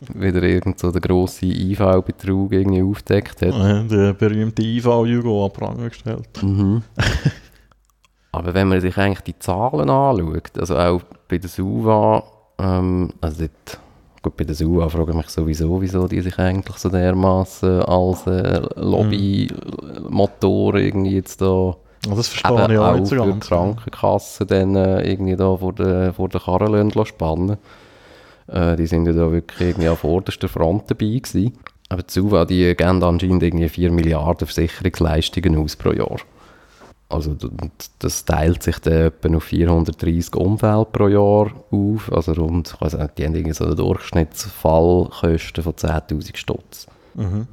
[0.00, 3.54] wieder irgend so der grosse IV-Betrug irgendwie aufdeckt hat.
[3.54, 6.28] Ja, Der berühmte IV-Jugo an Pranger gestellt.
[6.42, 6.82] Mhm.
[8.32, 12.22] Aber wenn man sich eigentlich die Zahlen anschaut, also auch bei der SUVA,
[12.58, 13.80] ähm, also dort,
[14.22, 18.26] gut, bei der SUVA frage ich mich sowieso, wieso die sich eigentlich so dermaßen als
[18.26, 21.74] äh, Lobbymotor irgendwie jetzt da
[22.16, 23.48] das verstehe ich auch auch nicht so für die ganz.
[23.48, 27.56] Krankenkassen dann äh, irgendwie da vor der, vor der Karre lassen spannen.
[28.46, 31.58] Äh, die sind ja da wirklich irgendwie an vorderster Front dabei gewesen.
[31.88, 36.18] Aber die SUVA, die geben anscheinend irgendwie 4 Milliarden Versicherungsleistungen aus pro Jahr.
[37.10, 37.34] Also
[38.00, 42.12] das teilt sich dann etwa auf 430 Unfälle pro Jahr auf.
[42.12, 46.86] Also rund, ich weiss nicht, die haben irgendwie so eine Durchschnittsfallkosten von 10'000 Stutz.
[47.14, 47.46] Mhm.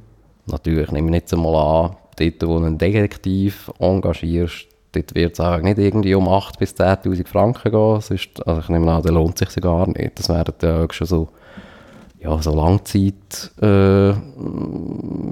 [0.44, 1.54] Natürlich nehmen wir jetzt einmal
[1.86, 6.58] an, dort, wo du einen Detektiv engagierst, dort wird es auch nicht irgendwie um 8.000
[6.58, 8.00] bis 10'000 Franken gehen.
[8.00, 10.18] Sonst, also ich nehme an, der lohnt sich gar nicht.
[10.18, 11.28] Das wären ja schon so,
[12.20, 14.14] ja, so Langzeit, äh,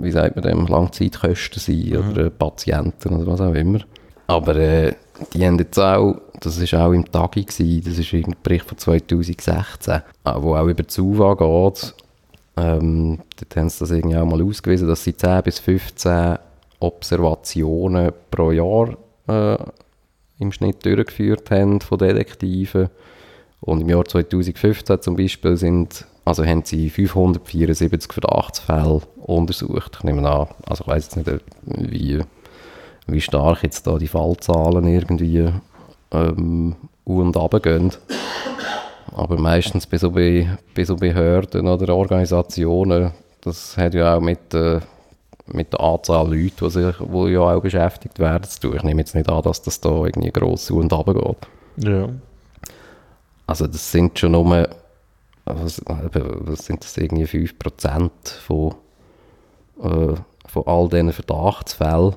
[0.02, 3.81] wie sagt man dem, Langzeitkosten sein oder äh, Patienten oder was auch immer.
[4.27, 4.94] Aber äh,
[5.32, 8.78] die haben jetzt auch, das ist auch im Tagi gewesen, das ist ein Bericht von
[8.78, 10.01] 2016, äh,
[10.36, 11.94] wo auch über die SUVA geht.
[12.56, 16.39] Ähm, dort haben sie das irgendwie auch mal ausgewiesen, dass sie 10 bis 15
[16.85, 18.97] Observationen pro Jahr
[19.28, 19.56] äh,
[20.39, 22.90] im Schnitt durchgeführt haben von Detektiven.
[23.61, 29.97] Und im Jahr 2015 zum Beispiel sind, also haben sie 574 Verdachtsfälle untersucht.
[29.98, 32.20] Ich nehme an, also ich weiß jetzt nicht, wie,
[33.06, 35.51] wie stark jetzt da die Fallzahlen irgendwie
[36.12, 37.93] ähm, und runter gehen.
[39.15, 44.52] Aber meistens bei so, Be bei so Behörden oder Organisationen, das hat ja auch mit,
[44.55, 44.81] äh,
[45.47, 48.77] mit der Anzahl Leute, die, sich, die ja auch beschäftigt werden, zu tun.
[48.77, 51.89] Ich nehme jetzt nicht an, dass das da irgendwie gross auf und runter geht.
[51.89, 52.09] Ja.
[53.47, 54.69] Also das sind schon nur,
[55.45, 58.11] was, was sind das, irgendwie 5%
[58.47, 58.75] von,
[59.83, 60.15] äh,
[60.47, 62.15] von all diesen Verdachtsfällen.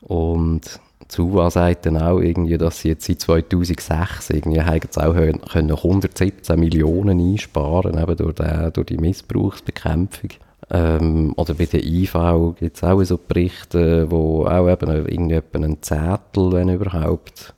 [0.00, 5.14] Und Zuwa sagt dann auch irgendwie, dass sie jetzt seit 2006 irgendwie haben auch
[5.48, 10.30] können 117 Millionen einsparen, eben durch, den, durch die Missbrauchsbekämpfung.
[10.70, 12.14] Ähm, oder bei der IV
[12.58, 17.54] gibt es auch so Berichte, wo auch eben irgendwie ein Zettel, wenn überhaupt,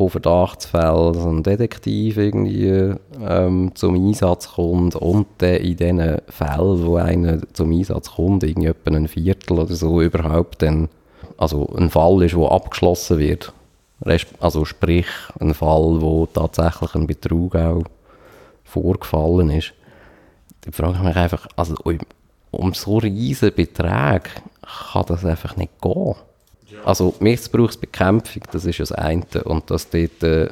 [0.00, 6.86] von Verdachtsfällen, so ein Detektiv irgendwie ähm, zum Einsatz kommt und dann in diesen Fällen,
[6.86, 10.88] wo einer zum Einsatz kommt, irgendwie ein Viertel oder so überhaupt dann,
[11.36, 13.52] also ein Fall ist, wo abgeschlossen wird.
[14.40, 15.06] Also sprich,
[15.38, 17.82] ein Fall, wo tatsächlich ein Betrug auch
[18.64, 19.74] vorgefallen ist.
[20.62, 21.74] Da frage ich mich einfach, also
[22.50, 24.30] um, so riesige Beträge
[24.92, 26.14] kann das einfach nicht gehen.
[26.84, 29.24] Also Missbrauchsbekämpfung, das ist das eine.
[29.44, 30.48] Und dass dort, äh,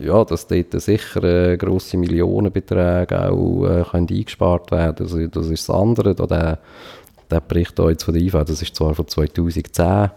[0.00, 5.68] ja, dass dort sicher äh, grosse Millionenbeträge auch äh, können eingespart werden also, das ist
[5.68, 6.14] das andere.
[6.14, 6.58] Da der,
[7.30, 10.10] der Bericht da jetzt von der IV, das ist zwar von 2010,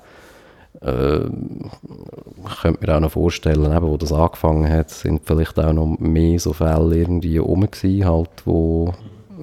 [0.81, 5.73] äh, ich könnte mir auch noch vorstellen, eben, wo das angefangen hat, sind vielleicht auch
[5.73, 8.93] noch mehr so Fälle irgendwie rum gewesen, halt, wo,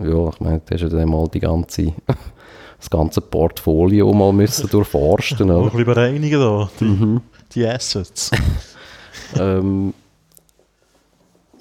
[0.02, 1.92] ja, ich meine, da hast du dann mal die ganze,
[2.78, 7.20] das ganze Portfolio mal müssen durchforsten, ein bisschen bereinigen da, die, Mhm.
[7.54, 8.30] die Assets.
[9.38, 9.94] ähm,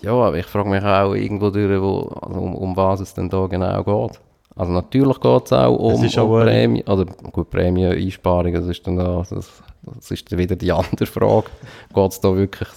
[0.01, 3.29] ja, aber ich frage mich auch irgendwo durch, wo, also um, um was es denn
[3.29, 4.19] da genau geht.
[4.55, 8.99] Also natürlich geht es auch um, Es um Prämie, oder gut, Prämie-Einsparungen, das ist dann
[8.99, 9.49] auch, das,
[9.83, 11.47] das ist dann wieder die andere Frage.
[11.93, 12.67] geht es da wirklich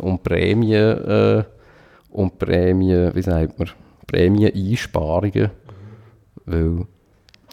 [0.00, 1.44] um Prämie, äh,
[2.10, 3.68] um Prämie, wie sagt man,
[4.06, 5.50] Prämie-Einsparungen?
[6.46, 6.86] Weil,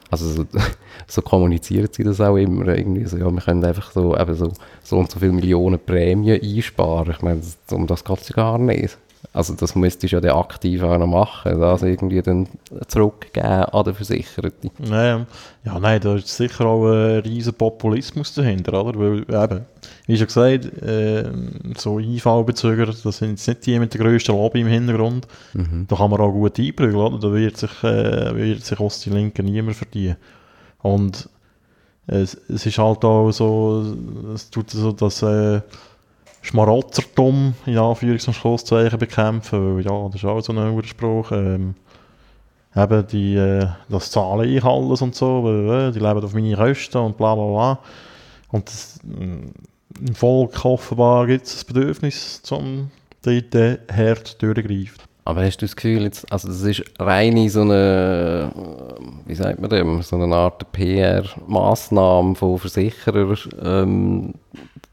[0.09, 0.45] also so,
[1.07, 4.51] so kommunizieren sie das auch immer irgendwie, so, ja, wir können einfach so, eben so,
[4.83, 7.11] so und so viele Millionen Prämien einsparen.
[7.11, 7.41] Ich meine,
[7.71, 8.97] um das geht es ja gar nicht.
[9.33, 12.47] Also das müsstest du ja dann aktiv auch noch machen, das irgendwie dann
[12.87, 14.71] zurückgeben an den Versicherten.
[14.83, 15.25] Ja,
[15.63, 18.99] ja, nein, da ist sicher auch ein riesen Populismus dahinter, oder?
[18.99, 19.65] Weil, eben,
[20.07, 21.31] wie schon gesagt, äh,
[21.77, 25.27] so IV-Bezüger, das sind jetzt nicht die mit der grössten Lobby im Hintergrund.
[25.87, 27.19] Da kann man auch gut einprügeln, oder?
[27.19, 30.17] Da wird sich, äh, wird sich aus die Linken niemand verdienen.
[30.81, 31.29] Und
[32.07, 33.95] es, es ist halt auch so,
[34.33, 35.61] es tut so das äh,
[36.41, 41.31] Schmarotzertum in Anführungs- und Schlusszeichen bekämpfen, weil ja, das ist auch so ein Urspruch.
[41.31, 41.75] Ähm,
[42.75, 46.55] eben die, äh, das zahle ich alles und so, weil äh, die leben auf meine
[46.55, 47.79] Kosten und bla bla bla.
[48.51, 49.51] Und das, mh,
[49.99, 52.91] im Volk offenbar gibt es das Bedürfnis, zum
[53.23, 55.03] dort äh, hart durchgreifen.
[55.23, 59.59] Aber hast du das Gefühl, jetzt, also das ist reine so eine, äh, wie sagt
[59.59, 64.33] man dem, so eine Art PR-Massnahme von Versicherern, ähm,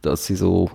[0.03, 0.71] dass sie so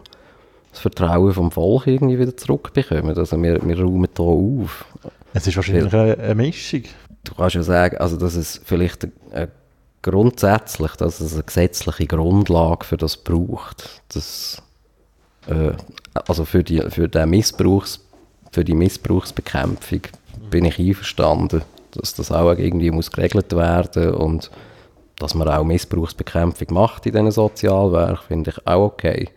[0.74, 3.16] das Vertrauen vom Volk irgendwie wieder zurückbekommen.
[3.16, 4.86] Also wir, wir räumen da auf.
[5.34, 6.84] Es ist wahrscheinlich eine, eine Mischung.
[7.24, 9.50] Du kannst ja sagen, also dass es vielleicht eine,
[10.02, 14.02] grundsätzlich, dass es eine gesetzliche Grundlage für das braucht.
[14.14, 14.62] Das,
[15.48, 15.74] äh,
[16.28, 18.00] also für die, für den Missbrauchs,
[18.52, 20.02] für die Missbrauchsbekämpfung
[20.50, 24.50] bin ich einverstanden, dass das auch irgendwie muss geregelt werden und
[25.18, 29.30] dass man auch Missbrauchsbekämpfung macht in diesen Sozialwerken, finde ich auch okay.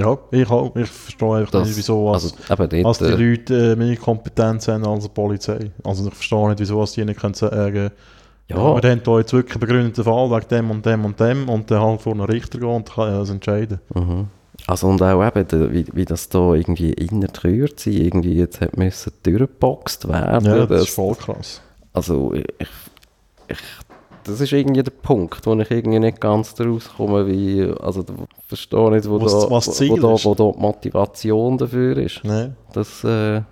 [0.00, 0.74] Ja, ich auch.
[0.76, 4.68] Ich verstehe einfach Das- nicht, wieso was, also dort, die äh, Leute äh, mehr Kompetenz
[4.68, 5.70] haben als die Polizei.
[5.84, 7.90] Also ich verstehe nicht, wieso was die nicht können sagen
[8.48, 8.56] Ja.
[8.56, 11.48] ja, wir haben hier jetzt wirklich einen begründeten Fall wegen dem und dem und dem
[11.48, 13.80] und dann halt vor einen Richter gehen und kann das entscheiden.
[14.66, 18.76] Also und auch eben, wie, wie das da irgendwie innerhalb rührt sie irgendwie jetzt hat
[18.76, 20.44] müssen durchgeboxt werden.
[20.46, 21.60] Ja, das ist das- voll krass.
[21.92, 22.44] Also ich,
[23.48, 23.58] ich,
[24.24, 28.06] das ist irgendwie der Punkt, wo ich irgendwie nicht ganz daraus komme, wie, also ich
[28.46, 32.20] verstehe nicht, wo, Was- da, was wo, da, wo da die Motivation dafür ist.
[32.24, 32.50] Nee.
[32.72, 33.42] Das, äh,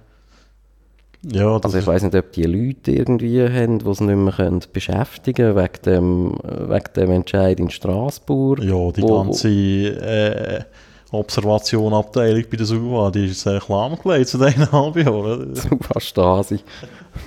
[1.24, 4.32] Ja, das also ich weiß nicht, ob die Leute irgendwie haben, die es nicht mehr
[4.32, 8.62] können beschäftigen wegen dem, äh, wegen dem Entscheid in Straßburg.
[8.62, 10.62] Ja, die wo- ganze äh,
[11.10, 15.54] Observationabteilung bei der SUVA, die ist sehr lahmgelegt zu diesen halb Jahren.
[15.54, 16.60] Super Stasi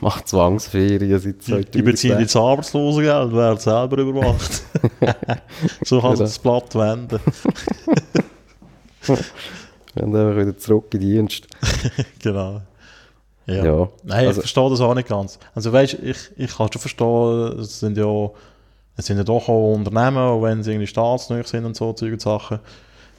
[0.02, 2.20] macht Zwangsferien seit Die, die beziehen 2010.
[2.20, 4.62] jetzt Arbeitslosengeld und werden selber überwacht.
[5.84, 6.26] so kann sich Ja.
[6.26, 7.20] das Blatt wenden.
[10.00, 11.48] Haben einfach wieder zurück in den Dienst.
[12.20, 12.62] genau.
[13.48, 13.66] Ja.
[13.66, 13.90] Ja.
[14.04, 15.40] Nein, Also- ich verstehe das auch nicht ganz.
[15.56, 18.30] Also weißt, ich, ich kann schon verstehen, es sind ja,
[18.96, 22.14] es sind ja doch auch Unternehmen, auch wenn sie irgendwie staatsnah sind und so Zeug
[22.14, 22.60] und Sachen.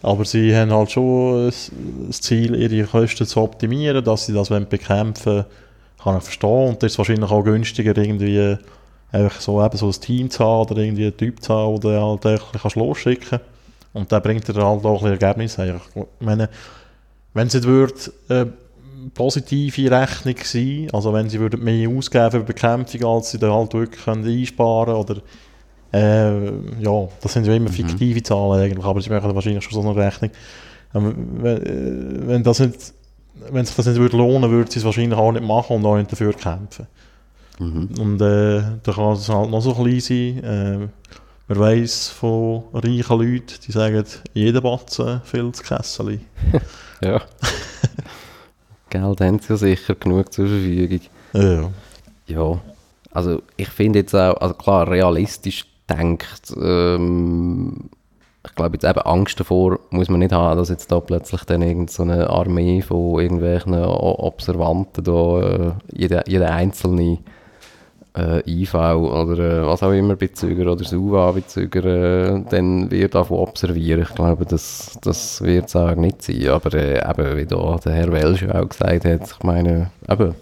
[0.03, 4.69] Aber sie haben halt schon das Ziel, ihre Kosten zu optimieren, dass sie das wollen
[4.69, 5.45] bekämpfen
[6.03, 6.69] kann ich verstehen.
[6.69, 8.57] Und das ist wahrscheinlich auch günstiger, irgendwie
[9.13, 12.01] einfach so, eben so ein Team zu haben oder irgendwie einen Typ zu haben, den
[12.01, 12.23] halt
[12.61, 13.45] kannst losschicken kannst.
[13.93, 15.59] Und der bringt dir halt auch ein Ergebnis.
[15.59, 16.49] Ich meine,
[17.35, 17.95] wenn es würde,
[18.29, 18.47] äh,
[19.15, 24.05] positive Rechnung sein, also wenn sie mehr ausgeben für Bekämpfung, als sie dann halt wirklich
[24.05, 25.17] können einsparen oder
[25.93, 26.47] äh,
[26.81, 29.97] ja, das sind ja immer fiktive Zahlen eigentlich, aber sie machen wahrscheinlich schon so eine
[29.97, 30.31] Rechnung.
[30.95, 32.95] Ähm, wenn, äh, wenn, das nicht,
[33.51, 35.97] wenn sich das nicht würde lohnen, würden sie es wahrscheinlich auch nicht machen und auch
[35.97, 36.87] nicht dafür kämpfen.
[37.59, 40.43] Und äh, da kann es halt noch so klein sein.
[40.43, 40.89] Äh,
[41.49, 46.21] man weiss von reichen Leuten, die sagen, jeder Batzen viel zu Kessel.
[47.05, 47.21] Ja.
[48.91, 51.01] Geld haben sie ja sicher genug zur Verfügung.
[51.33, 51.71] Ja.
[52.27, 52.61] Ja,
[53.11, 57.91] also ich finde jetzt auch, also klar, realistisch denkt, ähm,
[58.45, 61.63] ich glaube jetzt eben Angst davor muss man nicht haben, dass jetzt da plötzlich dann
[61.63, 67.19] irgend so Armee von irgendwelchen Observanten da, äh, jeder, jeder einzelne
[68.17, 74.03] äh, IV oder äh, was auch immer Bezüger oder SUVA-Bezüger äh, dann wird davon observieren.
[74.03, 76.49] Ich glaube, das, das wird es auch nicht sein.
[76.49, 80.35] Aber äh, eben, wie da der Herr Welsch auch gesagt hat, ich meine, eben,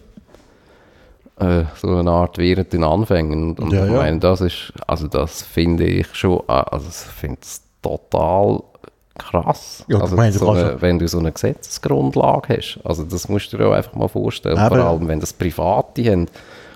[1.41, 3.55] äh, so eine Art während den Anfängen.
[3.59, 3.97] Und Ja, ich ja.
[3.99, 8.63] meine, das ist, also das finde ich schon, äh, also ich finde es total
[9.19, 9.85] krass.
[9.89, 12.81] Ja, also meine, so eine, ja- wenn du so eine Gesetzesgrundlage hast.
[12.85, 14.57] Also das musst du dir auch einfach mal vorstellen.
[14.59, 14.69] Eben.
[14.69, 16.27] Vor allem, wenn das Private haben.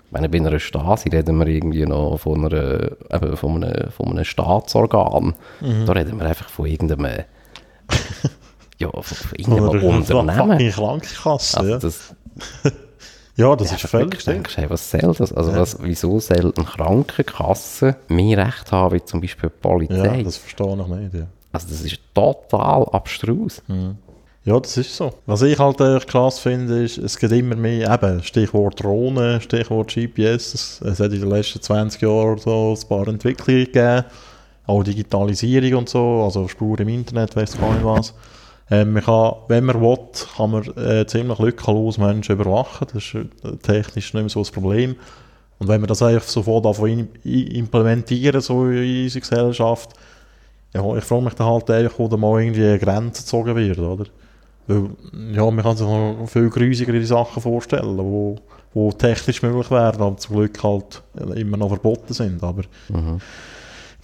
[0.07, 4.11] Ich meine, bei einer Stasi reden wir irgendwie noch von, einer, eben von, einem, von
[4.11, 5.35] einem Staatsorgan.
[5.61, 5.86] Mhm.
[5.86, 7.24] Da reden wir einfach von irgendeinem,
[8.78, 10.49] ja, von, irgendeinem Oder Unternehmen.
[10.51, 11.59] fucking Krankenkasse.
[11.59, 11.78] Also ja.
[11.78, 12.15] das,
[13.36, 15.32] Ja, das ist völlig denkst, hey, was soll das?
[15.32, 15.61] Also Ja.
[15.61, 20.19] was, wieso soll eine Krankenkasse mehr Recht haben, wie zum Beispiel die Polizei?
[20.19, 21.15] Ja, das verstehe ich nicht.
[21.15, 21.27] Ja.
[21.52, 23.62] also das ist total abstrus.
[24.44, 25.11] Ja, das ist so.
[25.27, 29.89] Was ich halt äh, krass finde, ist, es gibt immer mehr, eben, Stichwort Drohnen, Stichwort
[29.94, 34.05] GPS, es, es hat in den letzten 20 Jahren so ein paar Entwicklungen gegeben,
[34.66, 38.12] auch Digitalisierung und so, also Spuren im Internet, weiss gar nicht was.
[38.70, 39.99] Ähm, man kann, wenn man will,
[40.36, 44.53] kann man äh, ziemlich lückenlos Menschen überwachen, das ist äh, technisch nicht mehr so ein
[44.53, 44.97] Problem.
[45.59, 49.91] Und wenn wir das einfach sofort davon implementieren, so in unsere Gesellschaft,
[50.74, 53.78] ja, ich frage mich dann halt einfach, wo da mal irgendwie eine Grenze gezogen wird,
[53.78, 54.07] oder?
[54.66, 54.91] Weil,
[55.32, 58.36] ja, man kann sich noch viel grusigere Sachen vorstellen, wo,
[58.73, 61.03] wo technisch möglich wären, aber zum Glück halt
[61.36, 62.43] immer noch verboten sind.
[62.43, 62.62] Aber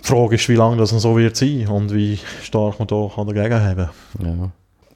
[0.03, 3.27] die Frage ist, wie lange das so wird sein und wie stark man da kann
[3.27, 3.91] dagegen haben
[4.25, 4.51] Ja.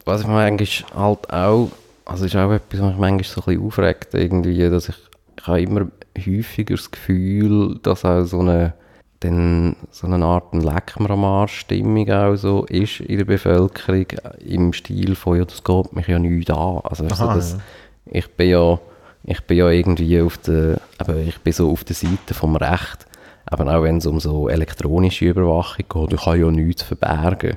[0.04, 1.70] Was ich mir eigentlich halt auch,
[2.04, 4.96] also ist auch etwas, was mich manchmal so ein bisschen aufregt, irgendwie, dass ich,
[5.38, 5.86] ich habe immer
[6.18, 8.74] häufiger das Gefühl, dass auch so eine,
[9.20, 14.06] dann so eine Art Leck mir am Arsch Stimmung auch so ist in der Bevölkerung,
[14.44, 16.80] im Stil von, ja, das geht mich ja nicht an.
[16.84, 17.58] Also, Aha, das, ja.
[18.06, 18.78] ich bin ja,
[19.24, 23.06] ich bin ja irgendwie auf der, eben, ich bin so auf der Seite vom Recht,
[23.52, 27.56] eben auch wenn es um so elektronische Überwachung geht, ich kann ja nichts verbergen.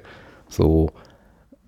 [0.49, 0.89] So,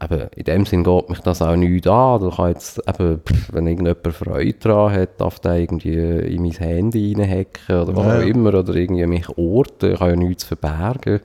[0.02, 2.22] eben, in dem Sinn geht mich das auch nicht an.
[2.22, 3.22] Da kann jetzt, eben,
[3.52, 8.20] wenn irgendjemand Freude daran hat, darf der irgendwie in mein Handy reinhacken oder was Ja,
[8.20, 11.22] auch immer, oder irgendwie mich orten, ich kann ja nichts verbergen.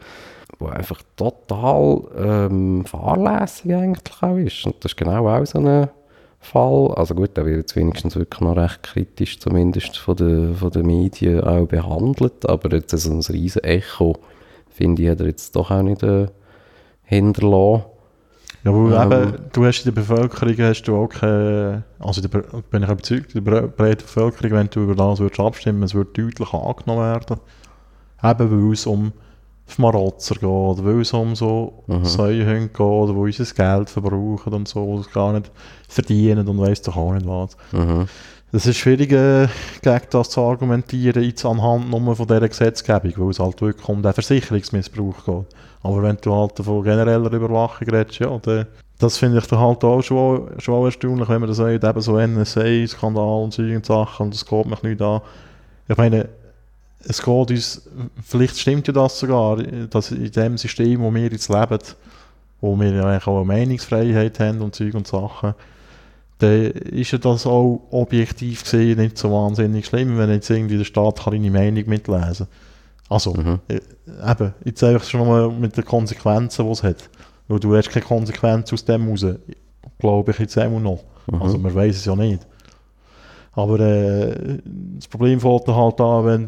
[0.58, 4.64] Wo einfach total ähm, fahrlässig eigentlich auch ist.
[4.66, 5.88] Und das ist genau auch so ein
[6.44, 6.94] Fall.
[6.94, 10.86] Also gut, der wird jetzt wenigstens wirklich noch recht kritisch, zumindest von den, von den
[10.86, 12.48] Medien auch behandelt.
[12.48, 14.16] Aber jetzt so ein riesen Echo,
[14.68, 16.26] finde ich, hat er jetzt doch auch nicht äh,
[17.02, 17.84] hinterlassen.
[18.64, 19.12] Ja, weil Ähm.
[19.12, 23.34] eben, du hast in der Bevölkerung hast du auch keine, also der, bin ich überzeugt,
[23.34, 27.02] in der bre- breiten Bevölkerung, wenn du über das würdest abstimmen, es würde deutlich angenommen
[27.02, 27.40] werden.
[28.22, 29.12] Eben weil es um
[29.66, 32.04] Schmarotzer geht, oder weil es um so Mhm.
[32.04, 35.50] Säuhunde geht, die unser Geld verbrauchen und so, das gar nicht
[35.88, 37.56] verdienen und weiss doch auch nicht was.
[37.72, 38.06] Mhm.
[38.52, 39.48] Es ist schwierig, äh,
[39.82, 44.00] gegen das zu argumentieren, jetzt anhand nur von dieser Gesetzgebung, weil es halt wirklich um
[44.00, 45.46] den Versicherungsmissbrauch geht.
[45.82, 48.66] Aber wenn du halt von genereller Überwachung redest, ja, dann,
[49.00, 52.16] das finde ich dann halt auch schon, schon erstaunlich, wenn man das sagt, eben so
[52.16, 55.20] NSA-Skandal und solche Sachen, und das geht mich nicht an.
[55.88, 56.28] Ich meine,
[57.06, 57.82] es geht uns,
[58.22, 61.78] vielleicht stimmt ja das sogar, dass in dem System, wo wir jetzt leben,
[62.60, 65.54] wo wir ja eigentlich auch eine Meinungsfreiheit haben und Zeug und Sachen,
[66.38, 70.84] dann ist ja das auch objektiv gesehen nicht so wahnsinnig schlimm, wenn jetzt irgendwie der
[70.84, 72.46] Staat kann deine Meinung mitlesen
[73.08, 73.60] Also, Mhm.
[73.68, 73.80] äh,
[74.30, 77.10] eben, jetzt einfach schon mal mit den Konsequenzen, die es hat.
[77.48, 79.26] Weil du hast keine Konsequenz aus dem raus,
[79.98, 81.04] glaube ich jetzt immer noch.
[81.30, 81.42] Mhm.
[81.42, 82.46] Also, man weiß es ja nicht.
[83.56, 84.58] Aber äh,
[84.98, 86.44] das Problem fällt dann halt an, wenn,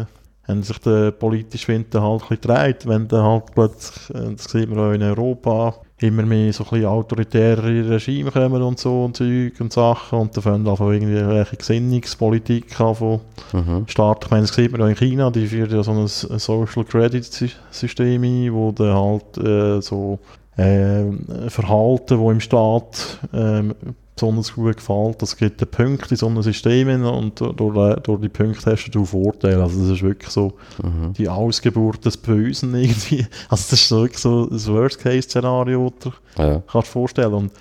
[0.00, 0.04] äh,
[0.46, 4.34] wenn sich der politische Wind dann halt ein bisschen dreht, wenn dann halt plötzlich, äh,
[4.34, 8.78] das sieht man auch in Europa, immer mehr so ein bisschen autoritäre Regime kommen und
[8.78, 13.20] so und Zeug und Sachen und dann fangen einfach irgendwie welche Gesinnungspolitik an von
[13.52, 13.84] Mhm.
[13.86, 14.24] starten.
[14.24, 17.22] Ich meine, das sieht man auch in China, die führen ja so ein Social Credit
[17.24, 20.18] Sy- System ein, wo dann halt äh, so
[20.56, 21.04] äh,
[21.48, 23.74] Verhalten, wo im Staat ähm,
[24.20, 28.28] besonders gut gefällt, das gibt dann Punkte in so einem System und durch, durch die
[28.28, 29.62] Punkte hast du Vorteile.
[29.62, 30.52] Also das ist wirklich so
[30.82, 31.12] Mhm.
[31.14, 33.26] die Ausgeburt des Bösen irgendwie.
[33.48, 36.62] Also das ist wirklich so das Worst-Case-Szenario, das du Ja.
[36.70, 37.32] kannst dir vorstellen.
[37.34, 37.52] Und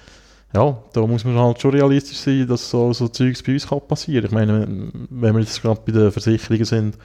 [0.54, 3.82] ja, da muss man halt schon realistisch sein, dass so, so Zeugs bei uns kann
[3.88, 4.26] passieren.
[4.26, 4.68] Ich meine,
[5.10, 6.98] wenn wir jetzt gerade bei den Versicherungen sind,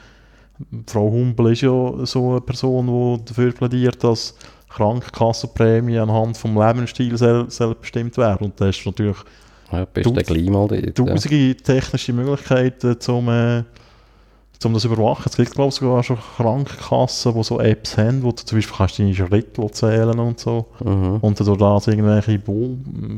[0.86, 2.86] Frau Humpel ist ja so eine Person,
[3.18, 4.34] die dafür plädiert, dass
[4.68, 8.46] Krankenkassenprämie anhand vom Lebensstils soll, soll bestimmt werden.
[8.46, 9.16] Und da ist natürlich
[9.76, 10.84] Ja, bist du gleich mal dort.
[10.84, 10.92] Ja.
[10.92, 13.62] tausende technische Möglichkeiten, um, äh,
[14.64, 15.24] um das zu überwachen.
[15.26, 18.76] Es gibt, glaube ich, sogar schon Krankenkassen, die so Apps haben, wo du zum Beispiel
[18.76, 20.66] kannst deine Schritte zählen und so.
[20.82, 21.18] Mhm.
[21.20, 22.38] Und du durch das irgendwelche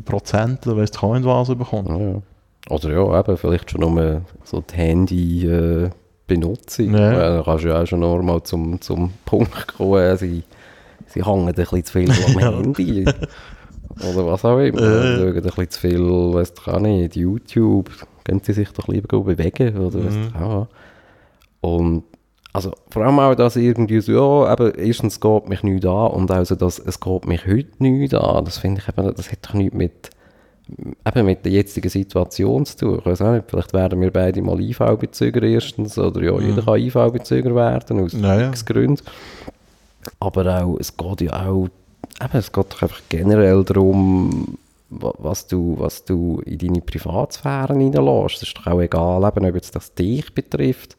[0.04, 1.86] Prozente, weißt du, kein was bekommen.
[1.88, 2.22] Ja, ja.
[2.68, 5.90] Oder ja, eben, vielleicht schon nur so die Handy äh,
[6.26, 6.94] benutzen.
[6.94, 7.12] Ja.
[7.12, 7.36] Ja.
[7.36, 10.42] Dann kannst du ja auch schon normal zum, zum Punkt kommen, äh, sie,
[11.06, 12.52] sie hängen ein bisschen zu viel am Ja.
[12.52, 13.04] Handy.
[14.00, 14.80] Oder was auch immer.
[14.82, 15.16] Äh.
[15.16, 16.00] Schauen ein bisschen zu viel,
[16.34, 17.90] weiss ich auch nicht, YouTube.
[18.24, 20.28] Können sie sich doch lieber bewegen oder weiss Mhm.
[20.34, 20.66] ich auch.
[21.60, 22.04] Und
[22.52, 26.30] also vor allem auch, dass irgendwie so, ja, eben, erstens geht mich nichts an und
[26.32, 28.44] auch so, dass es geht mich heute nichts an.
[28.44, 30.10] Das finde ich eben, das hat doch nichts mit,
[31.06, 32.98] eben mit der jetzigen Situation zu tun.
[33.00, 36.78] Ich weiß auch nicht, vielleicht werden wir beide mal IV-Bezüger erstens oder ja, jeder kann
[36.80, 38.48] IV-Bezüger werden aus Ja, ja.
[38.48, 39.02] x Gründen.
[40.20, 41.68] Aber auch, es geht ja auch,
[42.22, 44.58] eben, es geht doch einfach generell darum,
[44.90, 48.36] wa- was du, was du in deine Privatsphäre hineinlässt.
[48.36, 50.96] Es ist doch auch egal, eben, ob jetzt das dich betrifft.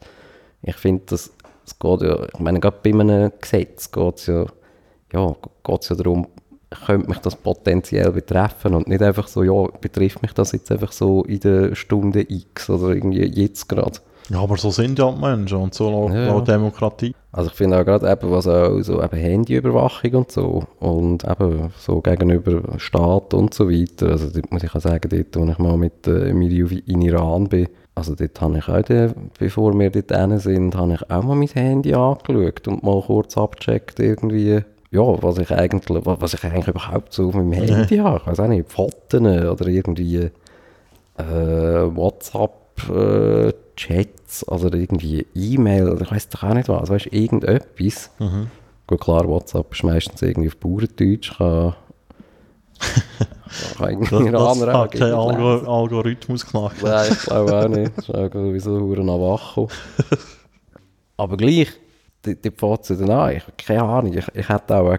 [0.62, 1.30] Ich finde, das,
[1.64, 4.46] es geht ja, ich meine, gerade bei einem Gesetz geht es ja,
[5.12, 5.36] ja,
[5.66, 6.26] ja darum,
[6.84, 10.92] könnte mich das potenziell betreffen und nicht einfach so, ja, betrifft mich das jetzt einfach
[10.92, 14.00] so in der Stunde X oder irgendwie jetzt gerade.
[14.30, 16.40] Ja, aber so sind ja die Menschen und so laut, Ja.
[16.40, 17.14] Demokratie.
[17.32, 21.70] Also ich finde auch gerade eben, was auch so eben Handyüberwachung und so und eben
[21.78, 25.58] so gegenüber Staat und so weiter, also dort muss ich auch sagen, dort, wo ich
[25.58, 30.14] mal mit Emilie in Iran bin, also dort habe ich auch, den, bevor wir dort
[30.14, 34.60] hin sind, habe ich auch mal mein Handy angeschaut und mal kurz abgecheckt irgendwie,
[34.90, 38.26] ja, was ich eigentlich, wa- was ich eigentlich überhaupt so auf meinem Handy habe, ich
[38.26, 40.30] weiß auch nicht, Fotos oder irgendwie
[41.18, 41.22] äh,
[41.96, 42.52] WhatsApp
[42.90, 48.10] äh, Chats oder irgendwie E-Mail oder ich weiß doch auch nicht was, weißt du, irgendetwas.
[48.86, 51.74] Gut, klar, WhatsApp ist meistens irgendwie auf Bauerndeutsch, kann,
[53.76, 55.80] kann irgendwie Das, das hat kein gegen Algo.
[55.82, 56.76] Algorithmus gemacht.
[56.82, 57.92] Nein, ich glaube auch nicht.
[57.96, 59.68] Das ist auch sowieso am Wacho.
[61.16, 61.68] Aber gleich,
[62.24, 63.36] die, die fängt dann an.
[63.36, 64.12] Ich habe keine Ahnung.
[64.12, 64.96] Ich, ich hätte auch,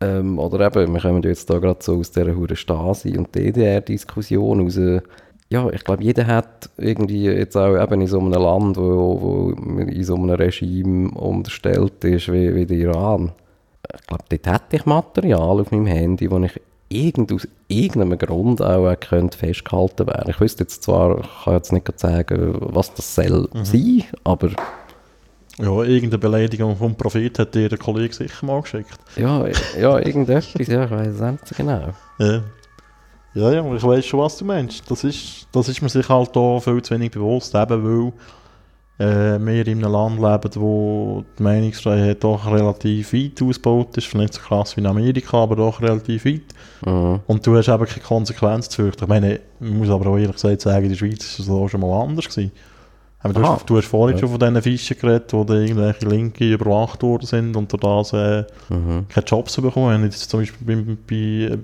[0.00, 4.60] ähm, oder eben, wir kommen jetzt da gerade so aus dieser Huren Stasi- und DDR-Diskussion
[4.60, 4.78] raus.
[5.50, 9.50] Ja, ich glaube, jeder hat irgendwie jetzt auch eben in so einem Land, wo, wo
[9.80, 13.32] in so einem Regime unterstellt ist, wie, wie der Iran.
[13.94, 16.60] Ich glaube, dort hätte ich Material auf meinem Handy, wo ich
[16.90, 20.30] irgend, aus irgendeinem Grund auch könnte festgehalten werden.
[20.30, 24.50] Ich wüsste jetzt zwar, ich kann jetzt nicht sagen, was das soll sein, aber
[25.58, 28.98] Ja, irgendeine Beleidigung vom Prophet hat dir der Kollege sicher mal geschickt.
[29.16, 29.46] ja,
[29.80, 31.94] ja irgendetwas, ja, ich weiß es nicht so genau.
[32.18, 32.42] Ja.
[33.38, 34.90] Ja, ja, ich weiß schon, was du meinst.
[34.90, 38.12] Das ist, das ist mir sich halt da viel zu wenig bewusst, eben
[38.98, 44.08] weil äh, wir in einem Land leben, wo die Meinungsfreiheit doch relativ weit ausgebaut ist.
[44.08, 46.52] Vielleicht nicht so krass wie in Amerika, aber doch relativ weit.
[46.84, 47.20] Mhm.
[47.28, 49.04] Und du hast eben keine Konsequenz zu fürchten.
[49.04, 51.68] Ich meine, man muss aber auch ehrlich gesagt sagen, in der Schweiz ist es auch
[51.68, 52.50] schon mal anders gewesen.
[53.20, 53.54] Aber du, Aha.
[53.54, 54.20] hast, du hast vorhin Ja.
[54.20, 58.44] schon von diesen Fischen geredet, wo irgendwelche Linke überwacht worden sind und durch das äh,
[58.68, 59.06] Mhm.
[59.08, 60.04] keine Jobs bekommen haben.
[60.04, 61.58] Jetzt zum Beispiel bei,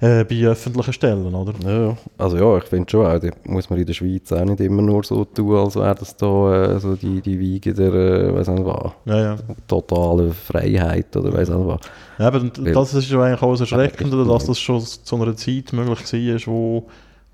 [0.00, 1.52] bei, äh, bei öffentlichen Stellen, oder?
[1.64, 4.60] Ja, also ja, ich finde schon, auch, da muss man in der Schweiz auch nicht
[4.60, 8.34] immer nur so tun, als wäre das da äh, so die, die Wiege der, äh,
[8.34, 9.36] weiss nicht was, Ja, ja.
[9.68, 11.80] totale Freiheit oder weiss nicht was.
[12.18, 15.72] Ja, aber das ist ja eigentlich auch das Erschreckende, dass das schon zu einer Zeit
[15.72, 16.86] möglich war, wo,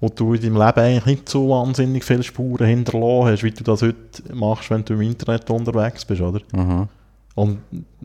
[0.04, 3.64] wo du in deinem Leben eigentlich nicht so wahnsinnig viele Spuren hinterlassen hast, wie du
[3.64, 6.40] das heute machst, wenn du im Internet unterwegs bist, oder?
[6.52, 6.88] Mhm.
[7.34, 7.58] Und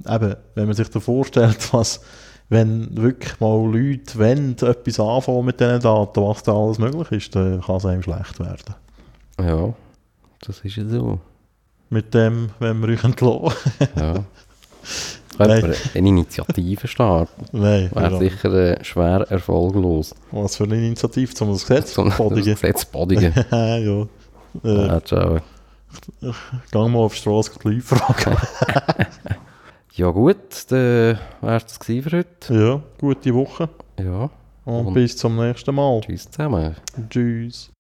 [0.07, 1.99] eben, wenn man sich da vorstellt, was,
[2.47, 7.35] wenn wirklich mal Leute wollen, etwas anfangen mit diesen Daten, was da alles möglich ist,
[7.35, 8.75] dann kann es einem schlecht werden.
[9.41, 9.73] Ja,
[10.39, 11.19] das ist ja so.
[11.89, 13.57] Mit dem, wenn wir euch entlassen.
[13.97, 14.13] Ja.
[15.37, 17.45] Könnte man eine Initiative starten.
[17.53, 18.17] Nein, Wäre ja.
[18.19, 20.13] sicher äh, schwer erfolglos.
[20.31, 22.43] was für eine Initiative, um das Gesetz zu bodigen.
[22.55, 23.33] Gesetz bodigen.
[23.51, 23.77] ja.
[23.77, 24.07] Äh,
[24.63, 25.41] Ja, hat schon auch-
[26.71, 28.37] Geh mal auf die Straße die fragen.
[29.93, 30.37] ja gut,
[30.69, 31.19] dann
[31.71, 32.53] das gewesen für heute.
[32.53, 33.69] ja, gute Woche.
[33.99, 34.29] Ja,
[34.65, 36.01] Und, Und- bis zum nächsten Mal.
[36.01, 36.75] tschüss zusammen.
[37.09, 37.71] Tschüss.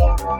[0.00, 0.39] Yeah.